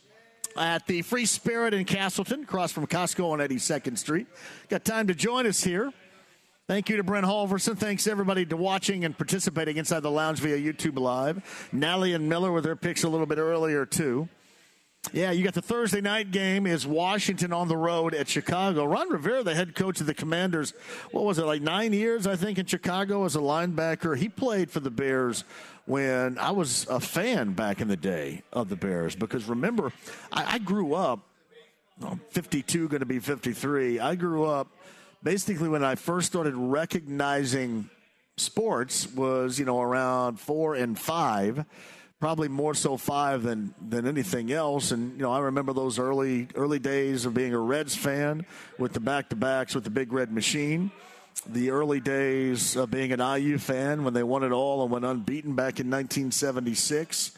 [0.56, 4.26] At the Free Spirit in Castleton, across from Costco on 82nd Street.
[4.68, 5.92] Got time to join us here.
[6.66, 7.76] Thank you to Brent Holverson.
[7.76, 11.68] Thanks everybody to watching and participating inside the lounge via YouTube Live.
[11.72, 14.28] Nally and Miller with their picks a little bit earlier, too.
[15.12, 18.84] Yeah, you got the Thursday night game is Washington on the road at Chicago.
[18.84, 20.72] Ron Rivera, the head coach of the Commanders,
[21.12, 24.16] what was it, like nine years, I think, in Chicago as a linebacker.
[24.16, 25.44] He played for the Bears
[25.86, 29.92] when I was a fan back in the day of the Bears because remember,
[30.32, 31.20] I, I grew up,
[32.04, 34.00] I'm 52, going to be 53.
[34.00, 34.68] I grew up
[35.22, 37.88] basically when I first started recognizing
[38.36, 41.64] sports was, you know, around four and five
[42.20, 44.90] probably more so five than than anything else.
[44.90, 48.46] And you know, I remember those early early days of being a Reds fan
[48.78, 50.90] with the back to backs with the big red machine.
[51.46, 55.04] The early days of being an IU fan when they won it all and went
[55.04, 57.32] unbeaten back in 1976.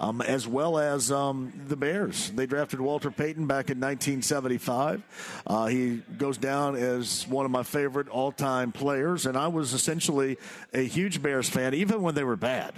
[0.00, 2.30] Um, as well as um, the Bears.
[2.30, 5.02] They drafted Walter Payton back in 1975.
[5.44, 9.72] Uh, he goes down as one of my favorite all time players, and I was
[9.72, 10.38] essentially
[10.72, 12.74] a huge Bears fan, even when they were bad.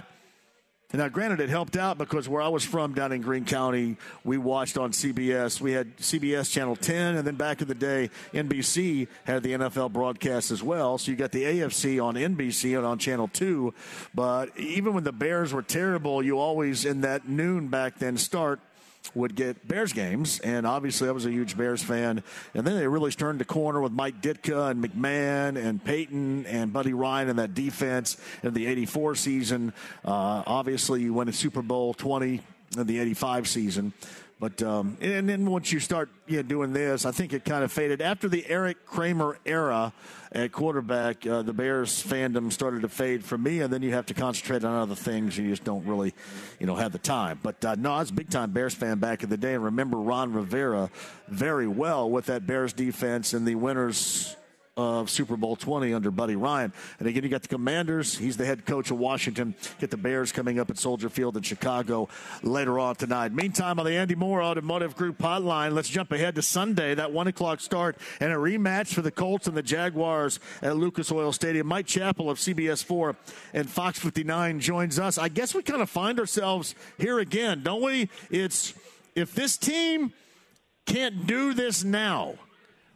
[0.93, 3.95] Now, granted, it helped out because where I was from down in Greene County,
[4.25, 5.61] we watched on CBS.
[5.61, 9.93] We had CBS Channel 10, and then back in the day, NBC had the NFL
[9.93, 10.97] broadcast as well.
[10.97, 13.73] So you got the AFC on NBC and on Channel 2.
[14.13, 18.59] But even when the Bears were terrible, you always, in that noon back then start,
[19.15, 22.23] would get Bears games, and obviously I was a huge Bears fan.
[22.53, 26.71] And then they really turned the corner with Mike Ditka and McMahon and Payton and
[26.71, 29.73] Buddy Ryan and that defense in the '84 season.
[30.05, 32.41] Uh, obviously, you win a Super Bowl 20
[32.77, 33.93] in the '85 season.
[34.41, 37.63] But um, and then once you start you know, doing this, I think it kind
[37.63, 39.93] of faded after the Erik Kramer era
[40.31, 41.27] at quarterback.
[41.27, 44.63] Uh, the Bears fandom started to fade for me, and then you have to concentrate
[44.63, 45.37] on other things.
[45.37, 46.15] You just don't really,
[46.59, 47.39] you know, have the time.
[47.43, 49.63] But uh, no, I was a big time Bears fan back in the day, and
[49.63, 50.89] remember Ron Rivera
[51.27, 54.35] very well with that Bears defense and the winners
[54.77, 56.71] of Super Bowl 20 under Buddy Ryan.
[56.99, 58.17] And again, you got the Commanders.
[58.17, 59.53] He's the head coach of Washington.
[59.79, 62.07] Get the Bears coming up at Soldier Field in Chicago
[62.41, 63.33] later on tonight.
[63.33, 67.27] Meantime, on the Andy Mohr Automotive Group hotline, let's jump ahead to Sunday, that 1
[67.27, 71.67] o'clock start, and a rematch for the Colts and the Jaguars at Lucas Oil Stadium.
[71.67, 73.15] Mike Chappell of CBS 4
[73.53, 75.17] and Fox 59 joins us.
[75.17, 78.09] I guess we kind of find ourselves here again, don't we?
[78.29, 78.73] It's
[79.15, 80.13] if this team
[80.85, 82.35] can't do this now,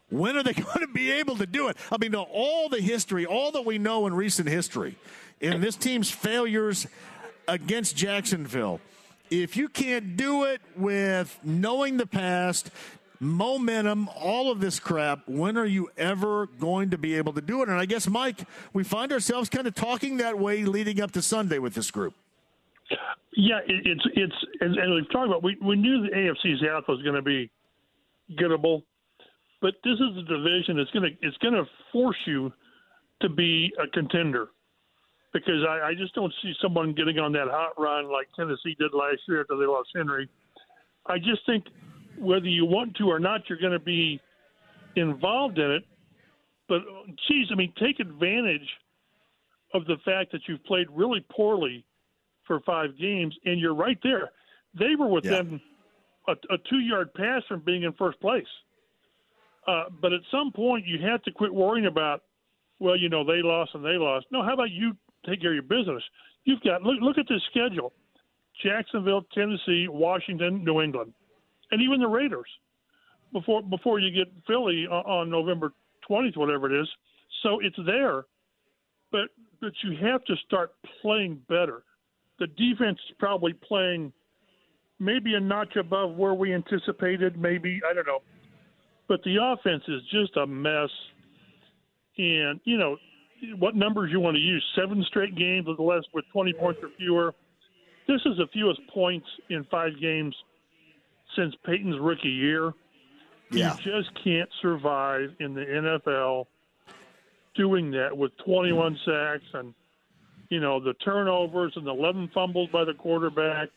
[0.09, 1.77] when are they going to be able to do it?
[1.91, 4.97] I mean, all the history, all that we know in recent history,
[5.39, 6.87] in this team's failures
[7.47, 8.79] against Jacksonville,
[9.29, 12.69] if you can't do it with knowing the past,
[13.19, 17.61] momentum, all of this crap, when are you ever going to be able to do
[17.61, 17.69] it?
[17.69, 21.21] And I guess, Mike, we find ourselves kind of talking that way leading up to
[21.21, 22.13] Sunday with this group.
[23.37, 27.15] Yeah, it's it's and, we've talked about we we knew the AFC South was going
[27.15, 27.51] to be
[28.31, 28.83] gettable
[29.65, 32.53] but this is a division that's going to it's going to force you
[33.19, 34.49] to be a contender
[35.33, 38.93] because I, I just don't see someone getting on that hot run like Tennessee did
[38.93, 40.29] last year after they lost Henry.
[41.07, 41.63] I just think
[42.19, 44.21] whether you want to or not, you're going to be
[44.97, 45.83] involved in it.
[46.69, 46.81] But
[47.27, 48.69] geez, I mean, take advantage
[49.73, 51.83] of the fact that you've played really poorly
[52.45, 54.29] for five games, and you're right there.
[54.77, 55.59] They were within
[56.27, 56.35] yeah.
[56.51, 58.45] a, a two-yard pass from being in first place.
[59.67, 62.23] Uh, but at some point, you have to quit worrying about,
[62.79, 64.27] well, you know, they lost and they lost.
[64.31, 66.03] No, how about you take care of your business?
[66.43, 67.93] You've got look look at this schedule:
[68.63, 71.13] Jacksonville, Tennessee, Washington, New England,
[71.71, 72.47] and even the Raiders.
[73.33, 75.73] Before before you get Philly on, on November
[76.07, 76.87] twentieth, whatever it is.
[77.41, 78.25] So it's there,
[79.11, 79.29] but
[79.61, 81.83] but you have to start playing better.
[82.37, 84.13] The defense is probably playing
[84.99, 87.39] maybe a notch above where we anticipated.
[87.39, 88.19] Maybe I don't know
[89.07, 90.89] but the offense is just a mess.
[92.17, 92.97] And you know
[93.57, 94.63] what numbers you want to use?
[94.75, 97.33] Seven straight games with less with 20 points or fewer.
[98.07, 100.35] This is the fewest points in five games
[101.35, 102.73] since Peyton's rookie year.
[103.51, 103.75] Yeah.
[103.75, 106.45] You just can't survive in the NFL
[107.55, 109.73] doing that with 21 sacks and
[110.49, 113.69] you know the turnovers and the 11 fumbles by the quarterback.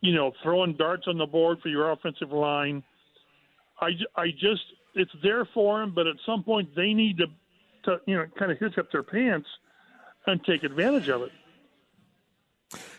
[0.00, 2.82] You know, throwing darts on the board for your offensive line.
[3.80, 4.62] I, I just
[4.94, 7.26] it's there for them, but at some point they need to,
[7.84, 9.48] to you know kind of hitch up their pants
[10.26, 11.32] and take advantage of it.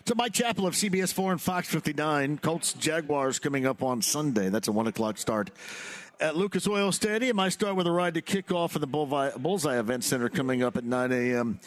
[0.06, 4.48] To Mike Chappell of CBS 4 and Fox 59, Colts Jaguars coming up on Sunday.
[4.48, 5.52] That's a 1 o'clock start
[6.22, 7.38] at Lucas Oil Stadium.
[7.42, 10.78] I start with a ride to kick off for the Bullseye Event Center coming up
[10.78, 11.60] at 9 a.m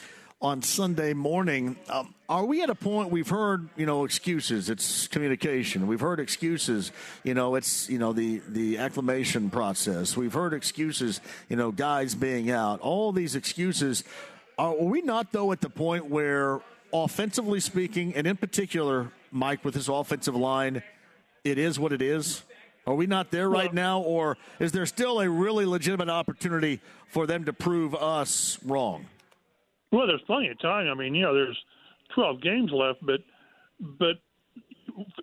[0.43, 1.77] on Sunday morning.
[1.91, 4.71] Um, are we at a point we've heard, you know, excuses?
[4.71, 5.87] It's communication.
[5.87, 6.93] We've heard excuses.
[7.25, 10.17] You know, it's you know the the acclimation process.
[10.17, 11.21] We've heard excuses.
[11.49, 12.81] You know, guys being out.
[12.81, 14.05] All these excuses.
[14.59, 16.61] Are we not though at the point where,
[16.93, 20.83] offensively speaking, and in particular, Mike with his offensive line,
[21.45, 22.43] it is what it is?
[22.87, 27.27] Are we not there right now, or is there still a really legitimate opportunity for
[27.27, 29.05] them to prove us wrong?
[29.93, 30.89] Well, there's plenty of time.
[30.89, 31.59] I mean, you know, there's
[32.15, 33.21] 12 games left, but
[33.99, 34.17] but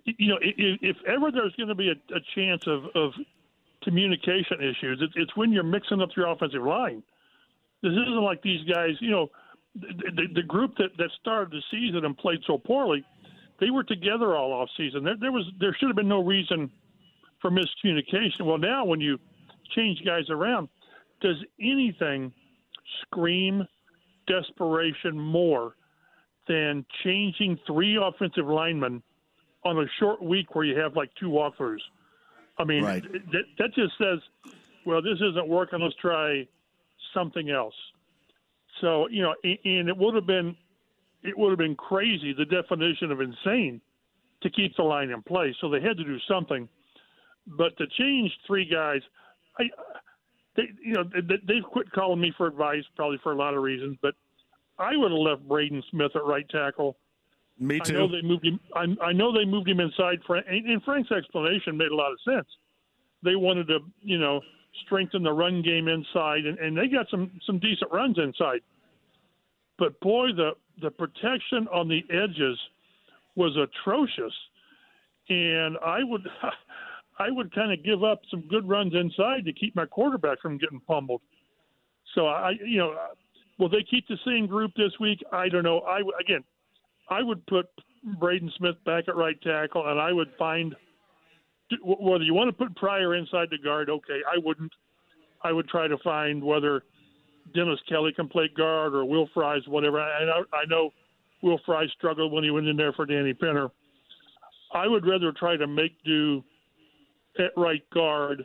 [0.04, 3.12] you know, if, if ever there's going to be a, a chance of, of
[3.82, 7.02] communication issues, it's, it's when you're mixing up your offensive line.
[7.82, 8.90] This isn't like these guys.
[9.00, 9.30] You know,
[9.74, 13.04] the, the, the group that that started the season and played so poorly,
[13.60, 15.04] they were together all off season.
[15.04, 16.70] There, there was there should have been no reason
[17.40, 18.42] for miscommunication.
[18.42, 19.18] Well, now when you
[19.76, 20.68] change guys around,
[21.20, 22.32] does anything
[23.02, 23.66] scream
[24.28, 25.74] desperation more
[26.46, 29.02] than changing three offensive linemen
[29.64, 31.80] on a short week where you have like two walkthroughs.
[32.58, 33.02] I mean, right.
[33.02, 34.18] that, that just says,
[34.86, 35.80] well, this isn't working.
[35.80, 36.46] Let's try
[37.14, 37.74] something else.
[38.80, 40.56] So you know, and it would have been,
[41.22, 42.32] it would have been crazy.
[42.32, 43.80] The definition of insane
[44.42, 45.54] to keep the line in place.
[45.60, 46.68] So they had to do something.
[47.46, 49.00] But to change three guys,
[49.58, 49.64] I
[50.58, 53.62] they, you know, they, they've quit calling me for advice, probably for a lot of
[53.62, 53.96] reasons.
[54.02, 54.14] But
[54.78, 56.96] I would have left Braden Smith at right tackle.
[57.60, 57.94] Me too.
[57.94, 58.60] I know they moved him.
[58.74, 60.18] I, I know they moved him inside.
[60.26, 62.46] Frank, and Frank's explanation made a lot of sense.
[63.22, 64.40] They wanted to, you know,
[64.84, 68.60] strengthen the run game inside, and, and they got some some decent runs inside.
[69.78, 70.52] But boy, the
[70.82, 72.58] the protection on the edges
[73.36, 74.34] was atrocious,
[75.28, 76.26] and I would.
[77.18, 80.58] I would kind of give up some good runs inside to keep my quarterback from
[80.58, 81.20] getting pummeled.
[82.14, 82.94] So I, you know,
[83.58, 85.22] will they keep the same group this week?
[85.32, 85.80] I don't know.
[85.80, 86.44] I again,
[87.10, 87.66] I would put
[88.18, 90.74] Braden Smith back at right tackle, and I would find
[91.82, 93.90] whether you want to put Pryor inside the guard.
[93.90, 94.72] Okay, I wouldn't.
[95.42, 96.82] I would try to find whether
[97.54, 100.00] Dennis Kelly can play guard or Will Fries, whatever.
[100.00, 100.90] I know, I know
[101.42, 103.68] Will Fry struggled when he went in there for Danny Pinter.
[104.72, 106.42] I would rather try to make do
[107.38, 108.44] at right guard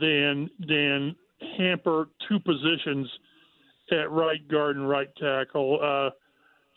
[0.00, 1.16] than than
[1.58, 3.08] hamper two positions
[3.90, 5.78] at right guard and right tackle.
[5.82, 6.10] Uh,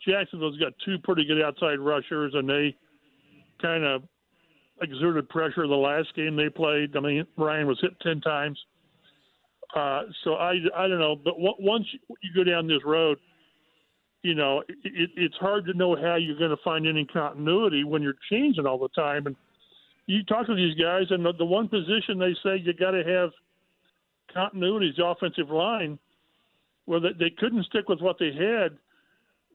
[0.06, 2.76] Jacksonville's got two pretty good outside rushers, and they
[3.60, 4.02] kind of
[4.82, 6.96] exerted pressure the last game they played.
[6.96, 8.58] I mean, Ryan was hit ten times.
[9.74, 11.86] Uh, so I, I don't know, but w- once
[12.22, 13.18] you go down this road,
[14.22, 18.00] you know, it, it's hard to know how you're going to find any continuity when
[18.00, 19.26] you're changing all the time.
[19.26, 19.36] And
[20.06, 23.02] you talk to these guys, and the, the one position they say you got to
[23.04, 23.30] have
[24.32, 25.98] continuity is the offensive line.
[26.86, 28.78] Well, they, they couldn't stick with what they had.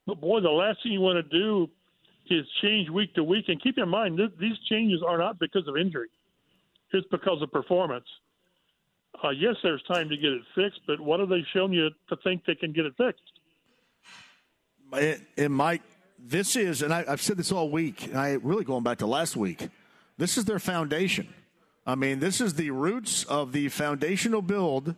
[0.06, 1.70] But boy, the last thing you want to do
[2.30, 3.46] is change week to week.
[3.48, 6.10] And keep in mind, th- these changes are not because of injury;
[6.92, 8.08] it's because of performance.
[9.24, 12.16] Uh, yes, there's time to get it fixed, but what have they shown you to
[12.24, 13.22] think they can get it fixed?
[15.38, 15.84] And Mike,
[16.20, 19.06] this is, and I, have said this all week, and I really going back to
[19.06, 19.70] last week.
[20.18, 21.34] This is their foundation.
[21.86, 24.96] I mean, this is the roots of the foundational build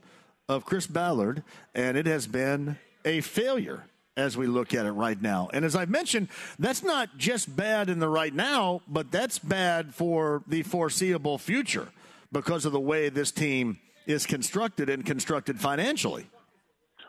[0.50, 3.86] of Chris Ballard, and it has been a failure
[4.16, 5.50] as we look at it right now.
[5.54, 6.28] And as I've mentioned,
[6.60, 11.88] that's not just bad in the right now, but that's bad for the foreseeable future
[12.32, 16.28] because of the way this team is constructed and constructed financially.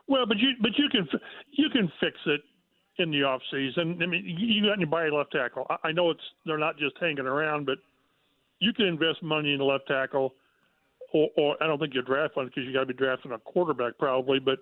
[0.06, 1.08] Well, but you but you can
[1.52, 2.42] you can fix it
[2.98, 3.98] in the off season.
[4.02, 5.66] I mean, you got any buy left tackle.
[5.82, 7.78] I know it's they're not just hanging around, but
[8.60, 10.34] you can invest money in the left tackle,
[11.12, 13.38] or, or I don't think you draft one because you got to be drafting a
[13.38, 14.38] quarterback probably.
[14.38, 14.58] But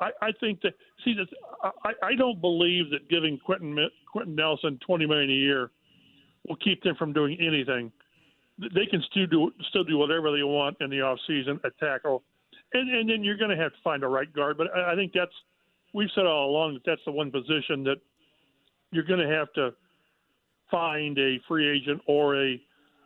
[0.00, 0.74] I, I think that
[1.04, 1.26] see that
[1.84, 3.78] I, I don't believe that giving Quentin
[4.10, 5.70] Quenton Nelson twenty million a year
[6.48, 7.92] will keep them from doing anything.
[8.58, 12.22] They can still do still do whatever they want in the off season at tackle,
[12.72, 14.56] and and then you're going to have to find a right guard.
[14.56, 15.32] But I, I think that's
[15.92, 17.96] we've said all along that that's the one position that
[18.92, 19.74] you're going to have to
[20.70, 22.60] find a free agent or a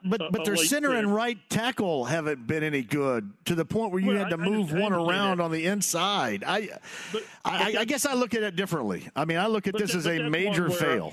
[0.04, 4.00] but but their center and right tackle haven't been any good to the point where
[4.00, 6.44] you well, had to I, move I one around on the inside.
[6.46, 6.68] I,
[7.12, 9.08] but, I, I, guess I look at it differently.
[9.14, 11.12] I mean, I look at this as a major where, fail.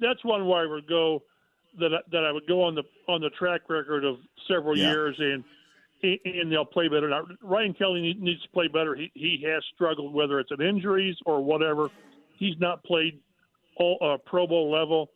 [0.00, 1.22] That's one where I would go
[1.78, 4.16] that that I would go on the on the track record of
[4.48, 4.90] several yeah.
[4.90, 5.44] years and
[6.02, 7.08] and they'll play better.
[7.08, 8.94] Now, Ryan Kelly needs to play better.
[8.94, 11.88] He he has struggled, whether it's an injuries or whatever.
[12.38, 13.20] He's not played
[13.76, 15.10] all uh, Pro Bowl level,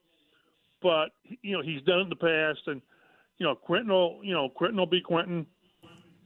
[0.82, 1.10] but
[1.42, 2.66] you know he's done it in the past.
[2.66, 2.82] And
[3.38, 5.46] you know Quenton will you know Quenton will be Quenton.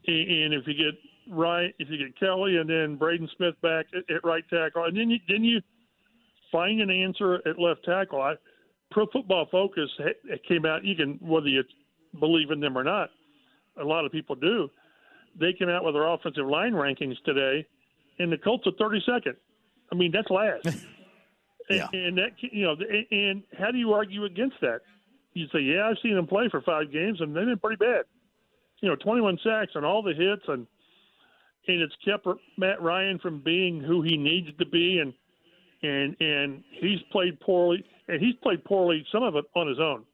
[0.07, 0.99] And if you get
[1.31, 5.11] right, if you get Kelly and then Braden Smith back at, right tackle, and then
[5.11, 5.61] you then you
[6.51, 8.21] find an answer at left tackle.
[8.21, 8.35] I,
[8.91, 9.91] Pro Football Focus
[10.49, 10.85] came out.
[10.85, 11.63] You can whether you
[12.19, 13.11] believe in them or not
[13.81, 14.69] a lot of people do.
[15.39, 17.67] They came out with their offensive line rankings today,
[18.19, 19.37] and the Colts are 32nd.
[19.93, 20.85] I mean, that's last.
[21.77, 21.89] Yeah.
[21.93, 22.77] and, and that you know,
[23.11, 24.81] and how do you argue against that?
[25.35, 28.05] You say, yeah, I've seen him play for five games, and they've been pretty bad.
[28.81, 30.67] You know, 21 sacks and all the hits, and
[31.69, 32.27] and it's kept
[32.57, 35.13] Matt Ryan from being who he needs to be, and
[35.83, 40.05] and and he's played poorly, and he's played poorly some of it on his own.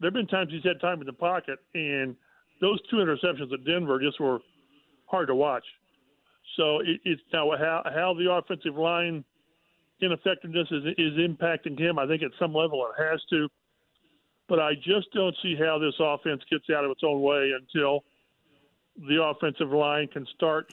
[0.00, 2.16] There have been times he's had time in the pocket, and
[2.60, 4.38] those two interceptions at Denver just were
[5.06, 5.64] hard to watch.
[6.56, 9.24] So it, it's now how how the offensive line
[10.00, 11.98] ineffectiveness is is impacting him.
[11.98, 13.48] I think at some level it has to,
[14.48, 18.04] but I just don't see how this offense gets out of its own way until
[19.08, 20.72] the offensive line can start.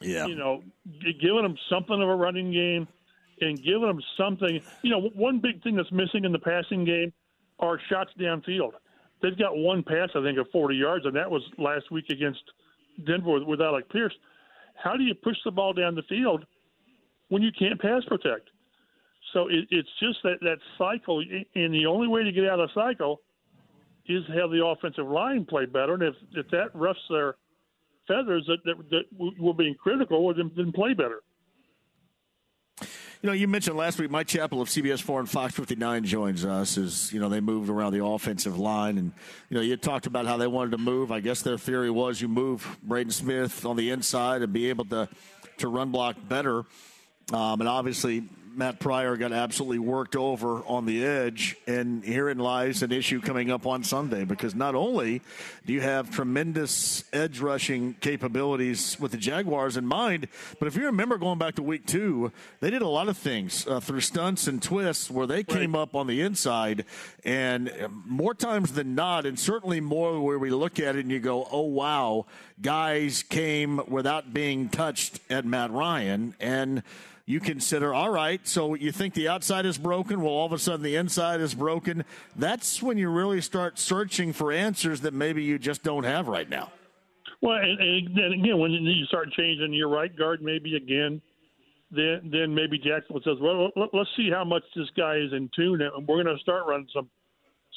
[0.00, 0.26] Yeah.
[0.26, 0.62] You know,
[1.02, 2.88] giving them something of a running game
[3.40, 4.60] and giving them something.
[4.82, 7.12] You know, one big thing that's missing in the passing game
[7.60, 8.72] are shots downfield
[9.24, 12.42] they've got one pass, I think, of 40 yards, and that was last week against
[13.06, 14.14] Denver with Alec Pierce.
[14.74, 16.44] How do you push the ball down the field
[17.28, 18.50] when you can't pass protect?
[19.32, 21.22] So it, it's just that, that cycle,
[21.54, 23.20] and the only way to get out of the cycle
[24.06, 25.94] is have the offensive line play better.
[25.94, 27.36] And if, if that roughs their
[28.06, 29.04] feathers, that, that, that
[29.38, 31.20] we're being critical, then, then play better.
[32.80, 36.44] You know, you mentioned last week Mike Chappell of CBS 4 and Fox 59 joins
[36.44, 38.98] us as, you know, they moved around the offensive line.
[38.98, 39.12] And,
[39.48, 41.10] you know, you talked about how they wanted to move.
[41.10, 44.84] I guess their theory was you move Braden Smith on the inside and be able
[44.86, 45.08] to,
[45.56, 46.64] to run block better.
[47.32, 48.24] Um, and obviously,
[48.56, 53.50] Matt Pryor got absolutely worked over on the edge, and herein lies an issue coming
[53.50, 55.22] up on Sunday because not only
[55.66, 60.28] do you have tremendous edge rushing capabilities with the Jaguars in mind,
[60.60, 62.30] but if you remember going back to week two,
[62.60, 65.96] they did a lot of things uh, through stunts and twists where they came up
[65.96, 66.84] on the inside,
[67.24, 67.72] and
[68.06, 71.48] more times than not, and certainly more where we look at it and you go,
[71.50, 72.26] oh wow,
[72.62, 76.84] guys came without being touched at Matt Ryan, and
[77.26, 80.58] you consider, all right, so you think the outside is broken, well, all of a
[80.58, 82.04] sudden the inside is broken.
[82.36, 86.48] That's when you really start searching for answers that maybe you just don't have right
[86.48, 86.70] now.
[87.40, 91.20] Well, and, and then again, when you start changing your right guard, maybe again,
[91.90, 95.80] then then maybe Jacksonville says, well, let's see how much this guy is in tune,
[95.80, 97.08] and we're going to start running some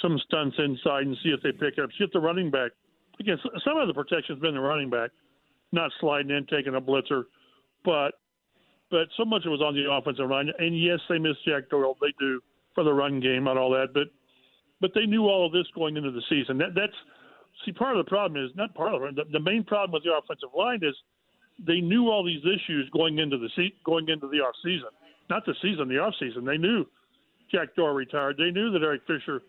[0.01, 1.89] some stunts inside and see if they pick it up.
[1.97, 2.71] See if the running back,
[3.19, 5.11] again, some of the protection's been the running back,
[5.71, 7.23] not sliding in, taking a blitzer,
[7.83, 8.13] but
[8.89, 10.49] but so much of it was on the offensive line.
[10.59, 11.97] And yes, they missed Jack Doyle.
[12.01, 12.41] They do
[12.73, 13.93] for the run game and all that.
[13.93, 14.07] But
[14.80, 16.57] but they knew all of this going into the season.
[16.59, 16.93] That, that's
[17.65, 19.15] see part of the problem is not part of.
[19.15, 20.95] The, the main problem with the offensive line is
[21.65, 23.49] they knew all these issues going into the
[23.85, 24.89] going into the off season.
[25.30, 26.45] Not the season, the off season.
[26.45, 26.85] They knew
[27.51, 28.38] Jack Doyle retired.
[28.38, 29.41] They knew that Eric Fisher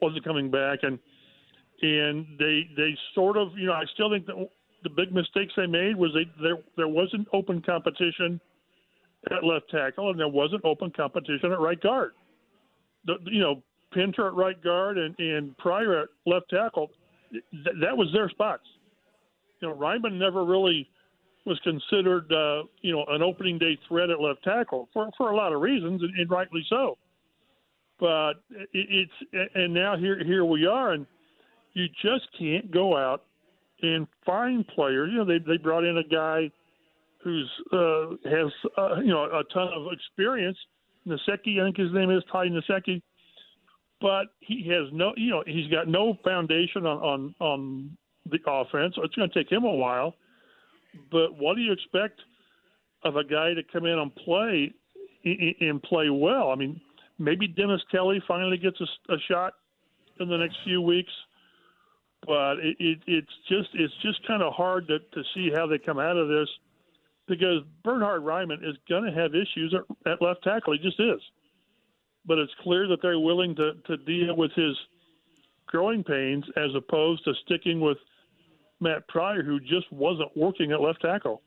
[0.00, 0.98] wasn't coming back, and
[1.82, 4.48] and they they sort of you know I still think that
[4.82, 8.40] the big mistakes they made was they there there wasn't open competition
[9.30, 12.12] at left tackle, and there wasn't open competition at right guard.
[13.06, 16.90] The, you know, Pinter at right guard and, and Pryor at left tackle,
[17.30, 18.64] th- that was their spots.
[19.60, 20.88] You know, Raimann never really
[21.46, 25.36] was considered, uh, you know, an opening day threat at left tackle for, for a
[25.36, 26.96] lot of reasons, and, and rightly so.
[28.00, 31.06] But it, it's and now here here we are, and
[31.74, 33.22] you just can't go out
[33.82, 35.10] and find players.
[35.12, 36.50] You know, they they brought in a guy
[37.24, 40.58] who's uh, has uh, you know a ton of experience.
[41.06, 43.02] Nsekhe, I think his name is Ty Nsekhe,
[44.00, 47.96] but he has no you know he's got no foundation on on, on
[48.30, 48.94] the offense.
[48.98, 50.14] It's going to take him a while.
[51.10, 52.20] But what do you expect
[53.02, 54.72] of a guy to come in and play
[55.24, 56.50] and play well?
[56.50, 56.80] I mean,
[57.18, 59.54] maybe Dennis Kelly finally gets a, a shot
[60.20, 61.10] in the next few weeks
[62.26, 65.78] but it, it, it's just it's just kind of hard to, to see how they
[65.78, 66.48] come out of this
[67.26, 70.74] because Bernhard Raimann is going to have issues at, at left tackle.
[70.74, 71.20] He just is.
[72.26, 74.76] But it's clear that they're willing to, to deal with his
[75.66, 77.98] growing pains as opposed to sticking with
[78.80, 81.42] Matt Pryor, who just wasn't working at left tackle.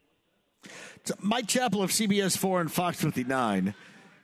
[1.20, 3.74] Mike Chappell of CBS 4 and Fox 59.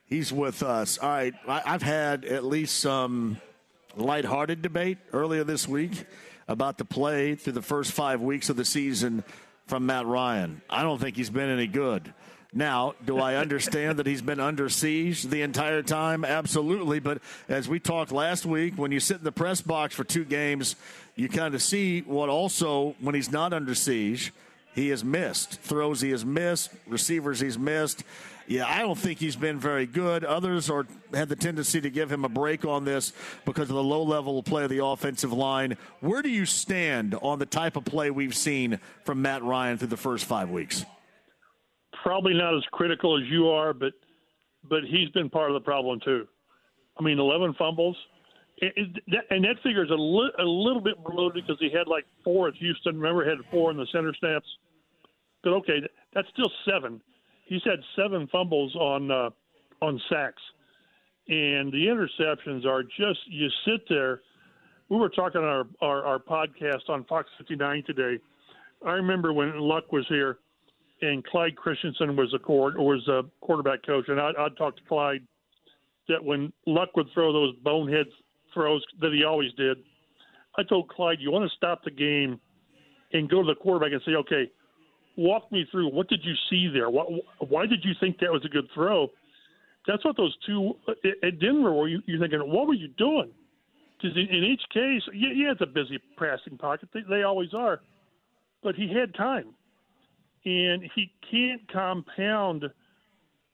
[0.05, 0.97] He's with us.
[0.97, 1.33] All right.
[1.47, 3.37] I've had at least some
[3.95, 6.05] lighthearted debate earlier this week
[6.47, 9.23] about the play through the first five weeks of the season
[9.67, 10.61] from Matt Ryan.
[10.69, 12.13] I don't think he's been any good.
[12.55, 16.23] Now, do I understand that he's been under siege the entire time?
[16.23, 16.99] Absolutely.
[16.99, 17.19] But
[17.49, 20.75] as we talked last week, when you sit in the press box for two games,
[21.15, 24.31] you kind of see what also, when he's not under siege,
[24.75, 25.61] he has missed.
[25.61, 28.03] Throws he has missed, receivers he's missed.
[28.47, 30.25] Yeah, I don't think he's been very good.
[30.25, 33.13] Others are had the tendency to give him a break on this
[33.45, 35.77] because of the low level of play of the offensive line.
[36.01, 39.89] Where do you stand on the type of play we've seen from Matt Ryan through
[39.89, 40.85] the first five weeks?
[42.03, 43.93] Probably not as critical as you are, but
[44.69, 46.27] but he's been part of the problem too.
[46.99, 47.97] I mean, 11 fumbles,
[48.61, 52.49] and that figure is a, li- a little bit bloated because he had like four
[52.49, 52.95] at Houston.
[52.99, 54.45] Remember, he had four in the center snaps.
[55.43, 55.79] But okay,
[56.13, 57.01] that's still seven
[57.45, 59.29] he's had seven fumbles on uh,
[59.81, 60.41] on sacks,
[61.27, 64.21] and the interceptions are just you sit there.
[64.89, 68.19] We were talking on our, our, our podcast on Fox 59 today.
[68.85, 70.37] I remember when Luck was here,
[71.01, 74.75] and Clyde Christensen was a court or was a quarterback coach, and I'd, I'd talk
[74.75, 75.25] to Clyde
[76.09, 78.07] that when Luck would throw those bonehead
[78.53, 79.77] throws that he always did,
[80.57, 82.39] I told Clyde, you want to stop the game
[83.13, 84.51] and go to the quarterback and say, okay,
[85.15, 86.89] walk me through what did you see there?
[86.89, 87.03] Why,
[87.39, 89.09] why did you think that was a good throw?
[89.87, 90.73] That's what those two
[91.23, 91.87] at Denver were.
[91.87, 93.31] You, you're thinking, what were you doing?
[93.97, 96.89] Because in, in, each case, yeah, yeah, it's a busy passing pocket.
[96.93, 97.81] They, they always are,
[98.61, 99.53] but he had time,
[100.45, 102.65] and he can't compound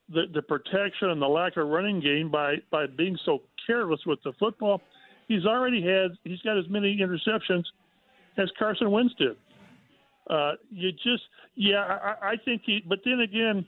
[0.09, 4.19] the the protection and the lack of running game by by being so careless with
[4.23, 4.81] the football.
[5.27, 6.11] He's already had.
[6.23, 7.63] He's got as many interceptions
[8.37, 9.35] as Carson Wentz did.
[10.29, 11.23] Uh, you just,
[11.55, 11.79] yeah,
[12.21, 12.83] I, I think he.
[12.87, 13.65] But then again,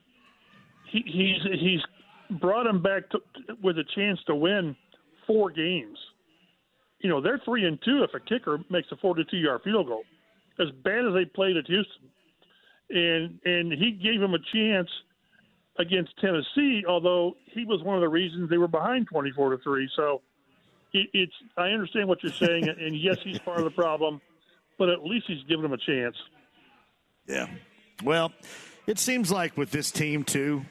[0.91, 3.19] he, he's he's brought him back to,
[3.63, 4.75] with a chance to win
[5.25, 5.97] four games.
[6.99, 10.03] You know, they're three and two if a kicker makes a forty-two yard field goal.
[10.59, 12.09] As bad as they played at Houston,
[12.89, 14.89] and and he gave him a chance
[15.79, 19.89] against Tennessee, although he was one of the reasons they were behind 24 to 3.
[19.95, 20.21] So
[20.93, 24.21] it, it's I understand what you're saying, and yes, he's part of the problem,
[24.77, 26.15] but at least he's giving him a chance.
[27.31, 27.47] Yeah.
[28.03, 28.33] Well,
[28.87, 30.65] it seems like with this team too,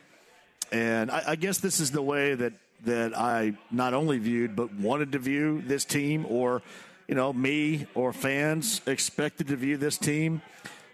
[0.70, 2.53] and I, I guess this is the way that
[2.85, 6.62] that I not only viewed but wanted to view this team, or
[7.09, 10.43] you know, me or fans expected to view this team.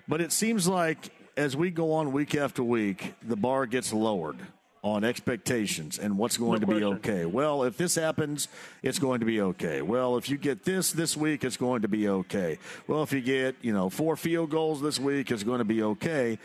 [0.07, 4.39] But it seems like as we go on week after week, the bar gets lowered
[4.87, 7.27] on expectations and what's going No to be okay.
[7.27, 8.47] Well, if this happens,
[8.83, 9.83] it's going to be okay.
[9.83, 12.59] Well, if you get this this week, it's going to be okay.
[12.87, 15.83] Well, if you get, you know, four field goals this week, it's going to be
[15.83, 16.39] okay.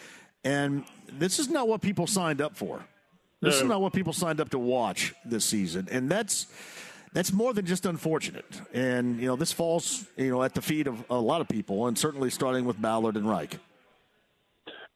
[0.43, 2.84] And this is not what people signed up for.
[3.41, 5.88] This is not what people signed up to watch this season.
[5.91, 6.47] And that's
[7.13, 8.61] that's more than just unfortunate.
[8.73, 11.88] And you know, this falls, you know, at the feet of a lot of people
[11.88, 13.57] and certainly starting with Ballard and Reich.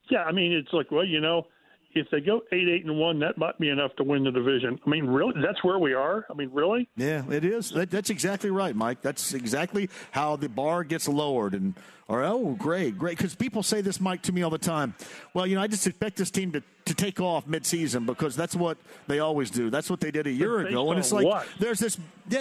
[0.09, 1.47] Yeah, I mean, it's like, well, you know,
[1.95, 4.79] if they go eight, eight, and one, that might be enough to win the division.
[4.85, 6.25] I mean, really, that's where we are.
[6.29, 6.89] I mean, really?
[6.97, 7.71] Yeah, it is.
[7.71, 9.01] That, that's exactly right, Mike.
[9.01, 11.53] That's exactly how the bar gets lowered.
[11.53, 11.73] And
[12.07, 13.17] or oh, great, great.
[13.17, 14.93] Because people say this, Mike, to me all the time.
[15.33, 18.55] Well, you know, I just expect this team to, to take off midseason because that's
[18.55, 18.77] what
[19.07, 19.69] they always do.
[19.69, 20.91] That's what they did a year ago.
[20.91, 21.47] And it's like what?
[21.59, 21.97] there's this.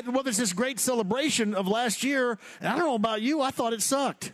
[0.06, 2.38] Well, there's this great celebration of last year.
[2.60, 3.40] And I don't know about you.
[3.40, 4.32] I thought it sucked.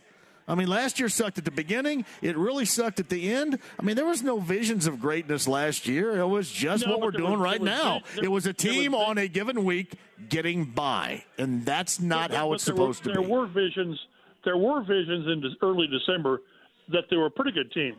[0.49, 2.05] I mean, last year sucked at the beginning.
[2.23, 3.59] It really sucked at the end.
[3.79, 6.19] I mean, there was no visions of greatness last year.
[6.19, 8.01] It was just No, what we're doing was- right was now.
[8.17, 9.95] there- it was a there was team on a given week
[10.29, 13.99] getting by, and that's not But- how it's supposed to There were visions.
[14.45, 16.43] There were visions in early December
[16.89, 17.97] that they were a pretty good team.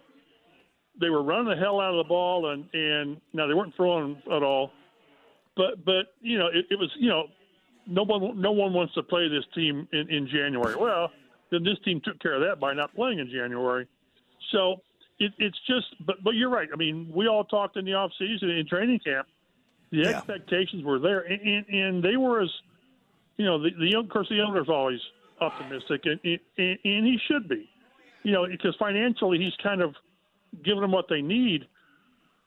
[0.99, 4.21] They were running the hell out of the ball, and and now they weren't throwing
[4.29, 4.71] at all.
[5.55, 7.27] But but you know it, it was you know
[7.87, 10.75] no one no one wants to play this team in, in January.
[10.75, 11.11] Well,
[11.51, 13.87] then this team took care of that by not playing in January.
[14.51, 14.81] So
[15.19, 16.69] it, it's just but but you're right.
[16.73, 19.27] I mean, we all talked in the off season in training camp.
[19.91, 22.49] The expectations were there, and, and, and they were as
[23.41, 24.99] you know, the, the young, of course, the owner's always
[25.39, 27.67] optimistic, and, and, and he should be,
[28.21, 29.95] you know, because financially he's kind of
[30.63, 31.65] giving them what they need.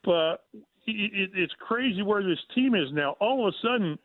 [0.05, 3.17] But it, it, it's crazy where this team is now.
[3.19, 3.99] All of a sudden,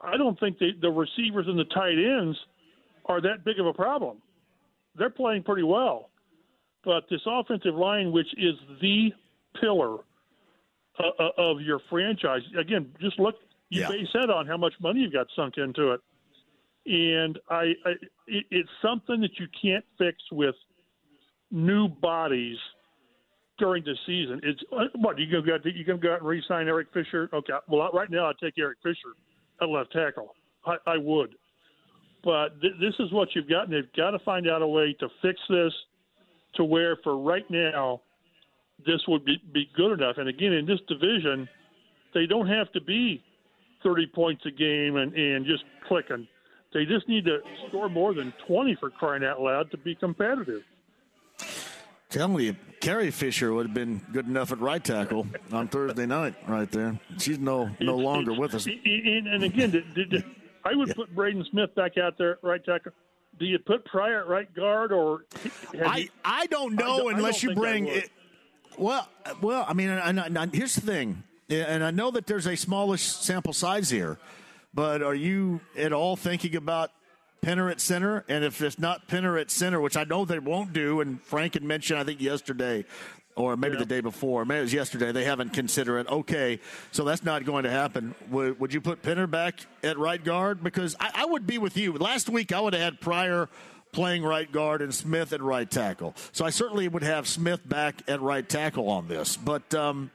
[0.00, 2.38] I don't think they, the receivers and the tight ends
[3.08, 4.18] are that big of a problem.
[4.96, 6.10] They're playing pretty well,
[6.84, 9.10] but this offensive line, which is the
[9.60, 9.98] pillar
[10.98, 13.36] uh, uh, of your franchise, again, just look.
[13.70, 13.88] You Yeah.
[13.88, 16.00] base that on how much money you've got sunk into it,
[16.86, 17.90] and I, I
[18.26, 20.54] it, it's something that you can't fix with
[21.50, 22.56] new bodies
[23.58, 24.40] during the season.
[24.42, 27.28] It's uh, what you gonna go you gonna go out and re-sign Eric Fisher?
[27.32, 29.12] Okay, well right now I'd take Eric Fisher
[29.60, 30.34] at left tackle.
[30.64, 31.34] I, I would,
[32.24, 34.96] but th- this is what you've got, and they've got to find out a way
[35.00, 35.72] to fix this
[36.54, 38.00] to where for right now
[38.86, 40.16] this would be, be good enough.
[40.18, 41.48] And again, in this division,
[42.14, 43.22] they don't have to be
[43.82, 46.26] 30 points a game and, and just clicking.
[46.72, 47.38] They just need to
[47.68, 50.62] score more than 20 for crying out loud to be competitive.
[52.10, 56.34] Telling you, Carrie Fisher would have been good enough at right tackle on Thursday night,
[56.46, 56.98] right there.
[57.18, 58.66] She's no no longer with us.
[58.66, 60.24] And, and again, did, did,
[60.68, 62.92] I would put Braden Smith back out there at right tackle.
[63.38, 65.24] Do you put Pryor at right guard or?
[65.86, 68.10] I, you- I don't know I unless don't you bring it.
[68.76, 69.08] Well,
[69.40, 72.56] well, I mean, and, and, and here's the thing, and I know that there's a
[72.56, 74.18] smallish sample size here,
[74.72, 76.90] but are you at all thinking about
[77.40, 78.24] Pinter at center?
[78.28, 81.54] And if it's not Pinter at center, which I know they won't do, and Frank
[81.54, 82.84] had mentioned, I think yesterday,
[83.36, 86.08] or maybe the day before, maybe it was yesterday, they haven't considered it.
[86.08, 86.60] Okay,
[86.90, 88.14] so that's not going to happen.
[88.30, 90.62] Would, would you put Pinter back at right guard?
[90.62, 91.92] Because I, I would be with you.
[91.92, 93.48] Last week, I would have had Pryor
[93.92, 96.14] playing right guard and Smith at right tackle.
[96.32, 99.36] So I certainly would have Smith back at right tackle on this.
[99.36, 100.10] But um,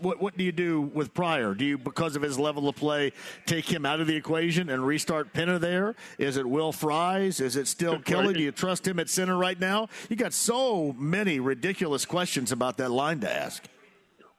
[0.00, 1.54] what, what do you do with Pryor?
[1.54, 3.12] Do you, because of his level of play,
[3.46, 5.94] take him out of the equation and restart Pinter there?
[6.18, 7.40] Is it Will Fries?
[7.40, 8.34] Is it still Kelly?
[8.34, 9.88] Do you trust him at center right now?
[10.08, 13.64] You got so many ridiculous questions about that line to ask.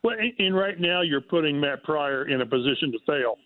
[0.04, 3.38] Well, and- and right now you're putting Matt Pryor in a position to fail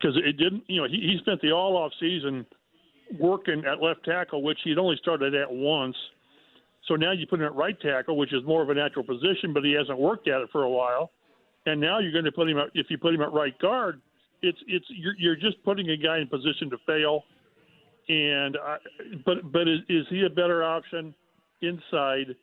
[0.00, 0.64] because it didn't.
[0.68, 2.46] You know, he, he spent the all off season
[3.18, 5.96] working at left tackle, which he'd only started at once.
[6.88, 9.52] So now you put him at right tackle, which is more of a natural position,
[9.52, 11.12] but he hasn't worked at it for a while.
[11.66, 14.00] And now you're going to put him at, if you put him at right guard,
[14.42, 17.22] it's it's you're, you're just putting a guy in position to fail.
[18.08, 18.76] And I,
[19.24, 21.14] but but is, is he a better option
[21.60, 22.34] inside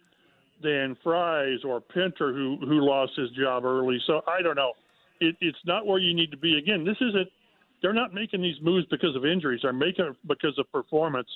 [0.64, 4.00] than Fries or Pinter, who who lost his job early?
[4.08, 4.72] So I don't know.
[5.20, 6.58] It, it's not where you need to be.
[6.58, 7.28] Again, this isn't.
[7.82, 9.60] They're not making these moves because of injuries.
[9.64, 11.28] They're making it because of performance.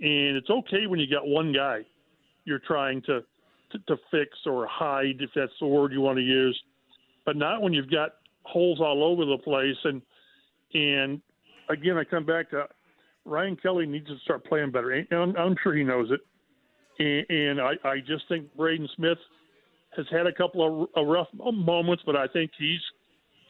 [0.00, 1.84] And it's okay when you got one guy
[2.46, 3.20] you're trying to
[3.72, 6.58] to, to fix or hide, if that's the word you want to use,
[7.24, 8.10] but not when you've got
[8.44, 9.76] holes all over the place.
[9.84, 10.00] And
[10.72, 11.20] and
[11.68, 12.66] again, I come back to
[13.24, 14.92] Ryan Kelly needs to start playing better.
[14.92, 16.20] And I'm, I'm sure he knows it.
[16.98, 19.18] And, and I, I just think Braden Smith
[19.96, 22.80] has had a couple of, of rough moments, but I think he's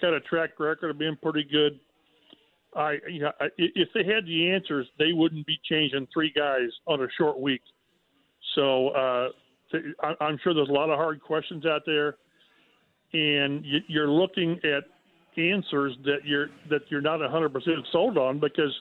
[0.01, 1.79] got a track record of being pretty good.
[2.75, 7.03] I, you know, if they had the answers, they wouldn't be changing three guys on
[7.03, 7.63] a short week.
[8.57, 9.29] So uh,
[10.21, 12.17] I'm sure there's a lot of hard questions out there,
[13.13, 14.85] and you- you're looking at
[15.37, 18.75] answers that you're that you're not 100% sold on because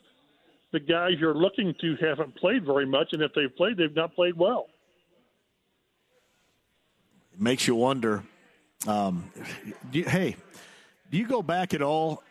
[0.71, 4.15] the guys you're looking to haven't played very much, and if they've played, they've not
[4.15, 4.67] played well.
[7.33, 8.23] It makes you wonder.
[8.87, 9.29] Um,
[9.91, 10.37] do you, hey,
[11.11, 12.23] do you go back at all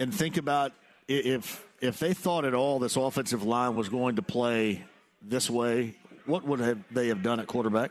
[0.00, 0.72] and think about
[1.06, 4.84] if if they thought at all this offensive line was going to play
[5.20, 5.94] this way?
[6.26, 7.90] What would have they have done at quarterback?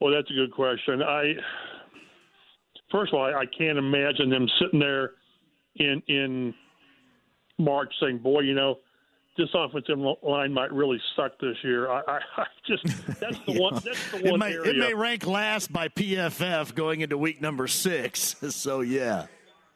[0.00, 1.02] Well, that's a good question.
[1.02, 1.34] I
[2.90, 5.12] first of all, I, I can't imagine them sitting there
[5.76, 6.54] in in
[7.58, 8.78] March saying, "Boy, you know,
[9.36, 12.84] this offensive line might really suck this year." I, I, I just
[13.20, 13.74] that's the one.
[13.74, 14.70] That's the It one may, area.
[14.70, 18.36] it may rank last by PFF going into week number six.
[18.50, 19.26] So yeah,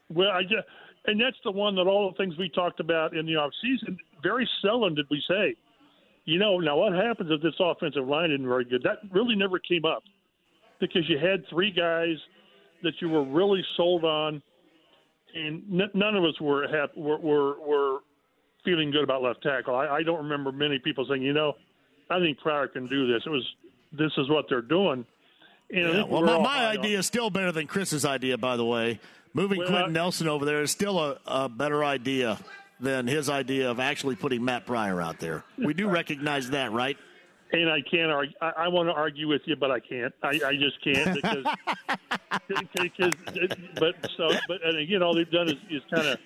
[0.09, 0.67] Well, I just,
[1.05, 3.97] and that's the one that all the things we talked about in the off season.
[4.23, 5.55] Very seldom did we say,
[6.25, 8.83] you know, now what happens if this offensive line isn't very good?
[8.83, 10.03] That really never came up
[10.79, 12.17] because you had three guys
[12.83, 14.41] that you were really sold on,
[15.33, 17.99] and n- none of us were, hap- were were were
[18.63, 19.75] feeling good about left tackle.
[19.75, 21.53] I, I don't remember many people saying, you know,
[22.09, 23.21] I think Pryor can do this.
[23.25, 23.45] It was
[23.91, 25.05] this is what they're doing.
[25.71, 28.55] And Yeah, well, my, my high on- idea is still better than Chris's idea, by
[28.57, 28.99] the way.
[29.33, 32.39] Moving Well, Quenton I- Nelson over there is still a, a better idea
[32.79, 35.43] than his idea of actually putting Matt Pryor out there.
[35.57, 36.97] We do recognize that, right?
[37.51, 38.35] and I can't argue.
[38.41, 40.13] I, I want to argue with you, but I can't.
[40.23, 41.45] I, I just can't because
[42.75, 43.13] because.
[43.79, 46.19] But so, but and again, all they've done is, is kind of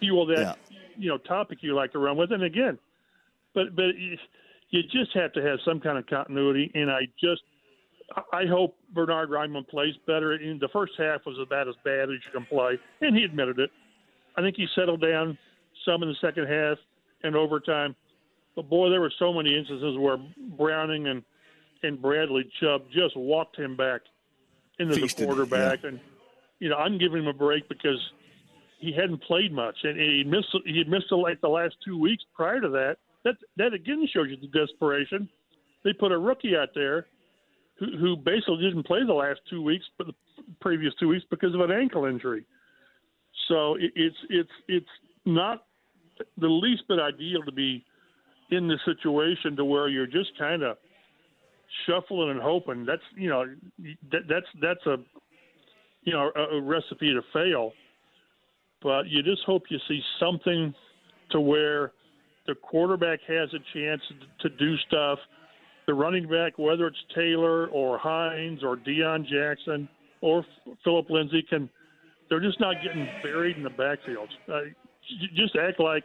[0.00, 0.58] fuel that
[0.96, 2.32] you know topic you like to run with.
[2.32, 2.78] And again,
[3.54, 4.16] but but you,
[4.70, 6.70] you just have to have some kind of continuity.
[6.74, 7.42] And I just
[8.32, 10.34] I hope Bernhard Raimann plays better.
[10.34, 13.58] In the first half was about as bad as you can play, and he admitted
[13.58, 13.70] it.
[14.36, 15.38] I think he settled down
[15.84, 16.78] some in the second half
[17.22, 17.94] and overtime.
[18.56, 20.18] But boy, there were so many instances where
[20.56, 21.22] Browning and
[21.82, 24.00] and Bradley Chubb just walked him back
[24.78, 26.00] into Feasted, the quarterback, and
[26.60, 27.98] you know I'm giving him a break because
[28.78, 32.24] he hadn't played much, and he missed he had missed like the last two weeks
[32.34, 32.96] prior to that.
[33.24, 35.28] That that again shows you the desperation.
[35.84, 37.06] They put a rookie out there
[37.78, 40.14] who, who basically didn't play the last two weeks, but the
[40.60, 42.46] previous two weeks because of an ankle injury.
[43.48, 44.88] So it, it's it's it's
[45.24, 45.64] not
[46.38, 47.84] the least bit ideal to be
[48.50, 50.76] in the situation to where you're just kind of
[51.86, 52.84] shuffling and hoping.
[52.84, 53.44] That's you know
[54.12, 54.96] that, that's that's a
[56.02, 57.72] you know a, a recipe to fail.
[58.82, 60.74] But you just hope you see something
[61.30, 61.92] to where
[62.46, 64.02] the quarterback has a chance
[64.40, 65.18] to do stuff.
[65.86, 69.88] The running back, whether it's Taylor or Hines or Deon Jackson
[70.20, 70.44] or
[70.82, 71.68] Philip Lindsay, can
[72.28, 74.28] they're just not getting buried in the backfield.
[74.48, 74.60] Uh,
[75.34, 76.04] just act like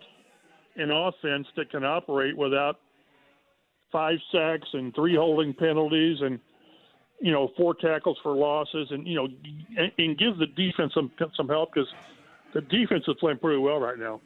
[0.75, 2.79] an offense that can operate without
[3.91, 6.39] five sacks and three holding penalties and
[7.21, 9.27] you know four tackles for losses and you know
[9.77, 11.89] and, and give the defense some some help because
[12.53, 14.21] the defense is playing pretty well right now.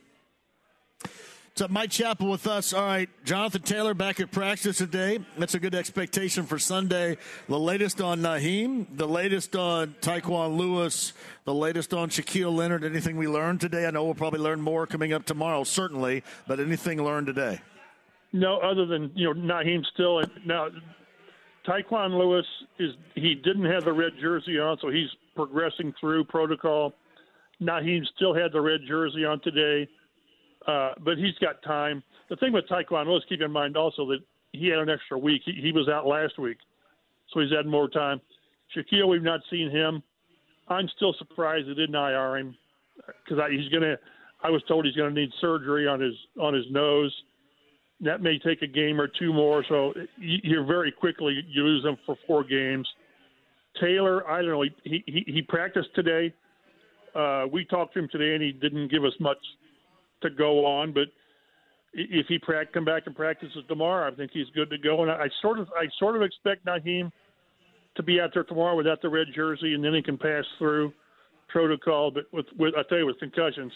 [1.55, 2.73] So Mike Chappell with us.
[2.73, 5.19] All right, Jonathan Taylor back at practice today.
[5.38, 7.17] That's a good expectation for Sunday.
[7.47, 11.13] The latest on Nyheim, the latest on Taekwon Lewis,
[11.45, 12.84] the latest on Shaquille Leonard.
[12.84, 13.85] Anything we learned today?
[13.85, 16.23] I know we'll probably learn more coming up tomorrow, certainly.
[16.47, 17.61] But anything learned today?
[18.31, 20.69] No, other than you know Nyheim still now.
[21.67, 22.47] Taekwon Lewis
[22.80, 26.93] is he didn't have the red jersey on, so he's progressing through protocol.
[27.61, 29.88] Nyheim still had the red jersey on today,
[30.68, 32.03] uh, but he's got time.
[32.30, 34.19] The thing with Taekwon Lewis, keep in mind also that
[34.53, 35.41] he had an extra week.
[35.45, 36.57] He, he was out last week,
[37.34, 38.22] so he's had more time.
[38.76, 40.02] Shaquille, we've not seen him.
[40.69, 42.56] I'm still surprised they didn't IR him
[43.27, 43.95] because he's gonna.
[44.44, 47.14] I was told he's gonna need surgery on his on his nose
[48.02, 49.64] that may take a game or two more.
[49.69, 52.88] So you- you're very quickly you lose them for four games.
[53.80, 54.61] Taylor, I don't know.
[54.84, 56.34] He he, he practiced today.
[57.15, 59.38] Uh, we talked to him today, and he didn't give us much
[60.24, 60.94] to go on.
[60.94, 61.08] But
[61.94, 65.04] if he prac- come back and practices tomorrow, I think he's good to go.
[65.04, 67.12] And I, I sort of I sort of expect Nyheim
[67.95, 70.91] to be out there tomorrow without the red jersey, and then he can pass through
[71.50, 72.12] protocol.
[72.12, 73.72] But with, with I tell you, with concussions,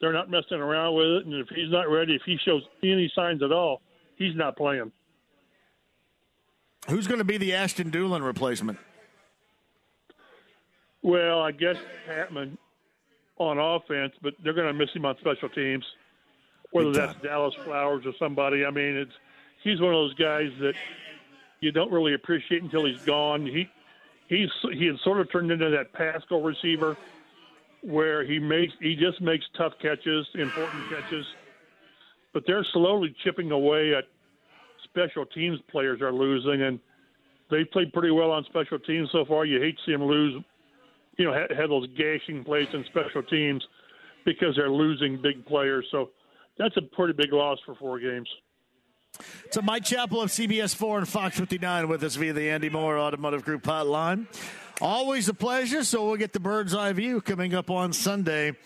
[0.00, 1.26] they're not messing around with it.
[1.26, 3.80] And if he's not ready, if he shows any signs at all,
[4.16, 4.90] he's not playing.
[6.88, 8.78] Who's going to be the Ashton Dulin replacement?
[11.02, 11.76] Well, I guess
[12.06, 12.58] Pittman
[13.38, 15.84] on offense, but they're going to miss him on special teams.
[16.70, 19.12] Whether that's Dallas Flowers or somebody, I mean, it's
[19.62, 20.74] he's one of those guys that
[21.60, 23.46] you don't really appreciate until he's gone.
[23.46, 23.68] He
[24.28, 26.96] he's he had sort of turned into that Pascal receiver
[27.82, 31.26] where he makes he just makes tough catches, important catches.
[32.32, 34.04] But they're slowly chipping away at
[34.84, 36.80] special teams players are losing, and
[37.50, 39.44] they played pretty well on special teams so far.
[39.44, 40.42] You hate to see them lose,
[41.18, 43.62] you know, had, had those gashing plays in special teams
[44.24, 45.86] because they're losing big players.
[45.90, 46.10] So
[46.58, 48.28] that's a pretty big loss for four games.
[49.50, 52.98] So Mike Chappell of CBS 4 and Fox 59 with us via the Andy Mohr
[52.98, 54.26] Automotive Group hotline.
[54.80, 55.84] Always a pleasure.
[55.84, 58.56] So we'll get the bird's eye view coming up on Sunday.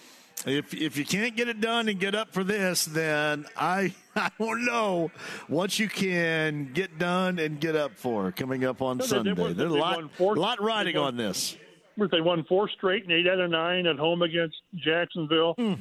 [0.45, 4.31] If if you can't get it done and get up for this, then I I
[4.39, 5.11] don't know
[5.49, 9.35] what you can get done and get up for coming up on Sunday.
[9.35, 11.57] There's a lot lot riding on this.
[11.97, 15.55] They won four straight and eight out of nine at home against Jacksonville.
[15.55, 15.75] Hmm.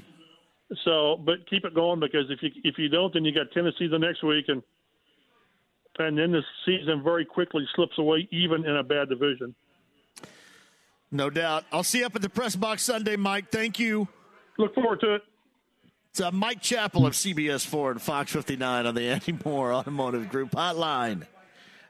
[0.84, 3.88] So, but keep it going because if you if you don't, then you got Tennessee
[3.88, 4.64] the next week, and
[6.00, 9.54] and then the season very quickly slips away, even in a bad division.
[11.12, 11.66] No doubt.
[11.72, 13.52] I'll see you up at the press box Sunday, Mike.
[13.52, 14.08] Thank you.
[14.58, 15.22] Look forward to it.
[16.10, 20.30] It's uh, Mike Chappell of CBS 4 and Fox 59 on the Andy Mohr Automotive
[20.30, 21.26] Group hotline.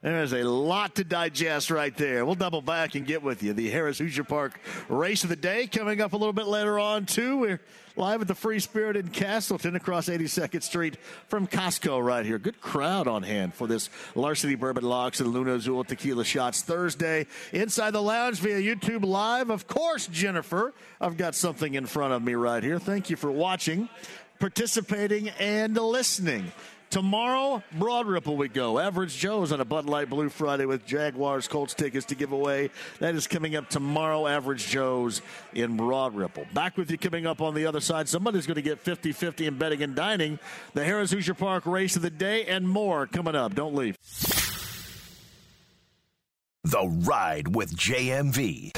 [0.05, 2.27] There's a lot to digest right there.
[2.27, 3.53] We'll double back and get with you.
[3.53, 7.07] The Harrah's Hoosier Park race of the day coming up a little bit later on,
[7.07, 7.39] too.
[7.39, 7.59] We're
[7.95, 12.37] live at the Free Spirit in Castleton across 82nd Street from Costco right here.
[12.37, 17.25] Good crowd on hand for this Larceny Bourbon Locks and Luna Azul Tequila Shots Thursday.
[17.51, 19.49] Inside the lounge via YouTube Live.
[19.49, 22.77] Of course, Jennifer, I've got something in front of me right here.
[22.77, 23.89] Thank you for watching,
[24.37, 26.51] participating, and listening.
[26.95, 28.79] Tomorrow, Broad Ripple we go.
[28.79, 32.69] Average Joe's on a Bud Light Blue Friday with Jaguars Colts tickets to give away.
[32.99, 35.21] That is coming up tomorrow, Average Joe's
[35.53, 36.45] in Broad Ripple.
[36.53, 38.07] Back with you coming up on the other side.
[38.07, 40.39] Somebody's going to get 50 50 in betting and dining.
[40.73, 43.55] The Harrah's Hoosier Park race of the day and more coming up.
[43.55, 43.97] Don't leave.
[46.63, 48.71] The Ride with JMV.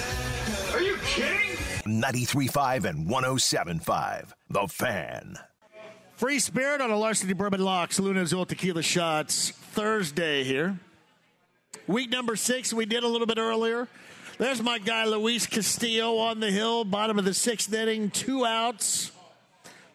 [0.74, 1.56] Are you kidding?
[1.86, 4.32] 93.5 and 107.5.
[4.50, 5.38] The Fan.
[6.18, 10.80] Free Spirit on a Larceny Bourbon Locks, Luna Azul Tequila Shots Thursday here.
[11.86, 13.88] Week number six, we did a little bit earlier.
[14.40, 19.12] There's my guy Luis Castillo on the hill, bottom of the sixth inning, two outs.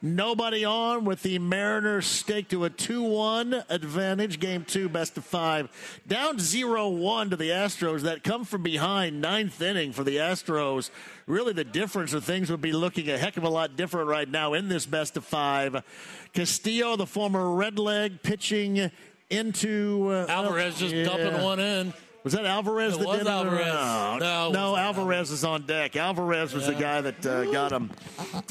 [0.04, 4.40] Nobody on with the Mariners stake to a 2 1 advantage.
[4.40, 5.68] Game two, best of five.
[6.08, 8.00] Down 0 1 to the Astros.
[8.00, 10.90] That come from behind, ninth inning for the Astros.
[11.26, 14.28] Really, the difference of things would be looking a heck of a lot different right
[14.28, 15.84] now in this best of five.
[16.32, 18.90] Castillo, the former Red Leg, pitching
[19.30, 20.08] into.
[20.10, 21.04] Uh, Alvarez just yeah.
[21.04, 21.94] dumping one in.
[22.24, 23.30] Was that Alvarez It that was did it?
[23.30, 23.66] Alvarez.
[23.66, 25.96] No, No, no, wasn't Alvarez is on deck.
[25.96, 27.90] Alvarez was the guy that uh, got him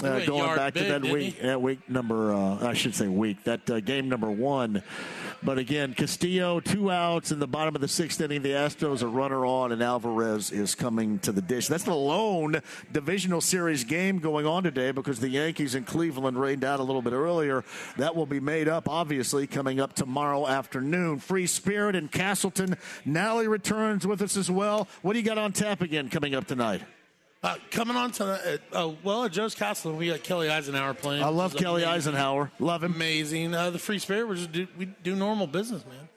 [0.03, 1.35] uh, going back big, to that week.
[1.35, 1.47] he?
[1.47, 3.43] That week number, uh, I should say week.
[3.45, 4.83] That uh, game number one.
[5.43, 8.43] But again, Castillo two outs in the bottom of the sixth inning.
[8.43, 11.67] The Astros a runner on, and Alvarez is coming to the dish.
[11.67, 12.61] That's the lone
[12.91, 17.01] divisional series game going on today because the Yankees in Cleveland rained out a little
[17.01, 17.63] bit earlier.
[17.97, 21.17] That will be made up, obviously, coming up tomorrow afternoon.
[21.17, 22.77] Free Spirit in Castleton.
[23.03, 24.87] Nally returns with us as well.
[25.01, 26.83] What do you got on tap again coming up tonight?
[27.43, 30.93] Uh, coming on to the, uh, uh, well at Joe's Castle, we got Kelly Eisenhower
[30.93, 31.23] playing.
[31.23, 32.13] I love Kelly amazing.
[32.13, 32.51] Eisenhower.
[32.59, 32.93] Love him.
[32.93, 33.55] Amazing.
[33.55, 36.07] Uh, the Free Spirit, we just do we do normal business, man.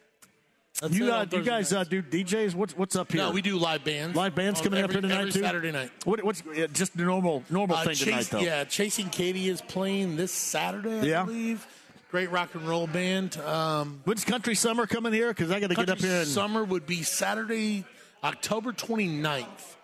[0.83, 2.55] That's you uh, you guys uh, do DJs?
[2.55, 3.23] What's what's up here?
[3.23, 4.15] No, we do live bands.
[4.15, 5.41] Live bands coming every, up here tonight every too.
[5.41, 5.91] Saturday night.
[6.05, 8.41] What, what's uh, just the normal normal Uh, thing tonight though?
[8.41, 11.25] Yeah, Chasing Katie is playing this Saturday, I Yeah.
[11.25, 11.67] believe.
[12.11, 13.39] Great rock and roll band.
[13.39, 15.29] Um, When's Country Summer coming here?
[15.29, 16.19] Because I got to get up here.
[16.21, 17.85] And, Summer would be Saturday,
[18.23, 19.77] October 29th.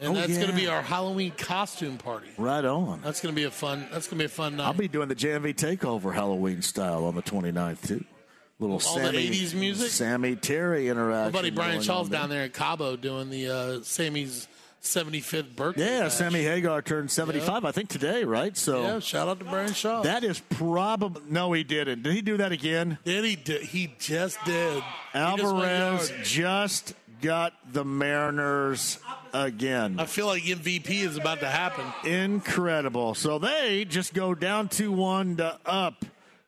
[0.00, 2.28] And Oh, that's going to be our Halloween costume party.
[2.38, 3.00] right on.
[3.02, 3.86] That's going to be a fun.
[3.92, 4.66] That's going to be a fun night.
[4.66, 8.04] I'll be doing the JMV Takeover Halloween style on the 29th too.
[8.60, 9.90] Little All the Sammy, 80s music?
[9.90, 11.32] Sammy Terry interaction.
[11.32, 14.48] My buddy Brian Shaw's down there in Cabo doing the uh, Sammy's
[14.82, 15.84] 75th birthday.
[15.84, 16.14] Yeah, bash.
[16.14, 18.56] Sammy Hagar turned 75, I think today, right?
[18.56, 20.02] So Yeah, shout out to Brian Shaw.
[20.02, 22.02] that is probably no, he didn't.
[22.02, 22.98] Did he do that again?
[23.04, 23.36] did he?
[23.36, 24.74] Did, he just did.
[24.74, 28.98] He just Alvarez just got the Mariners
[29.32, 29.96] again.
[29.98, 31.84] I feel like MVP is about to happen.
[32.10, 33.14] Incredible.
[33.14, 36.04] So they just go down 2 1 to up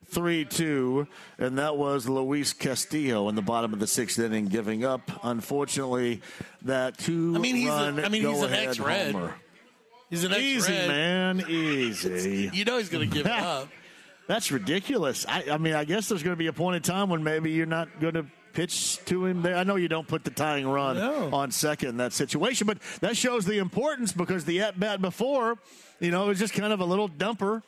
[0.07, 1.07] 3 2.
[1.39, 6.21] And that was Luis Castillo in the bottom of the sixth inning, giving up, unfortunately,
[6.63, 9.13] that two I mean, he's a- run I mean, he's an ex-Red.
[9.13, 9.35] homer.
[10.09, 10.89] He's an Easy, ex-Red.
[10.89, 11.45] man.
[11.49, 12.51] Easy.
[12.53, 13.69] You know he's going to give up.
[14.27, 15.27] That's ridiculous.
[15.29, 17.51] I, I mean, I guess there's going to be a point in time when maybe
[17.53, 19.57] you're not going to pitch to him there.
[19.57, 20.97] I know you don't put the tying run
[21.33, 25.59] on second in that situation, but that shows the importance because the at bat before,
[25.99, 27.63] you know, it was just kind of a little dumper.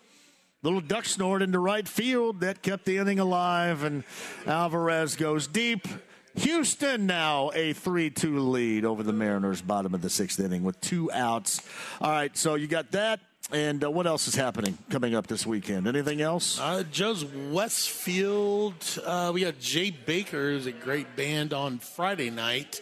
[0.65, 4.05] Little duck snort into right field that kept the inning alive, and
[4.47, 5.89] Alvarez goes deep.
[6.37, 10.81] Houston now a 3 2 lead over the Mariners, bottom of the sixth inning with
[10.81, 11.61] two outs.
[12.01, 13.19] All right, so you got that.
[13.53, 15.87] And uh, what else is happening coming up this weekend?
[15.87, 16.59] Anything else?
[16.59, 18.75] Uh, Joe's Westfield.
[19.05, 22.81] Uh, we got Jay Baker, who's a great band on Friday night.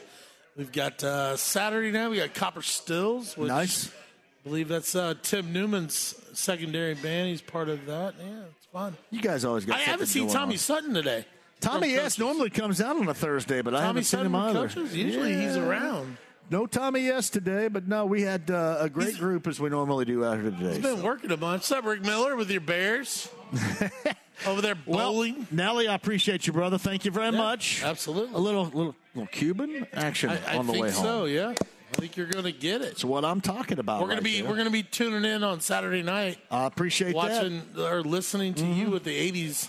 [0.56, 2.08] We've got uh, Saturday night.
[2.08, 3.36] We got Copper Stills.
[3.36, 3.88] Which Nice.
[3.88, 7.28] I believe that's uh, Tim Newman's secondary band.
[7.28, 8.14] He's part of that.
[8.20, 8.96] Yeah, it's fun.
[9.10, 10.58] You guys always got I haven't seen Tommy on.
[10.58, 11.24] Sutton today.
[11.60, 12.18] Tommy From S Coaches.
[12.18, 14.68] normally comes out on a Thursday, but I haven't seen him either.
[14.68, 14.96] Coaches?
[14.96, 16.16] Usually he's around.
[16.50, 20.04] No Tommy S today, but no, we had uh, a great group as we normally
[20.04, 20.74] do here today.
[20.74, 21.60] He's been working a bunch.
[21.60, 23.28] What's up, Rick Miller, with your Bears?
[24.46, 25.34] Over there bowling.
[25.36, 26.76] Well, Nally, I appreciate you, brother.
[26.76, 27.84] Thank you very much.
[27.84, 28.34] Absolutely.
[28.34, 31.04] A little, little, little Cuban action I, I on the way home.
[31.04, 31.24] so.
[31.26, 32.88] Yeah, I think you're going to get it.
[32.88, 34.02] It's what I'm talking about.
[34.02, 34.50] We're gonna be there.
[34.50, 37.74] we're gonna be tuning in on Saturday night, I appreciate watching that.
[37.74, 37.80] Mm-hmm.
[37.80, 39.68] or listening to you with the '80s.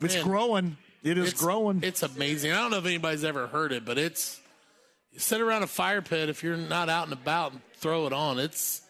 [0.00, 0.76] It's Man, growing.
[1.04, 1.82] It is it's- growing.
[1.84, 2.50] It's amazing.
[2.52, 4.40] I don't know if anybody's ever heard it, but it's
[5.16, 8.38] sit around a fire pit if you're not out and about and throw it on.
[8.38, 8.82] It's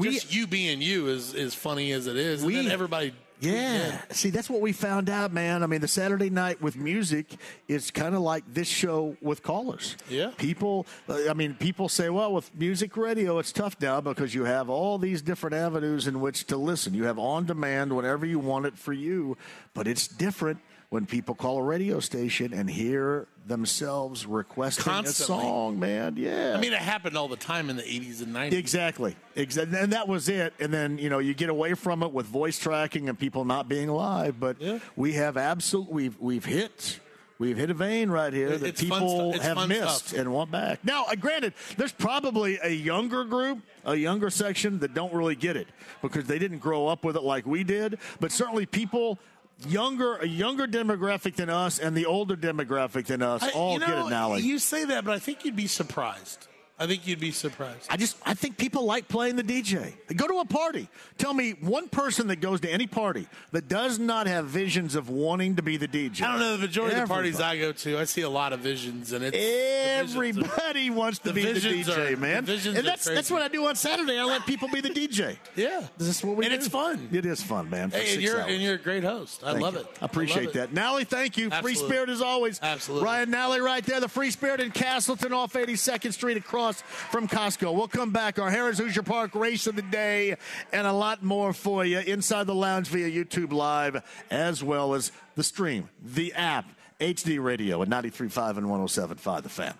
[0.00, 2.44] just you being you is as funny as it is.
[2.44, 3.14] We- and then everybody.
[3.40, 4.00] Yeah.
[4.10, 5.64] See, that's what we found out, man.
[5.64, 7.26] I mean, the Saturday night with music
[7.66, 9.96] is kind of like this show with callers.
[10.08, 10.30] Yeah.
[10.38, 14.44] People, uh, I mean, people say, well, with music radio, it's tough now because you
[14.44, 16.94] have all these different avenues in which to listen.
[16.94, 19.36] You have on demand whenever you want it for you,
[19.74, 20.60] but it's different
[20.92, 25.36] when people call a radio station and hear themselves requesting Constantly.
[25.36, 26.16] a song, man.
[26.18, 26.52] Yeah.
[26.54, 28.52] I mean, it happened all the time in the '80s and '90s.
[28.52, 29.16] Exactly.
[29.34, 29.78] Exactly.
[29.78, 30.52] And that was it.
[30.60, 33.70] And then, you know, you get away from it with voice tracking and people not
[33.70, 34.38] being live.
[34.38, 34.58] But
[34.94, 37.00] we have absolute, we've, we've hit.
[37.38, 40.20] We've hit a vein right here that It's people have missed stuff.
[40.20, 40.84] and want back.
[40.84, 45.56] Now, uh, granted, there's probably a younger group, a younger section that don't really get
[45.56, 45.66] it
[46.02, 47.98] because they didn't grow up with it like we did.
[48.20, 49.18] But certainly, people
[49.66, 53.78] younger, a younger demographic than us, and the older demographic than us I- all you
[53.80, 54.34] know, get it now.
[54.36, 56.46] You say that, but I think you'd be surprised.
[56.82, 57.86] I think you'd be surprised.
[57.90, 59.92] I just I think people like playing the DJ.
[60.16, 60.88] Go to a party.
[61.16, 65.08] Tell me one person that goes to any party that does not have visions of
[65.08, 66.22] wanting to be the DJ.
[66.22, 67.98] I don't know the majority of the parties I go to.
[68.00, 72.16] I see a lot of visions, and it's Everybody wants to be the DJ, are-
[72.16, 72.44] man.
[72.44, 74.18] the and that's that's what I do on Saturday.
[74.18, 75.36] I let people be the DJ.
[75.54, 76.56] Yeah, this is what we and do.
[76.58, 77.08] it's fun.
[77.12, 77.90] It is fun, man.
[77.90, 78.50] for Hey, and you're hours.
[78.52, 79.42] and you're a great host.
[79.44, 79.80] I Thank love you.
[79.80, 79.86] it.
[80.00, 80.52] I appreciate it.
[80.54, 80.72] that.
[80.72, 81.50] Nally, thank you.
[81.50, 82.58] Free spirit as always.
[82.62, 83.04] Absolutely.
[83.04, 87.74] Ryan Nally right there, the free spirit in Castleton off 82nd Street across from Costco.
[87.74, 88.38] We'll come back.
[88.38, 90.36] Our Harrah's Hoosier Park race of the day
[90.72, 95.12] and a lot more for you inside the lounge via YouTube Live as well as
[95.34, 96.66] the stream, the app,
[97.00, 99.74] HD radio at 93.5 and 107.5 The Fan.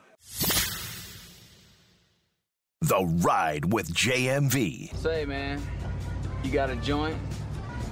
[2.81, 4.95] The Ride with JMV.
[4.97, 5.63] Say, man,
[6.43, 7.17] you got a joint?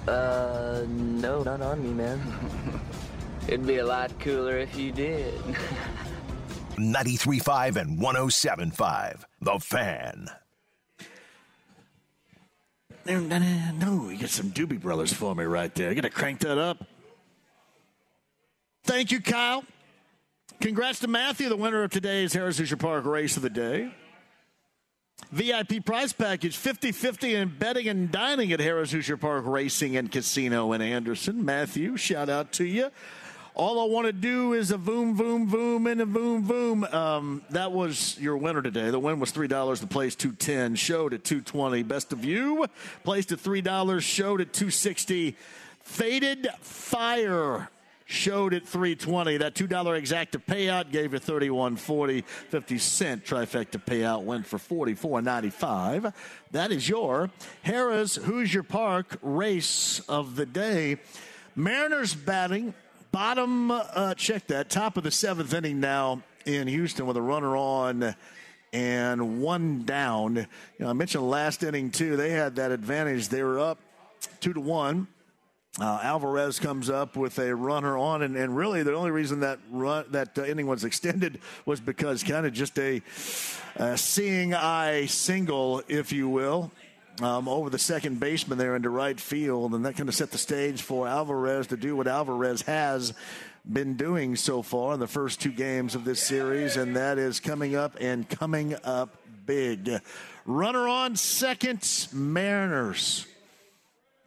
[0.09, 2.20] Uh, no, not on me, man.
[3.48, 5.32] It'd be a lot cooler if you did.
[6.76, 10.28] 93.5 and 107.5 The Fan.
[13.06, 15.88] No, you get some Doobie Brothers for me right there.
[15.88, 16.84] You got to crank that up.
[18.84, 19.64] Thank you, Kyle.
[20.60, 23.92] Congrats to Matthew, the winner of today's Harrah's Hoosier Park race of the day.
[25.32, 30.10] VIP prize package 50 50 in betting and dining at Harrah's Hoosier Park Racing and
[30.10, 31.44] Casino in Anderson.
[31.44, 32.90] Matthew, shout out to you.
[33.55, 36.85] All I want to do is a boom, boom, boom, and a boom, boom.
[36.85, 38.90] Um, that was your winner today.
[38.90, 39.81] The win was three dollars.
[39.81, 40.77] The place two ten.
[40.77, 41.82] Showed at two twenty.
[41.82, 42.66] Best of you.
[43.02, 44.05] Placed at three dollars.
[44.05, 45.36] Showed at two sixty.
[45.82, 47.68] Faded fire
[48.05, 54.44] showed at 320 that $2 exacta payout gave you 31.40 50 cent trifecta payout went
[54.44, 56.12] for 44.95
[56.51, 57.31] that is your
[57.64, 60.97] harrah's hoosier park race of the day
[61.55, 62.74] mariners batting
[63.12, 64.70] bottom uh, check that.
[64.70, 68.15] Top of the seventh inning now in houston with a runner on
[68.73, 70.37] and one down.
[70.37, 70.47] You
[70.78, 72.16] know i mentioned last inning too.
[72.16, 73.28] They had that advantage.
[73.28, 73.78] They were up
[74.41, 75.09] two to one.
[75.78, 79.61] Uh, Alvarez comes up with a runner on, and, and really the only reason that
[79.70, 83.01] run that uh, inning was extended was because kind of just a
[83.77, 86.73] uh, seeing eye single, if you will,
[87.20, 90.38] um, over the second baseman there into right field, and that kind of set the
[90.38, 93.12] stage for Alvarez to do what Alvarez has
[93.70, 97.40] been doing so far in the first two games of this series, and that is
[97.40, 99.90] coming up and coming up big.
[100.47, 103.26] Runner on second, Mariners.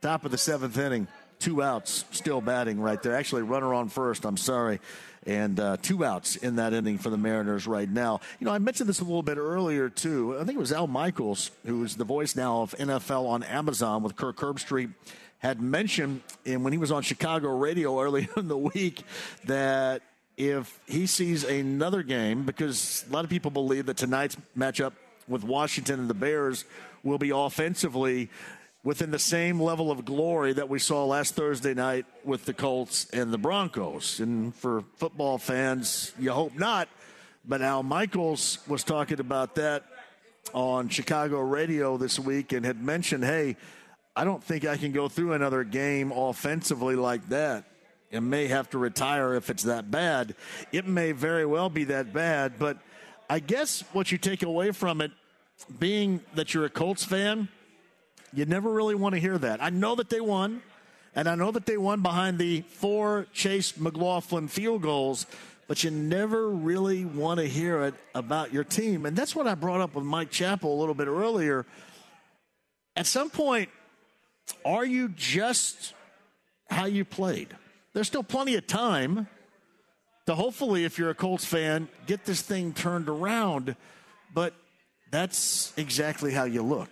[0.01, 1.07] Top of the seventh inning.
[1.39, 3.15] two outs, still batting right there.
[3.15, 4.23] Actually, runner on first.
[4.25, 4.79] I'm sorry.
[5.25, 8.19] And uh, two outs in that inning for the Mariners right now.
[8.39, 10.35] You know, I mentioned this a little bit earlier, too.
[10.37, 14.03] I think it was Al Michaels, who is the voice now of NFL on Amazon
[14.03, 14.91] with Kirk Herbstreit,
[15.39, 19.03] had mentioned in, when he was on Chicago radio earlier in the week
[19.45, 20.01] that
[20.35, 24.93] if he sees another game, because a lot of people believe that tonight's matchup
[25.27, 26.65] with Washington and the Bears
[27.03, 28.29] will be offensively
[28.83, 33.09] within the same level of glory that we saw last Thursday night with the Colts
[33.11, 34.19] and the Broncos.
[34.19, 36.89] And for football fans, you hope not.
[37.45, 39.83] But Al Michaels was talking about that
[40.53, 43.55] on Chicago radio this week and had mentioned, hey,
[44.15, 47.65] I don't think I can go through another game offensively like that
[48.11, 50.35] and may have to retire if it's that bad.
[50.71, 52.77] It may very well be that bad, but
[53.29, 55.11] I guess what you take away from it,
[55.79, 57.47] being that you're a Colts fan,
[58.33, 59.61] you never really want to hear that.
[59.63, 60.61] I know that they won,
[61.15, 65.25] and I know that they won behind the four Chase McLaughlin field goals,
[65.67, 69.05] but you never really want to hear it about your team.
[69.05, 71.65] And that's what I brought up with Mike Chappell a little bit earlier.
[72.95, 73.69] At some point,
[74.65, 75.93] are you just
[76.69, 77.55] how you played?
[77.93, 79.27] There's still plenty of time
[80.25, 83.75] to hopefully, if you're a Colts fan, get this thing turned around.
[84.33, 84.53] But
[85.11, 86.89] that's exactly how you look.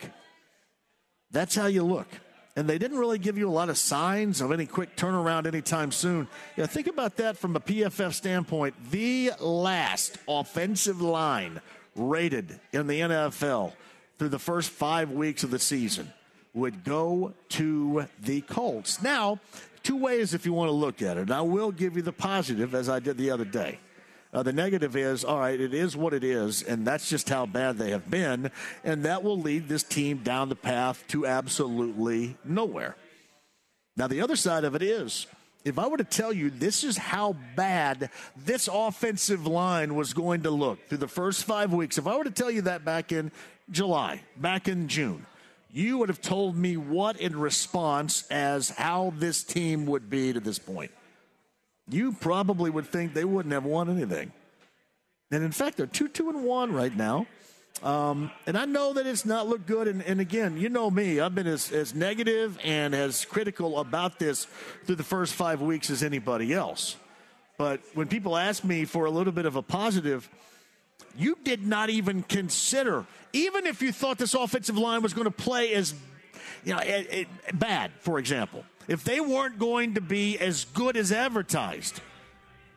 [1.32, 2.08] That's how you look.
[2.56, 5.92] And they didn't really give you a lot of signs of any quick turnaround anytime
[5.92, 6.28] soon.
[6.58, 8.76] Yeah, think about that from a PFF standpoint.
[8.92, 11.62] The last offensive line
[11.96, 13.74] rated in the NFL
[14.18, 16.12] through the first five weeks of the season
[16.54, 19.02] would go to the Colts.
[19.02, 19.40] Now,
[19.84, 21.22] two ways if you want to look at it.
[21.22, 23.80] And I will give you the positive, as I did the other day.
[24.34, 27.46] Uh, the negative is, all right, it is what it is, and that's just how
[27.46, 28.50] bad they have been,
[28.84, 32.96] and that will lead this team down the path to absolutely nowhere.
[33.98, 35.28] Now, the other side of it is,
[35.66, 40.44] if I were to tell you this is how bad this offensive line was going
[40.44, 43.12] to look through the first five weeks, if I were to tell you that back
[43.12, 43.34] in
[43.70, 45.26] July, back in June,
[45.74, 50.40] you would have told me what in response as how this team would be to
[50.40, 50.92] this point
[51.94, 54.32] you probably would think they wouldn't have won anything.
[55.32, 57.26] And in fact, they're two, two, and one right now.
[57.84, 59.88] Um, and I know that it's not looked good.
[59.88, 64.20] And, and, again, you know me, I've been as, as negative and as critical about
[64.20, 64.46] this
[64.86, 66.98] through the first five weeks as anybody else.
[67.58, 70.30] But when people ask me for a little bit of a positive,
[71.18, 75.32] you did not even consider, even if you thought this offensive line was going to
[75.32, 75.96] play as
[76.64, 77.28] you know, it, it,
[77.60, 82.02] bad, for example if they weren't going to be as good as advertised,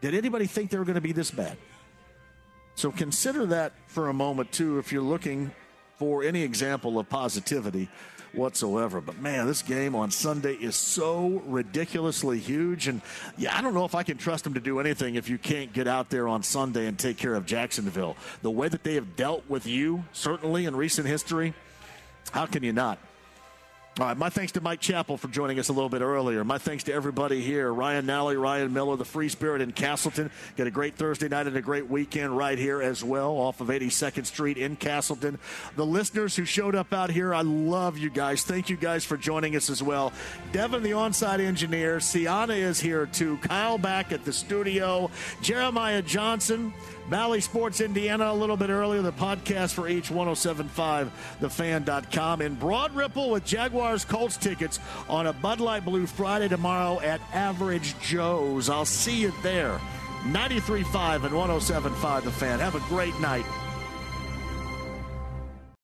[0.01, 1.57] did anybody think they were going to be this bad?
[2.75, 5.53] So consider that for a moment, too, if you're looking
[5.99, 7.89] for any example of positivity
[8.33, 9.01] whatsoever.
[9.01, 12.89] But man, this game on Sunday is so ridiculously huge.
[12.89, 13.01] And
[13.39, 15.73] yeah, I don't know if I can trust them to do anything if you can't
[15.73, 18.17] get out there on Sunday and take care of Jacksonville.
[18.43, 21.55] The way that they have dealt with you, certainly in recent history,
[22.33, 22.99] how can you not?
[24.01, 26.43] All right, my thanks to Mike Chappell for joining us a little bit earlier.
[26.43, 30.33] My thanks to everybody here Ryan Nally, Ryan Miller, the Free Spirit in Castleton.
[30.57, 33.69] Get a great Thursday night and a great weekend right here as well, off of
[33.69, 35.39] 82nd Street in Castleton.
[35.77, 38.43] The listeners who showed up out here, I love you guys.
[38.43, 40.13] Thank you guys for joining us as well.
[40.51, 41.99] Devin, the onside engineer.
[41.99, 43.37] Siana is here too.
[43.43, 45.09] Kyle back at the studio.
[45.41, 46.75] Jeremiah Johnson.
[47.11, 49.03] Bally Sports Indiana a little bit earlier.
[49.03, 52.43] The podcast for each 1075thefan.com.
[52.43, 54.79] In Broad Ripple with Jaguars Colts tickets
[55.09, 58.69] on a Bud Light Blue Friday tomorrow at Average Joe's.
[58.69, 59.81] I'll see you there.
[60.25, 62.61] 93.5 and 1075 The Fan.
[62.61, 63.45] Have a great night.